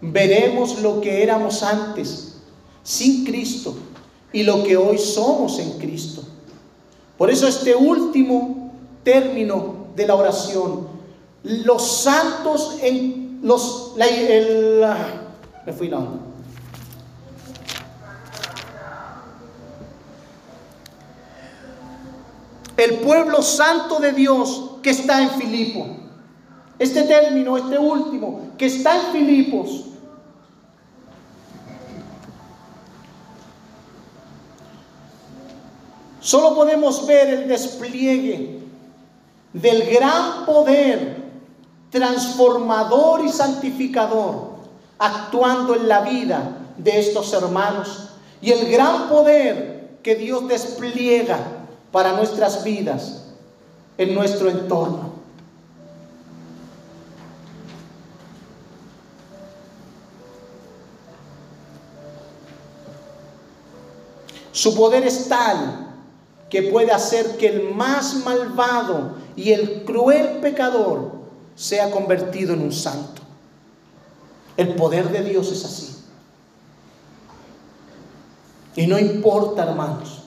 veremos 0.00 0.80
lo 0.80 1.00
que 1.00 1.22
éramos 1.22 1.62
antes 1.62 2.36
sin 2.82 3.24
Cristo 3.24 3.76
y 4.32 4.42
lo 4.42 4.62
que 4.62 4.76
hoy 4.76 4.98
somos 4.98 5.58
en 5.58 5.72
Cristo. 5.78 6.22
Por 7.16 7.30
eso 7.30 7.48
este 7.48 7.74
último 7.74 8.72
término 9.02 9.88
de 9.96 10.06
la 10.06 10.14
oración, 10.14 10.86
los 11.42 12.02
santos 12.02 12.76
en 12.82 13.40
los 13.42 13.94
me 15.66 15.72
fui 15.72 15.88
la 15.88 15.98
onda. 15.98 16.28
el 22.78 23.00
pueblo 23.00 23.42
santo 23.42 23.98
de 23.98 24.12
Dios 24.12 24.76
que 24.82 24.90
está 24.90 25.20
en 25.20 25.30
Filipo. 25.30 26.07
Este 26.78 27.02
término, 27.02 27.56
este 27.56 27.78
último, 27.78 28.52
que 28.56 28.66
está 28.66 28.96
en 28.96 29.12
Filipos. 29.12 29.84
Solo 36.20 36.54
podemos 36.54 37.06
ver 37.06 37.28
el 37.28 37.48
despliegue 37.48 38.60
del 39.52 39.82
gran 39.90 40.44
poder 40.44 41.24
transformador 41.90 43.24
y 43.24 43.30
santificador 43.30 44.58
actuando 44.98 45.74
en 45.74 45.88
la 45.88 46.02
vida 46.02 46.58
de 46.76 46.98
estos 46.98 47.32
hermanos 47.32 48.10
y 48.40 48.52
el 48.52 48.70
gran 48.70 49.08
poder 49.08 49.98
que 50.02 50.16
Dios 50.16 50.46
despliega 50.46 51.38
para 51.90 52.12
nuestras 52.12 52.62
vidas, 52.62 53.24
en 53.96 54.14
nuestro 54.14 54.50
entorno. 54.50 55.07
Su 64.52 64.74
poder 64.74 65.04
es 65.04 65.28
tal 65.28 65.86
que 66.50 66.62
puede 66.64 66.92
hacer 66.92 67.36
que 67.36 67.48
el 67.48 67.74
más 67.74 68.14
malvado 68.24 69.16
y 69.36 69.52
el 69.52 69.84
cruel 69.84 70.38
pecador 70.40 71.12
sea 71.54 71.90
convertido 71.90 72.54
en 72.54 72.62
un 72.62 72.72
santo. 72.72 73.22
El 74.56 74.74
poder 74.74 75.10
de 75.10 75.22
Dios 75.22 75.52
es 75.52 75.64
así. 75.64 75.94
Y 78.76 78.86
no 78.86 78.98
importa, 78.98 79.64
hermanos, 79.64 80.17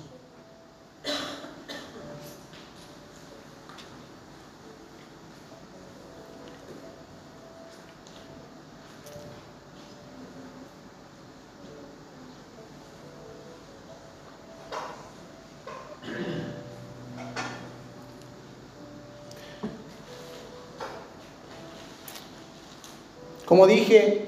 Como 23.62 23.72
dije, 23.72 24.26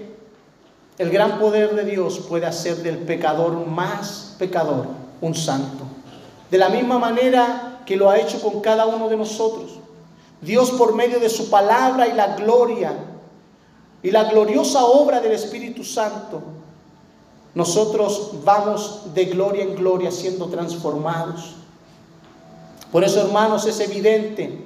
el 0.99 1.09
gran 1.09 1.39
poder 1.39 1.73
de 1.73 1.85
Dios 1.85 2.19
puede 2.29 2.45
hacer 2.45 2.83
del 2.83 2.99
pecador 2.99 3.65
más 3.65 4.35
pecador 4.37 4.85
un 5.21 5.33
santo. 5.33 5.85
De 6.51 6.59
la 6.59 6.69
misma 6.69 6.99
manera 6.99 7.81
que 7.83 7.95
lo 7.95 8.11
ha 8.11 8.19
hecho 8.19 8.39
con 8.39 8.61
cada 8.61 8.85
uno 8.85 9.09
de 9.09 9.17
nosotros. 9.17 9.79
Dios 10.39 10.69
por 10.69 10.93
medio 10.93 11.19
de 11.19 11.29
su 11.29 11.49
palabra 11.49 12.07
y 12.07 12.13
la 12.13 12.35
gloria 12.35 12.93
y 14.03 14.11
la 14.11 14.25
gloriosa 14.25 14.85
obra 14.85 15.19
del 15.19 15.31
Espíritu 15.31 15.83
Santo, 15.83 16.43
nosotros 17.55 18.33
vamos 18.43 19.15
de 19.15 19.25
gloria 19.25 19.63
en 19.63 19.73
gloria 19.73 20.11
siendo 20.11 20.45
transformados. 20.45 21.55
Por 22.91 23.03
eso, 23.03 23.19
hermanos, 23.19 23.65
es 23.65 23.79
evidente 23.79 24.63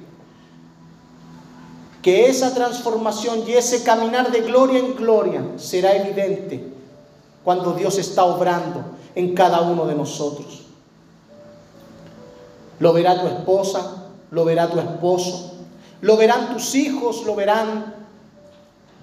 que 2.08 2.30
esa 2.30 2.54
transformación 2.54 3.44
y 3.46 3.52
ese 3.52 3.82
caminar 3.82 4.32
de 4.32 4.40
gloria 4.40 4.78
en 4.78 4.96
gloria 4.96 5.42
será 5.58 5.94
evidente 5.94 6.72
cuando 7.44 7.74
Dios 7.74 7.98
está 7.98 8.24
obrando 8.24 8.82
en 9.14 9.34
cada 9.34 9.60
uno 9.60 9.84
de 9.84 9.94
nosotros. 9.94 10.62
Lo 12.78 12.94
verá 12.94 13.20
tu 13.20 13.26
esposa, 13.26 14.06
lo 14.30 14.46
verá 14.46 14.70
tu 14.70 14.78
esposo, 14.78 15.52
lo 16.00 16.16
verán 16.16 16.54
tus 16.54 16.74
hijos, 16.76 17.26
lo 17.26 17.34
verán 17.34 17.94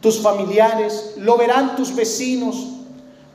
tus 0.02 0.20
familiares, 0.20 1.14
lo 1.18 1.38
verán 1.38 1.76
tus 1.76 1.96
vecinos, 1.96 2.56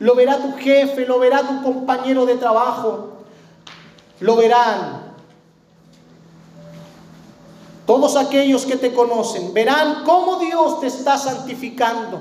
lo 0.01 0.17
verá 0.17 0.39
tu 0.39 0.59
jefe, 0.59 1.07
lo 1.07 1.21
verá 1.21 1.47
tu 1.47 1.63
compañero 1.63 2.27
de 2.27 2.35
trabajo, 2.35 3.19
lo 4.19 4.35
verán 4.35 5.10
todos 7.91 8.15
aquellos 8.15 8.67
que 8.67 8.77
te 8.77 8.95
conocen 8.95 9.53
verán 9.53 10.05
cómo 10.05 10.37
Dios 10.37 10.79
te 10.79 10.87
está 10.87 11.19
santificando, 11.19 12.21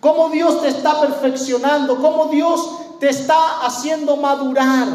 cómo 0.00 0.30
Dios 0.30 0.62
te 0.62 0.68
está 0.68 1.02
perfeccionando, 1.02 2.00
cómo 2.00 2.28
Dios 2.28 2.78
te 2.98 3.10
está 3.10 3.60
haciendo 3.60 4.16
madurar. 4.16 4.88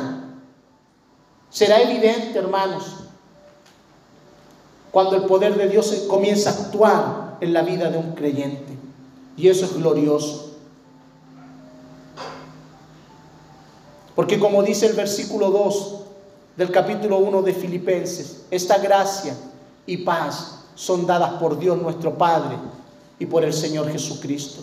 Será 1.52 1.84
evidente, 1.84 2.40
hermanos, 2.40 2.96
cuando 4.90 5.18
el 5.18 5.26
poder 5.26 5.56
de 5.56 5.68
Dios 5.70 6.06
comienza 6.08 6.50
a 6.50 6.54
actuar 6.64 7.38
en 7.40 7.54
la 7.54 7.62
vida 7.62 7.92
de 7.92 8.00
un 8.00 8.14
creyente. 8.14 8.76
Y 9.38 9.50
eso 9.50 9.66
es 9.66 9.76
glorioso. 9.76 10.56
Porque 14.16 14.40
como 14.40 14.64
dice 14.64 14.88
el 14.88 14.94
versículo 14.94 15.52
2 15.52 15.96
del 16.56 16.72
capítulo 16.72 17.20
1 17.20 17.44
de 17.44 17.54
Filipenses, 17.54 18.46
esta 18.50 18.80
gracia 18.80 19.36
y 19.88 19.98
paz 19.98 20.66
son 20.76 21.08
dadas 21.08 21.34
por 21.40 21.58
Dios 21.58 21.82
nuestro 21.82 22.16
Padre 22.16 22.58
y 23.18 23.26
por 23.26 23.44
el 23.44 23.54
Señor 23.54 23.92
Jesucristo. 23.92 24.62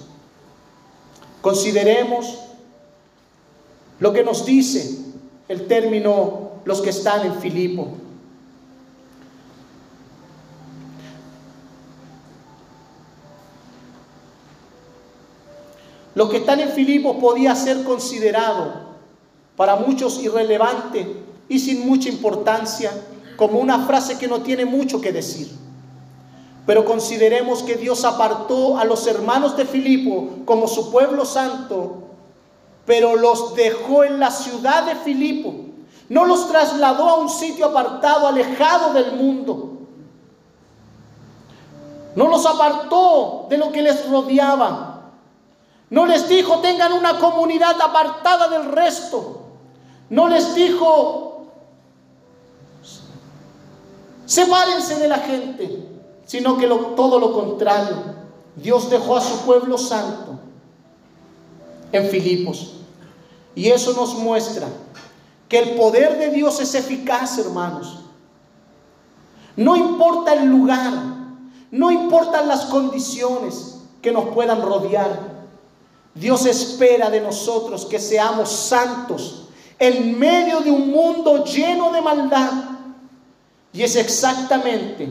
Consideremos 1.41 2.39
lo 3.99 4.13
que 4.13 4.23
nos 4.23 4.45
dice 4.47 4.99
el 5.49 5.67
término 5.67 6.53
los 6.65 6.81
que 6.81 6.91
están 6.91 7.27
en 7.27 7.35
Filipo. 7.41 7.89
lo 16.15 16.29
que 16.29 16.39
están 16.39 16.61
en 16.61 16.71
Filipos 16.71 17.17
podía 17.21 17.55
ser 17.57 17.83
considerado 17.83 18.95
para 19.57 19.77
muchos 19.77 20.23
irrelevante 20.23 21.25
y 21.49 21.59
sin 21.59 21.87
mucha 21.87 22.09
importancia, 22.09 22.93
como 23.37 23.59
una 23.59 23.87
frase 23.87 24.19
que 24.19 24.29
no 24.29 24.43
tiene 24.43 24.65
mucho 24.65 25.01
que 25.01 25.13
decir. 25.13 25.51
Pero 26.67 26.85
consideremos 26.85 27.63
que 27.63 27.77
Dios 27.77 28.05
apartó 28.05 28.79
a 28.79 28.85
los 28.85 29.07
hermanos 29.07 29.57
de 29.57 29.67
Filipo 29.67 30.31
como 30.45 30.67
su 30.67 30.91
pueblo 30.91 31.25
santo, 31.25 32.05
pero 32.87 33.17
los 33.17 33.55
dejó 33.55 34.05
en 34.05 34.19
la 34.19 34.31
ciudad 34.31 34.85
de 34.85 34.95
Filipo. 34.97 35.55
No 36.09 36.25
los 36.25 36.49
trasladó 36.49 37.09
a 37.09 37.17
un 37.17 37.29
sitio 37.29 37.67
apartado, 37.67 38.27
alejado 38.27 38.93
del 38.93 39.13
mundo. 39.13 39.71
No 42.15 42.29
los 42.29 42.47
apartó 42.47 43.47
de 43.51 43.59
lo 43.59 43.73
que 43.73 43.83
les 43.83 44.09
rodeaba. 44.09 45.11
No 45.91 46.07
les 46.07 46.29
dijo 46.29 46.61
tengan 46.61 46.93
una 46.93 47.19
comunidad 47.19 47.81
apartada 47.81 48.49
del 48.49 48.73
resto. 48.73 49.43
No 50.11 50.29
les 50.29 50.55
dijo 50.55 51.34
sepárense 54.27 54.97
de 54.97 55.09
la 55.09 55.19
gente, 55.19 55.89
sino 56.27 56.57
que 56.57 56.67
todo 56.67 57.19
lo 57.19 57.33
contrario. 57.33 58.15
Dios 58.57 58.89
dejó 58.91 59.17
a 59.17 59.21
su 59.21 59.39
pueblo 59.45 59.77
santo 59.79 60.39
en 61.93 62.09
Filipos. 62.09 62.73
Y 63.55 63.69
eso 63.69 63.93
nos 63.93 64.15
muestra 64.15 64.69
que 65.49 65.59
el 65.59 65.77
poder 65.77 66.19
de 66.19 66.31
Dios 66.31 66.61
es 66.61 66.75
eficaz, 66.75 67.39
hermanos. 67.39 68.01
No 69.57 69.77
importa 69.77 70.35
el 70.35 70.47
lugar, 70.49 70.93
no 71.71 71.91
importan 71.91 72.49
las 72.49 72.67
condiciones 72.67 73.79
que 74.03 74.11
nos 74.11 74.29
puedan 74.35 74.63
rodear. 74.63 75.35
Dios 76.15 76.47
espera 76.47 77.11
de 77.11 77.21
nosotros 77.21 77.87
que 77.87 77.99
seamos 77.99 78.51
santos 78.51 79.49
en 79.79 80.19
medio 80.19 80.61
de 80.61 80.71
un 80.71 80.91
mundo 80.91 81.45
lleno 81.45 81.93
de 81.93 82.01
maldad. 82.01 82.51
Y 83.75 83.83
es 83.83 83.97
exactamente 83.97 85.09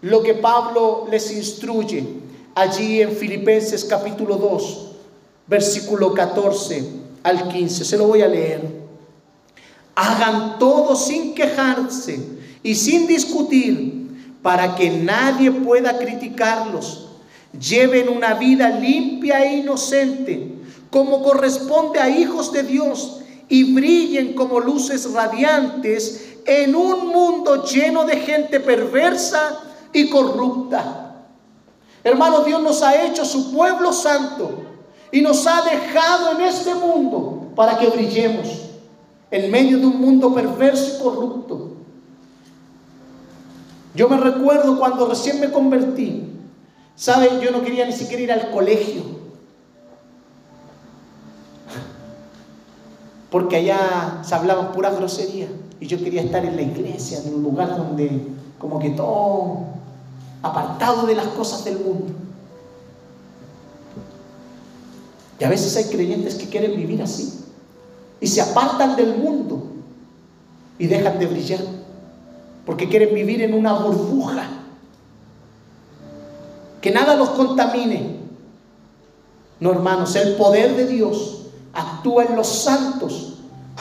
lo 0.00 0.24
que 0.24 0.34
Pablo 0.34 1.06
les 1.08 1.30
instruye 1.30 2.04
allí 2.52 3.00
en 3.00 3.12
Filipenses 3.12 3.84
capítulo 3.84 4.36
2, 4.36 4.90
versículo 5.46 6.12
14 6.12 6.84
al 7.22 7.46
15. 7.46 7.84
Se 7.84 7.96
lo 7.96 8.08
voy 8.08 8.22
a 8.22 8.26
leer. 8.26 8.82
Hagan 9.94 10.58
todo 10.58 10.96
sin 10.96 11.32
quejarse 11.32 12.18
y 12.64 12.74
sin 12.74 13.06
discutir 13.06 14.38
para 14.42 14.74
que 14.74 14.90
nadie 14.90 15.52
pueda 15.52 15.96
criticarlos. 15.96 17.08
Lleven 17.52 18.08
una 18.08 18.34
vida 18.34 18.68
limpia 18.70 19.44
e 19.44 19.58
inocente, 19.58 20.56
como 20.90 21.22
corresponde 21.22 22.00
a 22.00 22.10
hijos 22.10 22.52
de 22.52 22.64
Dios, 22.64 23.20
y 23.48 23.74
brillen 23.74 24.32
como 24.32 24.58
luces 24.58 25.12
radiantes 25.12 26.31
en 26.46 26.74
un 26.74 27.08
mundo 27.08 27.64
lleno 27.64 28.04
de 28.04 28.16
gente 28.16 28.60
perversa 28.60 29.60
y 29.92 30.08
corrupta. 30.08 31.16
Hermano, 32.04 32.40
Dios 32.40 32.60
nos 32.62 32.82
ha 32.82 33.04
hecho 33.04 33.24
su 33.24 33.52
pueblo 33.52 33.92
santo 33.92 34.62
y 35.10 35.20
nos 35.20 35.46
ha 35.46 35.62
dejado 35.62 36.32
en 36.32 36.40
este 36.42 36.74
mundo 36.74 37.48
para 37.54 37.78
que 37.78 37.88
brillemos 37.88 38.48
en 39.30 39.50
medio 39.50 39.78
de 39.78 39.86
un 39.86 40.00
mundo 40.00 40.34
perverso 40.34 40.96
y 40.96 41.02
corrupto. 41.02 41.72
Yo 43.94 44.08
me 44.08 44.16
recuerdo 44.16 44.78
cuando 44.78 45.06
recién 45.06 45.38
me 45.38 45.50
convertí, 45.50 46.24
¿saben? 46.96 47.40
Yo 47.40 47.50
no 47.50 47.62
quería 47.62 47.86
ni 47.86 47.92
siquiera 47.92 48.22
ir 48.22 48.32
al 48.32 48.50
colegio. 48.50 49.21
Porque 53.32 53.56
allá 53.56 54.20
se 54.22 54.34
hablaban 54.34 54.72
pura 54.72 54.90
grosería 54.90 55.48
y 55.80 55.86
yo 55.86 55.96
quería 55.96 56.20
estar 56.20 56.44
en 56.44 56.54
la 56.54 56.60
iglesia, 56.60 57.18
en 57.24 57.34
un 57.34 57.42
lugar 57.42 57.78
donde 57.78 58.28
como 58.58 58.78
que 58.78 58.90
todo 58.90 59.60
apartado 60.42 61.06
de 61.06 61.14
las 61.14 61.28
cosas 61.28 61.64
del 61.64 61.78
mundo. 61.78 62.12
Y 65.40 65.44
a 65.44 65.48
veces 65.48 65.74
hay 65.78 65.84
creyentes 65.84 66.34
que 66.34 66.50
quieren 66.50 66.76
vivir 66.76 67.00
así 67.00 67.40
y 68.20 68.26
se 68.26 68.42
apartan 68.42 68.96
del 68.96 69.16
mundo 69.16 69.62
y 70.78 70.86
dejan 70.86 71.18
de 71.18 71.26
brillar 71.26 71.60
porque 72.66 72.86
quieren 72.90 73.14
vivir 73.14 73.40
en 73.40 73.54
una 73.54 73.72
burbuja. 73.72 74.46
Que 76.82 76.90
nada 76.90 77.16
los 77.16 77.30
contamine. 77.30 78.18
No, 79.58 79.72
hermanos, 79.72 80.14
el 80.16 80.34
poder 80.34 80.76
de 80.76 80.86
Dios 80.86 81.41
actúa 81.72 82.24
en 82.24 82.36
los 82.36 82.46
santos 82.46 83.34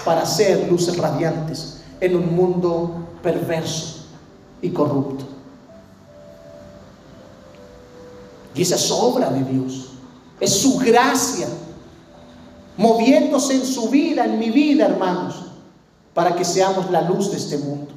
para 0.05 0.21
hacer 0.21 0.69
luces 0.69 0.97
radiantes 0.97 1.81
en 1.99 2.15
un 2.15 2.35
mundo 2.35 3.07
perverso 3.21 4.05
y 4.61 4.69
corrupto. 4.69 5.25
Y 8.53 8.61
esa 8.63 8.75
es 8.75 8.91
obra 8.91 9.29
de 9.29 9.43
Dios. 9.43 9.89
Es 10.39 10.61
su 10.61 10.77
gracia 10.77 11.47
moviéndose 12.77 13.55
en 13.55 13.65
su 13.65 13.89
vida, 13.89 14.25
en 14.25 14.39
mi 14.39 14.49
vida, 14.49 14.85
hermanos, 14.85 15.35
para 16.13 16.35
que 16.35 16.43
seamos 16.43 16.89
la 16.89 17.01
luz 17.01 17.31
de 17.31 17.37
este 17.37 17.57
mundo. 17.57 17.91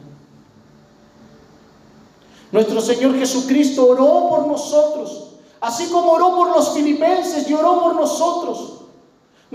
Nuestro 2.53 2.81
Señor 2.81 3.19
Jesucristo 3.19 3.87
oró 3.87 4.29
por 4.29 4.47
nosotros, 4.47 5.31
así 5.61 5.87
como 5.87 6.13
oró 6.13 6.37
por 6.37 6.49
los 6.51 6.71
filipenses 6.71 7.49
y 7.49 7.55
oró 7.55 7.81
por 7.81 7.97
nosotros. 7.97 8.84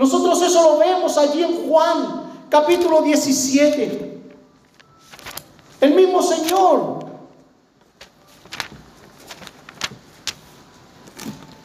Nosotros 0.00 0.40
eso 0.40 0.62
lo 0.62 0.78
vemos 0.78 1.18
allí 1.18 1.42
en 1.42 1.68
Juan, 1.68 2.22
capítulo 2.48 3.02
17. 3.02 4.18
El 5.82 5.94
mismo 5.94 6.22
Señor 6.22 7.00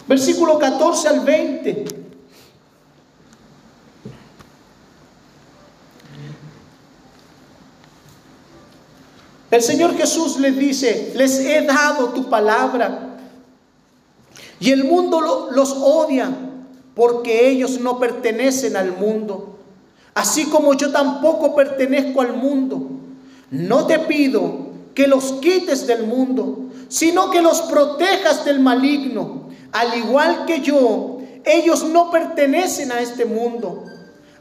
Versículo 0.06 0.60
14 0.60 1.08
al 1.08 1.22
20. 1.22 1.86
El 9.50 9.62
Señor 9.62 9.96
Jesús 9.96 10.38
les 10.42 10.58
dice, 10.58 11.14
les 11.16 11.40
he 11.40 11.62
dado 11.62 12.10
tu 12.10 12.30
palabra 12.30 13.18
y 14.60 14.72
el 14.72 14.84
mundo 14.84 15.50
los 15.52 15.72
odia 15.72 16.30
porque 16.96 17.50
ellos 17.50 17.80
no 17.80 18.00
pertenecen 18.00 18.76
al 18.78 18.98
mundo, 18.98 19.58
así 20.14 20.46
como 20.46 20.74
yo 20.74 20.92
tampoco 20.92 21.56
pertenezco 21.56 22.22
al 22.22 22.34
mundo. 22.38 22.90
No 23.52 23.86
te 23.86 24.00
pido 24.00 24.70
que 24.94 25.08
los 25.08 25.34
quites 25.34 25.86
del 25.88 26.08
mundo, 26.08 26.70
sino 26.88 27.30
que 27.30 27.42
los 27.42 27.62
protejas 27.64 28.46
del 28.46 28.60
maligno 28.60 29.46
al 29.76 29.98
igual 29.98 30.46
que 30.46 30.62
yo, 30.62 31.18
ellos 31.44 31.84
no 31.84 32.10
pertenecen 32.10 32.94
a 32.94 33.02
este 33.02 33.26
mundo. 33.26 33.84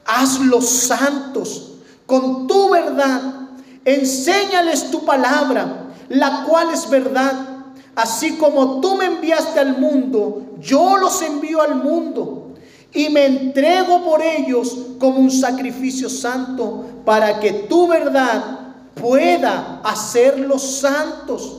Hazlos 0.07 0.69
santos 0.69 1.73
con 2.07 2.47
tu 2.47 2.71
verdad. 2.71 3.49
Enséñales 3.85 4.93
tu 4.93 5.05
palabra, 5.05 5.89
la 6.09 6.45
cual 6.45 6.69
es 6.73 6.89
verdad. 6.89 7.33
Así 7.97 8.37
como 8.37 8.81
tú 8.81 8.95
me 8.95 9.07
enviaste 9.07 9.59
al 9.59 9.77
mundo, 9.77 10.55
yo 10.61 10.99
los 10.99 11.21
envío 11.21 11.61
al 11.61 11.83
mundo. 11.83 12.44
Y 12.95 13.09
me 13.09 13.27
entrego 13.27 14.05
por 14.05 14.23
ellos 14.23 14.77
como 14.99 15.19
un 15.19 15.31
sacrificio 15.31 16.09
santo 16.09 16.85
para 17.05 17.41
que 17.41 17.53
tu 17.53 17.89
verdad 17.89 18.75
pueda 18.95 19.81
hacerlos 19.85 20.63
santos. 20.63 21.59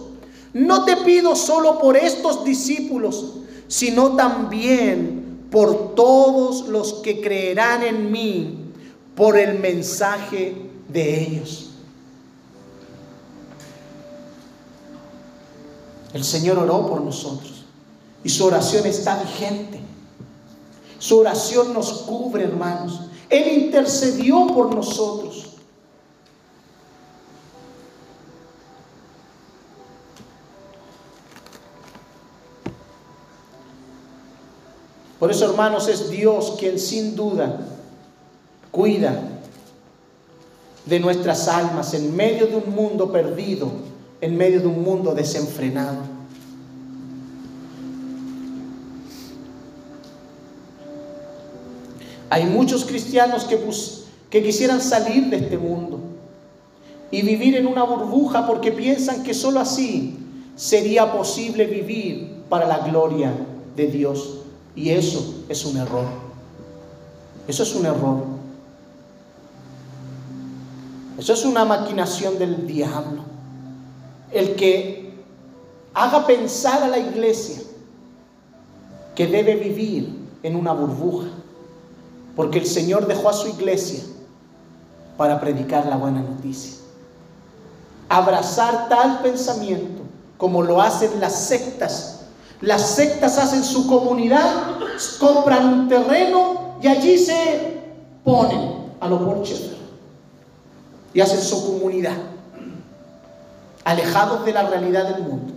No 0.53 0.86
te 0.86 0.95
pido 0.98 1.36
solo 1.36 1.78
por 1.78 1.98
estos 1.98 2.45
discípulos, 2.45 3.34
sino 3.68 4.16
también 4.16 5.48
por 5.52 5.95
todos 5.95 6.68
los 6.68 6.95
que 6.95 7.22
creerán 7.22 7.84
en 7.84 8.12
mí 8.12 8.72
por 9.16 9.38
el 9.38 9.60
mensaje 9.60 10.56
de 10.88 11.22
ellos. 11.22 11.72
El 16.14 16.24
Señor 16.24 16.60
oró 16.60 16.88
por 16.88 17.02
nosotros 17.02 17.66
y 18.24 18.30
su 18.30 18.45
oración 18.45 18.86
está 18.86 19.22
vigente. 19.22 19.85
Su 21.00 21.20
oración 21.20 21.74
nos 21.74 21.92
cubre, 22.04 22.44
hermanos. 22.44 23.02
Él 23.30 23.66
intercedió 23.66 24.48
por 24.48 24.74
nosotros. 24.74 25.46
Por 35.20 35.32
eso, 35.32 35.46
hermanos, 35.46 35.88
es 35.88 36.10
Dios 36.10 36.56
quien 36.60 36.78
sin 36.78 37.16
duda 37.16 37.60
cuida 38.70 39.20
de 40.86 41.00
nuestras 41.00 41.48
almas 41.48 41.94
en 41.94 42.16
medio 42.16 42.46
de 42.48 42.58
un 42.58 42.76
mundo 42.76 43.12
perdido, 43.12 43.72
en 44.22 44.38
medio 44.38 44.60
de 44.60 44.68
un 44.68 44.84
mundo 44.84 45.16
desenfrenado. 45.16 46.15
Hay 52.30 52.46
muchos 52.46 52.86
cristianos 52.86 53.46
que, 53.46 53.60
que 54.30 54.44
quisieran 54.44 54.82
salir 54.82 55.30
de 55.30 55.38
este 55.38 55.58
mundo 55.58 56.00
y 57.12 57.22
vivir 57.22 57.56
en 57.56 57.68
una 57.68 57.84
burbuja 57.84 58.48
porque 58.48 58.72
piensan 58.72 59.24
que 59.24 59.34
sólo 59.34 59.60
así 59.60 60.18
sería 60.56 61.12
posible 61.12 61.66
vivir 61.66 62.44
para 62.50 62.68
la 62.68 62.80
gloria 62.80 63.34
de 63.76 63.88
Dios. 63.88 64.40
Y 64.76 64.90
eso 64.90 65.44
es 65.48 65.64
un 65.66 65.78
error. 65.78 66.06
Eso 67.48 67.64
es 67.64 67.76
un 67.76 67.86
error. 67.86 68.24
Eso 71.18 71.34
es 71.34 71.46
una 71.46 71.64
maquinación 71.64 72.38
del 72.38 72.68
diablo. 72.68 73.24
El 74.32 74.56
que 74.56 75.14
haga 75.94 76.28
pensar 76.28 76.84
a 76.84 76.88
la 76.88 76.98
iglesia 76.98 77.62
que 79.16 79.28
debe 79.28 79.56
vivir 79.56 80.14
en 80.44 80.56
una 80.56 80.74
burbuja. 80.74 81.28
Porque 82.36 82.60
el 82.60 82.66
Señor 82.66 83.07
dejó 83.07 83.30
a 83.30 83.34
su 83.34 83.48
iglesia 83.48 84.03
para 85.18 85.40
predicar 85.40 85.86
la 85.86 85.98
buena 85.98 86.22
noticia. 86.22 86.74
Abrazar 88.10 88.90
tal 88.90 89.22
pensamiento 89.22 90.03
como 90.38 90.62
lo 90.62 90.82
hacen 90.82 91.20
las 91.20 91.34
sectas. 91.34 92.20
Las 92.62 92.82
sectas 92.82 93.38
hacen 93.38 93.64
su 93.64 93.88
comunidad, 93.88 94.78
compran 95.20 95.66
un 95.66 95.88
terreno 95.88 96.76
y 96.82 96.88
allí 96.88 97.18
se 97.18 97.82
ponen 98.24 98.91
a 98.99 99.07
los 99.07 99.24
Borchester 99.24 99.76
y 101.14 101.22
hacen 101.22 101.41
su 101.41 101.66
comunidad, 101.66 102.18
alejados 103.84 104.45
de 104.45 104.53
la 104.53 104.64
realidad 104.64 105.16
del 105.16 105.24
mundo. 105.24 105.53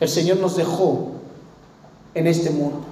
El 0.00 0.08
Señor 0.08 0.38
nos 0.38 0.56
dejó 0.56 1.11
en 2.14 2.26
este 2.26 2.50
mundo. 2.50 2.84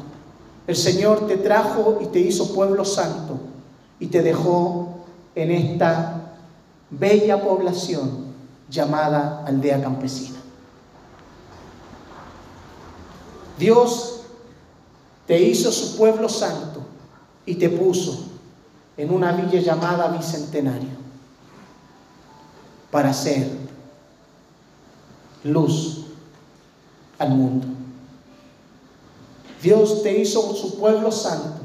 El 0.66 0.76
Señor 0.76 1.26
te 1.26 1.36
trajo 1.36 1.98
y 2.00 2.06
te 2.06 2.20
hizo 2.20 2.54
pueblo 2.54 2.84
santo 2.84 3.38
y 3.98 4.06
te 4.06 4.22
dejó 4.22 5.00
en 5.34 5.50
esta 5.50 6.36
bella 6.90 7.42
población 7.42 8.26
llamada 8.68 9.44
aldea 9.46 9.82
campesina. 9.82 10.38
Dios 13.58 14.22
te 15.26 15.40
hizo 15.40 15.70
su 15.70 15.96
pueblo 15.96 16.28
santo 16.28 16.80
y 17.44 17.56
te 17.56 17.68
puso 17.68 18.26
en 18.96 19.12
una 19.12 19.32
villa 19.32 19.60
llamada 19.60 20.08
Bicentenario 20.08 21.00
para 22.90 23.12
ser 23.12 23.48
luz 25.44 26.06
al 27.18 27.30
mundo. 27.30 27.66
Dios 29.62 30.02
te 30.02 30.18
hizo 30.18 30.54
su 30.54 30.78
pueblo 30.78 31.12
santo 31.12 31.60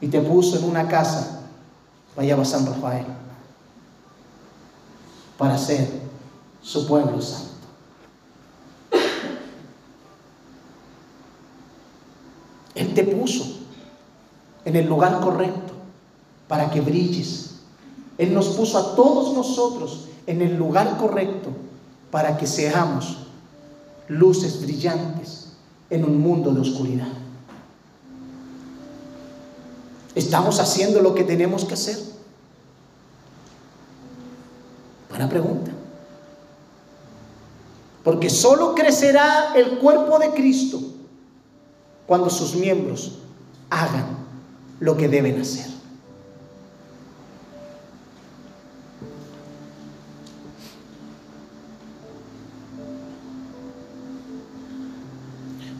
y 0.00 0.08
te 0.08 0.20
puso 0.20 0.58
en 0.58 0.64
una 0.64 0.88
casa, 0.88 1.42
vaya 2.16 2.40
a 2.40 2.44
San 2.44 2.66
Rafael, 2.66 3.06
para 5.38 5.56
ser 5.56 5.88
su 6.60 6.86
pueblo 6.86 7.20
santo. 7.22 7.52
Él 12.74 12.92
te 12.92 13.04
puso 13.04 13.44
en 14.64 14.74
el 14.74 14.86
lugar 14.86 15.20
correcto 15.20 15.72
para 16.48 16.70
que 16.70 16.80
brilles. 16.80 17.60
Él 18.18 18.34
nos 18.34 18.48
puso 18.48 18.78
a 18.78 18.96
todos 18.96 19.32
nosotros 19.34 20.08
en 20.26 20.42
el 20.42 20.56
lugar 20.56 20.96
correcto 20.96 21.50
para 22.10 22.36
que 22.36 22.48
seamos 22.48 23.18
luces 24.08 24.60
brillantes 24.60 25.43
en 25.94 26.04
un 26.04 26.20
mundo 26.20 26.52
de 26.52 26.60
oscuridad. 26.60 27.08
¿Estamos 30.14 30.60
haciendo 30.60 31.00
lo 31.00 31.14
que 31.14 31.24
tenemos 31.24 31.64
que 31.64 31.74
hacer? 31.74 31.98
Buena 35.08 35.28
pregunta. 35.28 35.70
Porque 38.02 38.28
solo 38.28 38.74
crecerá 38.74 39.54
el 39.54 39.78
cuerpo 39.78 40.18
de 40.18 40.30
Cristo 40.30 40.80
cuando 42.06 42.28
sus 42.28 42.54
miembros 42.54 43.18
hagan 43.70 44.18
lo 44.80 44.96
que 44.96 45.08
deben 45.08 45.40
hacer. 45.40 45.66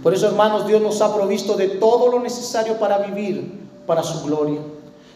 Por 0.05 0.13
eso, 0.13 0.27
hermanos, 0.27 0.67
Dios 0.67 0.83
nos 0.83 1.01
ha 1.01 1.15
provisto 1.15 1.57
de 1.57 1.67
todo 1.67 2.09
lo 2.11 2.21
necesario 2.21 2.79
para 2.79 2.99
vivir 2.99 3.59
para 3.87 4.03
su 4.03 4.23
gloria. 4.27 4.61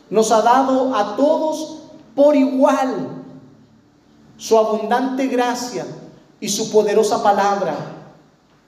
Nos 0.08 0.32
ha 0.32 0.40
dado 0.40 0.96
a 0.96 1.14
todos 1.14 1.80
por 2.16 2.34
igual 2.34 3.22
su 4.38 4.56
abundante 4.56 5.26
gracia 5.26 5.84
y 6.40 6.48
su 6.48 6.72
poderosa 6.72 7.22
palabra. 7.22 7.76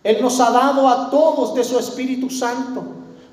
Él 0.04 0.20
nos 0.20 0.38
ha 0.40 0.50
dado 0.50 0.86
a 0.90 1.08
todos 1.08 1.54
de 1.54 1.64
su 1.64 1.78
Espíritu 1.78 2.28
Santo 2.28 2.82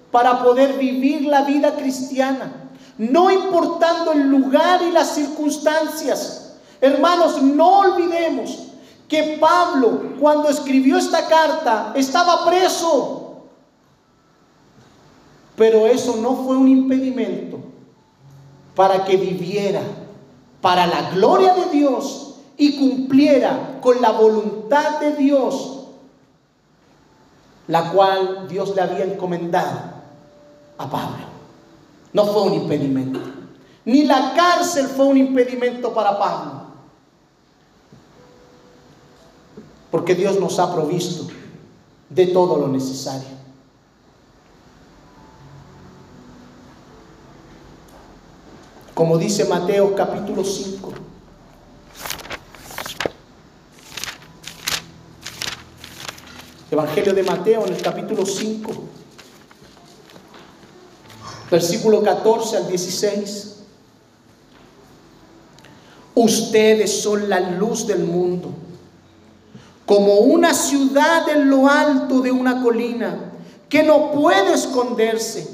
para 0.09 0.41
poder 0.41 0.77
vivir 0.77 1.25
la 1.25 1.41
vida 1.41 1.75
cristiana, 1.75 2.69
no 2.97 3.29
importando 3.29 4.13
el 4.13 4.29
lugar 4.29 4.81
y 4.81 4.91
las 4.91 5.13
circunstancias. 5.13 6.53
Hermanos, 6.79 7.41
no 7.41 7.79
olvidemos 7.79 8.66
que 9.07 9.37
Pablo, 9.39 10.13
cuando 10.19 10.49
escribió 10.49 10.97
esta 10.97 11.27
carta, 11.27 11.93
estaba 11.95 12.45
preso. 12.45 13.43
Pero 15.55 15.87
eso 15.87 16.17
no 16.17 16.35
fue 16.35 16.57
un 16.57 16.67
impedimento 16.67 17.59
para 18.75 19.03
que 19.05 19.17
viviera 19.17 19.81
para 20.61 20.85
la 20.85 21.11
gloria 21.11 21.53
de 21.53 21.65
Dios 21.71 22.35
y 22.57 22.77
cumpliera 22.77 23.79
con 23.81 24.01
la 24.01 24.11
voluntad 24.11 24.99
de 24.99 25.15
Dios, 25.15 25.85
la 27.67 27.91
cual 27.91 28.47
Dios 28.47 28.75
le 28.75 28.81
había 28.81 29.05
encomendado 29.05 29.79
a 30.77 30.89
Pablo. 30.89 31.25
No 32.13 32.25
fue 32.25 32.43
un 32.43 32.53
impedimento. 32.53 33.19
Ni 33.85 34.03
la 34.03 34.33
cárcel 34.33 34.87
fue 34.87 35.05
un 35.05 35.17
impedimento 35.17 35.93
para 35.93 36.17
Pablo. 36.19 36.66
Porque 39.91 40.15
Dios 40.15 40.39
nos 40.39 40.59
ha 40.59 40.73
provisto 40.73 41.27
de 42.09 42.27
todo 42.27 42.57
lo 42.57 42.67
necesario. 42.67 43.37
Como 48.93 49.17
dice 49.17 49.45
Mateo 49.45 49.95
capítulo 49.95 50.43
5. 50.43 50.91
Evangelio 56.69 57.13
de 57.13 57.23
Mateo 57.23 57.65
en 57.65 57.73
el 57.73 57.81
capítulo 57.81 58.25
5, 58.25 58.73
versículo 61.49 62.03
14 62.03 62.57
al 62.57 62.67
16. 62.67 63.55
Ustedes 66.15 67.01
son 67.01 67.29
la 67.29 67.39
luz 67.39 67.87
del 67.87 68.03
mundo 68.03 68.66
como 69.87 70.15
una 70.15 70.53
ciudad 70.53 71.29
en 71.29 71.49
lo 71.49 71.65
alto 71.69 72.19
de 72.19 72.29
una 72.29 72.61
colina 72.61 73.31
que 73.69 73.83
no 73.83 74.11
puede 74.11 74.53
esconderse. 74.53 75.49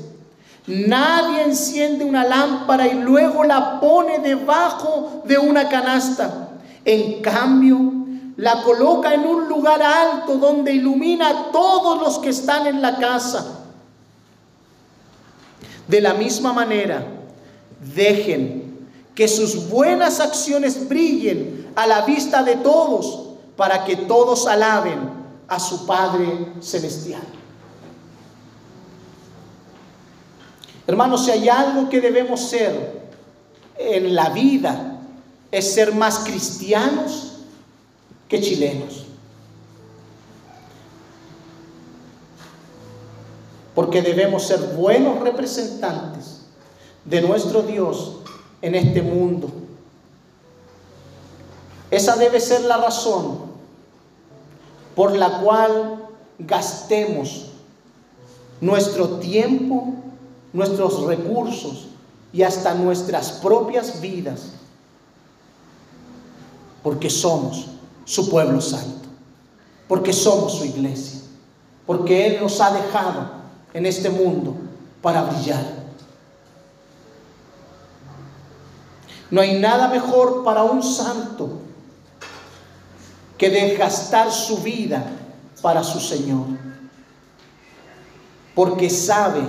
Nadie 0.65 1.43
enciende 1.43 2.03
una 2.03 2.26
lámpara 2.26 2.88
y 2.88 2.95
luego 2.95 3.43
la 3.43 3.80
pone 3.80 4.18
debajo 4.19 5.22
de 5.26 5.38
una 5.38 5.69
canasta. 5.69 6.49
En 6.84 7.22
cambio, 7.22 7.80
la 8.35 8.64
coloca 8.64 9.14
en 9.14 9.23
un 9.23 9.47
lugar 9.47 9.84
alto 9.84 10.38
donde 10.38 10.73
ilumina 10.73 11.30
a 11.30 11.51
todos 11.51 11.99
los 12.01 12.18
que 12.18 12.30
están 12.30 12.65
en 12.65 12.81
la 12.81 12.97
casa. 12.97 13.60
De 15.88 16.01
la 16.01 16.15
misma 16.15 16.53
manera, 16.53 17.05
dejen 17.93 18.88
que 19.14 19.27
sus 19.27 19.69
buenas 19.69 20.19
acciones 20.19 20.89
brillen 20.89 21.72
a 21.76 21.85
la 21.85 22.01
vista 22.01 22.41
de 22.41 22.55
todos 22.55 23.23
para 23.55 23.84
que 23.84 23.95
todos 23.95 24.47
alaben 24.47 25.09
a 25.47 25.59
su 25.59 25.85
Padre 25.85 26.53
Celestial. 26.61 27.21
Hermanos, 30.88 31.25
si 31.25 31.31
hay 31.31 31.47
algo 31.47 31.89
que 31.89 32.01
debemos 32.01 32.41
ser 32.41 33.03
en 33.77 34.15
la 34.15 34.30
vida, 34.30 34.99
es 35.51 35.73
ser 35.73 35.93
más 35.93 36.19
cristianos 36.19 37.38
que 38.27 38.41
chilenos. 38.41 39.05
Porque 43.75 44.01
debemos 44.01 44.43
ser 44.43 44.59
buenos 44.75 45.19
representantes 45.19 46.41
de 47.05 47.21
nuestro 47.21 47.61
Dios 47.63 48.17
en 48.61 48.75
este 48.75 49.01
mundo 49.01 49.62
esa 51.95 52.15
debe 52.15 52.40
ser 52.40 52.61
la 52.61 52.78
razón 52.78 53.38
por 54.95 55.15
la 55.15 55.41
cual 55.41 56.07
gastemos 56.40 57.49
nuestro 58.60 59.20
tiempo, 59.20 59.94
nuestros 60.53 61.03
recursos 61.06 61.90
y 62.32 62.41
hasta 62.41 62.74
nuestras 62.74 63.34
propias 63.34 64.02
vidas, 64.02 64.53
porque 66.82 67.11
somos 67.11 67.68
su 68.06 68.28
pueblo 68.28 68.60
santo, 68.60 69.07
porque 69.88 70.14
somos 70.14 70.53
su 70.53 70.65
iglesia, 70.65 71.20
porque 71.86 72.26
Él 72.26 72.41
nos 72.41 72.60
ha 72.60 72.72
dejado 72.72 73.30
en 73.72 73.86
este 73.86 74.10
mundo 74.10 74.56
para 74.99 75.22
brillar. 75.26 75.84
No 79.30 79.41
hay 79.41 79.60
nada 79.60 79.90
mejor 79.90 80.44
para 80.44 80.64
un 80.64 80.82
santo 80.82 81.62
que 83.38 83.49
desgastar 83.49 84.31
su 84.31 84.57
vida 84.57 85.03
para 85.61 85.84
su 85.84 85.99
Señor, 85.99 86.45
porque 88.53 88.89
sabe 88.89 89.41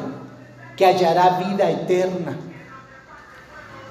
que 0.77 0.87
hallará 0.87 1.39
vida 1.41 1.71
eterna. 1.71 2.37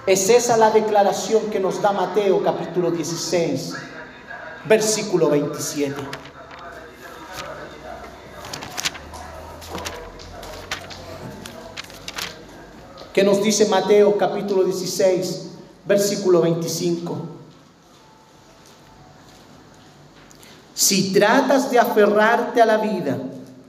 Es 0.05 0.29
esa 0.29 0.57
la 0.57 0.71
declaración 0.71 1.49
que 1.49 1.59
nos 1.59 1.81
da 1.81 1.91
Mateo 1.91 2.43
capítulo 2.43 2.91
16, 2.91 3.73
versículo 4.65 5.29
27. 5.29 5.95
¿Qué 13.13 13.23
nos 13.23 13.43
dice 13.43 13.67
Mateo 13.67 14.17
capítulo 14.17 14.63
16, 14.63 15.51
versículo 15.85 16.41
25? 16.41 17.32
Si 20.83 21.13
tratas 21.13 21.71
de 21.71 21.79
aferrarte 21.79 22.61
a 22.61 22.65
la 22.65 22.75
vida, 22.75 23.17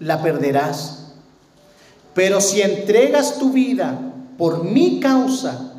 la 0.00 0.20
perderás. 0.20 1.12
Pero 2.12 2.40
si 2.40 2.60
entregas 2.60 3.38
tu 3.38 3.52
vida 3.52 3.96
por 4.36 4.64
mi 4.64 4.98
causa, 4.98 5.74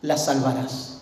la 0.00 0.16
salvarás. 0.16 1.00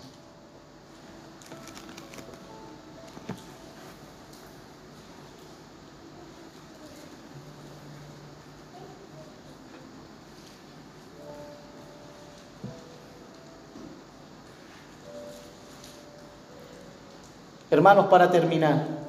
Hermanos, 17.70 18.06
para 18.06 18.31
terminar, 18.31 19.03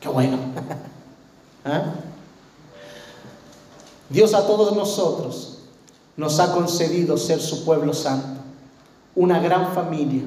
qué 0.00 0.08
bueno. 0.08 0.38
¿Ah? 1.64 1.94
Dios 4.08 4.34
a 4.34 4.46
todos 4.46 4.74
nosotros 4.74 5.58
nos 6.16 6.40
ha 6.40 6.52
concedido 6.52 7.16
ser 7.16 7.40
su 7.40 7.64
pueblo 7.64 7.94
santo, 7.94 8.40
una 9.14 9.38
gran 9.38 9.72
familia, 9.72 10.22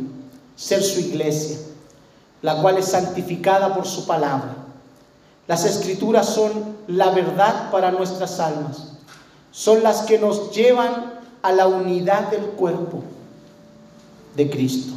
ser 0.55 0.81
su 0.81 0.99
iglesia, 0.99 1.57
la 2.41 2.61
cual 2.61 2.77
es 2.77 2.85
santificada 2.85 3.75
por 3.75 3.85
su 3.85 4.05
palabra. 4.07 4.55
Las 5.47 5.65
escrituras 5.65 6.27
son 6.27 6.51
la 6.87 7.09
verdad 7.09 7.69
para 7.71 7.91
nuestras 7.91 8.39
almas, 8.39 8.93
son 9.51 9.83
las 9.83 10.03
que 10.03 10.17
nos 10.17 10.51
llevan 10.51 11.19
a 11.41 11.51
la 11.51 11.67
unidad 11.67 12.31
del 12.31 12.45
cuerpo 12.51 13.03
de 14.35 14.49
Cristo, 14.49 14.93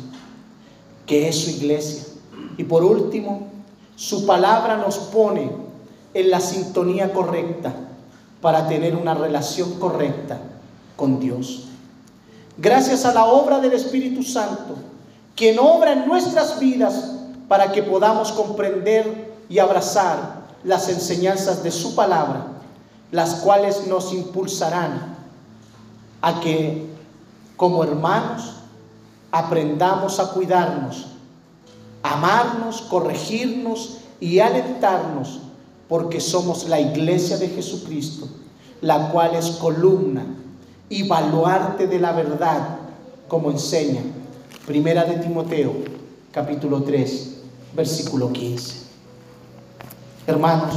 que 1.05 1.29
es 1.29 1.37
su 1.37 1.51
iglesia. 1.51 2.05
Y 2.57 2.65
por 2.65 2.85
último, 2.85 3.51
su 3.97 4.27
palabra 4.27 4.77
nos 4.77 4.99
pone 4.99 5.51
en 6.13 6.31
la 6.31 6.41
sintonía 6.41 7.13
correcta 7.13 7.73
para 8.41 8.69
tener 8.69 8.95
una 8.95 9.15
relación 9.15 9.79
correcta 9.79 10.39
con 10.97 11.19
Dios. 11.19 11.65
Gracias 12.59 13.05
a 13.05 13.13
la 13.13 13.25
obra 13.27 13.59
del 13.59 13.73
Espíritu 13.73 14.23
Santo, 14.23 14.77
quien 15.35 15.59
obra 15.59 15.93
en 15.93 16.07
nuestras 16.07 16.61
vidas 16.61 17.13
para 17.49 17.73
que 17.73 17.83
podamos 17.83 18.33
comprender 18.33 19.35
y 19.49 19.59
abrazar 19.59 20.47
las 20.63 20.89
enseñanzas 20.89 21.63
de 21.63 21.71
su 21.71 21.95
palabra, 21.95 22.47
las 23.11 23.37
cuales 23.37 23.87
nos 23.87 24.13
impulsarán 24.13 25.17
a 26.21 26.41
que 26.41 26.87
como 27.57 27.83
hermanos 27.85 28.57
aprendamos 29.31 30.19
a 30.19 30.33
cuidarnos 30.33 31.07
amarnos, 32.03 32.83
corregirnos 32.83 33.99
y 34.21 34.39
alentarnos, 34.39 35.41
porque 35.89 36.21
somos 36.21 36.69
la 36.69 36.81
iglesia 36.81 37.37
de 37.37 37.49
Jesucristo, 37.49 38.29
la 38.81 39.11
cual 39.11 39.35
es 39.35 39.51
columna 39.51 40.27
y 40.89 41.03
baluarte 41.05 41.87
de 41.87 41.99
la 41.99 42.13
verdad, 42.13 42.79
como 43.29 43.51
enseña 43.51 44.03
Primera 44.67 45.05
de 45.05 45.19
Timoteo, 45.19 45.73
capítulo 46.33 46.83
3, 46.83 47.35
versículo 47.75 48.33
15. 48.33 48.75
Hermanos, 50.27 50.75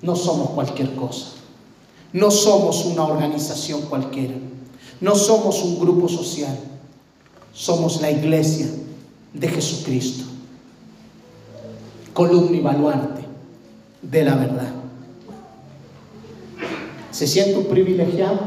no 0.00 0.16
somos 0.16 0.50
cualquier 0.50 0.94
cosa. 0.94 1.32
No 2.12 2.30
somos 2.30 2.86
una 2.86 3.04
organización 3.04 3.82
cualquiera. 3.82 4.34
No 5.00 5.14
somos 5.14 5.62
un 5.62 5.78
grupo 5.78 6.08
social. 6.08 6.58
Somos 7.52 8.00
la 8.00 8.10
iglesia 8.10 8.66
de 9.34 9.48
Jesucristo 9.48 10.27
columna 12.18 12.56
y 12.56 12.60
baluarte 12.60 13.20
de 14.02 14.24
la 14.24 14.34
verdad. 14.34 14.72
¿Se 17.12 17.28
siente 17.28 17.56
un 17.56 17.66
privilegiado? 17.66 18.40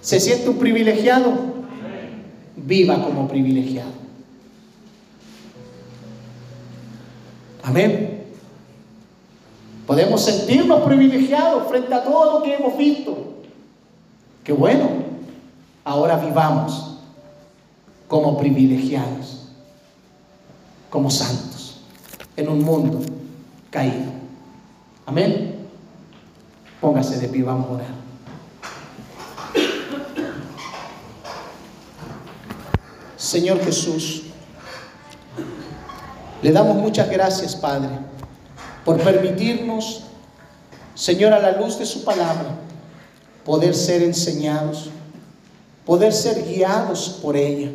¿Se 0.00 0.20
siente 0.20 0.48
un 0.48 0.58
privilegiado? 0.58 1.32
Viva 2.56 3.04
como 3.04 3.26
privilegiado. 3.26 3.90
Amén. 7.64 8.22
Podemos 9.88 10.24
sentirnos 10.24 10.82
privilegiados 10.82 11.66
frente 11.68 11.92
a 11.92 12.04
todo 12.04 12.38
lo 12.38 12.44
que 12.44 12.54
hemos 12.54 12.78
visto. 12.78 13.42
Qué 14.44 14.52
bueno. 14.52 14.88
Ahora 15.82 16.16
vivamos 16.18 16.98
como 18.06 18.38
privilegiados 18.38 19.41
como 20.92 21.10
santos 21.10 21.78
en 22.36 22.50
un 22.50 22.62
mundo 22.62 23.00
caído. 23.70 24.12
Amén. 25.06 25.66
Póngase 26.82 27.18
de 27.18 27.28
pie, 27.28 27.42
vamos 27.42 27.66
a 27.66 27.72
orar. 27.72 28.02
Señor 33.16 33.64
Jesús, 33.64 34.24
le 36.42 36.52
damos 36.52 36.76
muchas 36.76 37.08
gracias, 37.08 37.56
Padre, 37.56 37.88
por 38.84 39.00
permitirnos, 39.00 40.04
Señor, 40.94 41.32
a 41.32 41.38
la 41.38 41.52
luz 41.52 41.78
de 41.78 41.86
su 41.86 42.04
palabra, 42.04 42.50
poder 43.46 43.74
ser 43.74 44.02
enseñados, 44.02 44.90
poder 45.86 46.12
ser 46.12 46.44
guiados 46.44 47.18
por 47.22 47.34
ella, 47.34 47.70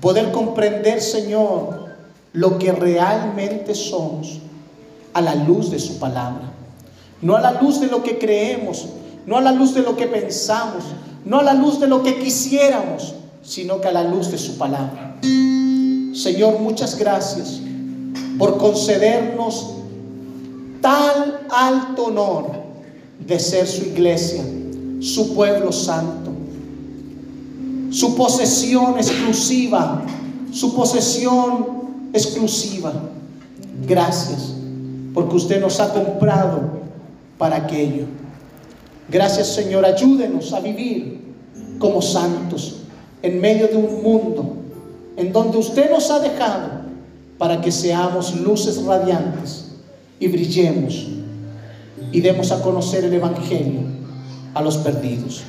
poder 0.00 0.32
comprender, 0.32 1.02
Señor, 1.02 1.85
lo 2.36 2.58
que 2.58 2.70
realmente 2.70 3.74
somos 3.74 4.38
a 5.14 5.22
la 5.22 5.34
luz 5.34 5.70
de 5.70 5.78
su 5.78 5.98
palabra. 5.98 6.52
No 7.22 7.34
a 7.34 7.40
la 7.40 7.62
luz 7.62 7.80
de 7.80 7.86
lo 7.86 8.02
que 8.02 8.18
creemos, 8.18 8.84
no 9.24 9.38
a 9.38 9.40
la 9.40 9.52
luz 9.52 9.72
de 9.72 9.80
lo 9.80 9.96
que 9.96 10.06
pensamos, 10.06 10.84
no 11.24 11.38
a 11.38 11.42
la 11.42 11.54
luz 11.54 11.80
de 11.80 11.86
lo 11.86 12.02
que 12.02 12.18
quisiéramos, 12.18 13.14
sino 13.42 13.80
que 13.80 13.88
a 13.88 13.92
la 13.92 14.04
luz 14.04 14.30
de 14.30 14.36
su 14.36 14.58
palabra. 14.58 15.16
Señor, 16.12 16.60
muchas 16.60 16.98
gracias 16.98 17.58
por 18.38 18.58
concedernos 18.58 19.70
tal 20.82 21.40
alto 21.48 22.04
honor 22.04 22.50
de 23.18 23.40
ser 23.40 23.66
su 23.66 23.82
iglesia, 23.82 24.44
su 25.00 25.34
pueblo 25.34 25.72
santo, 25.72 26.32
su 27.90 28.14
posesión 28.14 28.98
exclusiva, 28.98 30.02
su 30.52 30.74
posesión 30.74 31.85
exclusiva. 32.16 32.92
Gracias, 33.86 34.54
porque 35.14 35.36
usted 35.36 35.60
nos 35.60 35.78
ha 35.80 35.92
comprado 35.92 36.76
para 37.38 37.56
aquello. 37.56 38.04
Gracias 39.08 39.48
Señor, 39.48 39.84
ayúdenos 39.84 40.52
a 40.52 40.60
vivir 40.60 41.20
como 41.78 42.02
santos 42.02 42.82
en 43.22 43.40
medio 43.40 43.68
de 43.68 43.76
un 43.76 44.02
mundo 44.02 44.56
en 45.16 45.32
donde 45.32 45.58
usted 45.58 45.90
nos 45.90 46.10
ha 46.10 46.18
dejado 46.18 46.70
para 47.38 47.60
que 47.60 47.70
seamos 47.70 48.34
luces 48.36 48.82
radiantes 48.84 49.66
y 50.18 50.28
brillemos 50.28 51.08
y 52.12 52.20
demos 52.20 52.50
a 52.50 52.60
conocer 52.62 53.04
el 53.04 53.14
Evangelio 53.14 53.80
a 54.54 54.62
los 54.62 54.78
perdidos. 54.78 55.42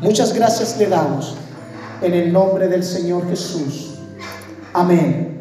Muchas 0.00 0.34
gracias 0.34 0.76
le 0.78 0.86
damos 0.86 1.34
en 2.02 2.14
el 2.14 2.32
nombre 2.32 2.68
del 2.68 2.82
Señor 2.82 3.28
Jesús. 3.28 3.94
Amén. 4.72 5.33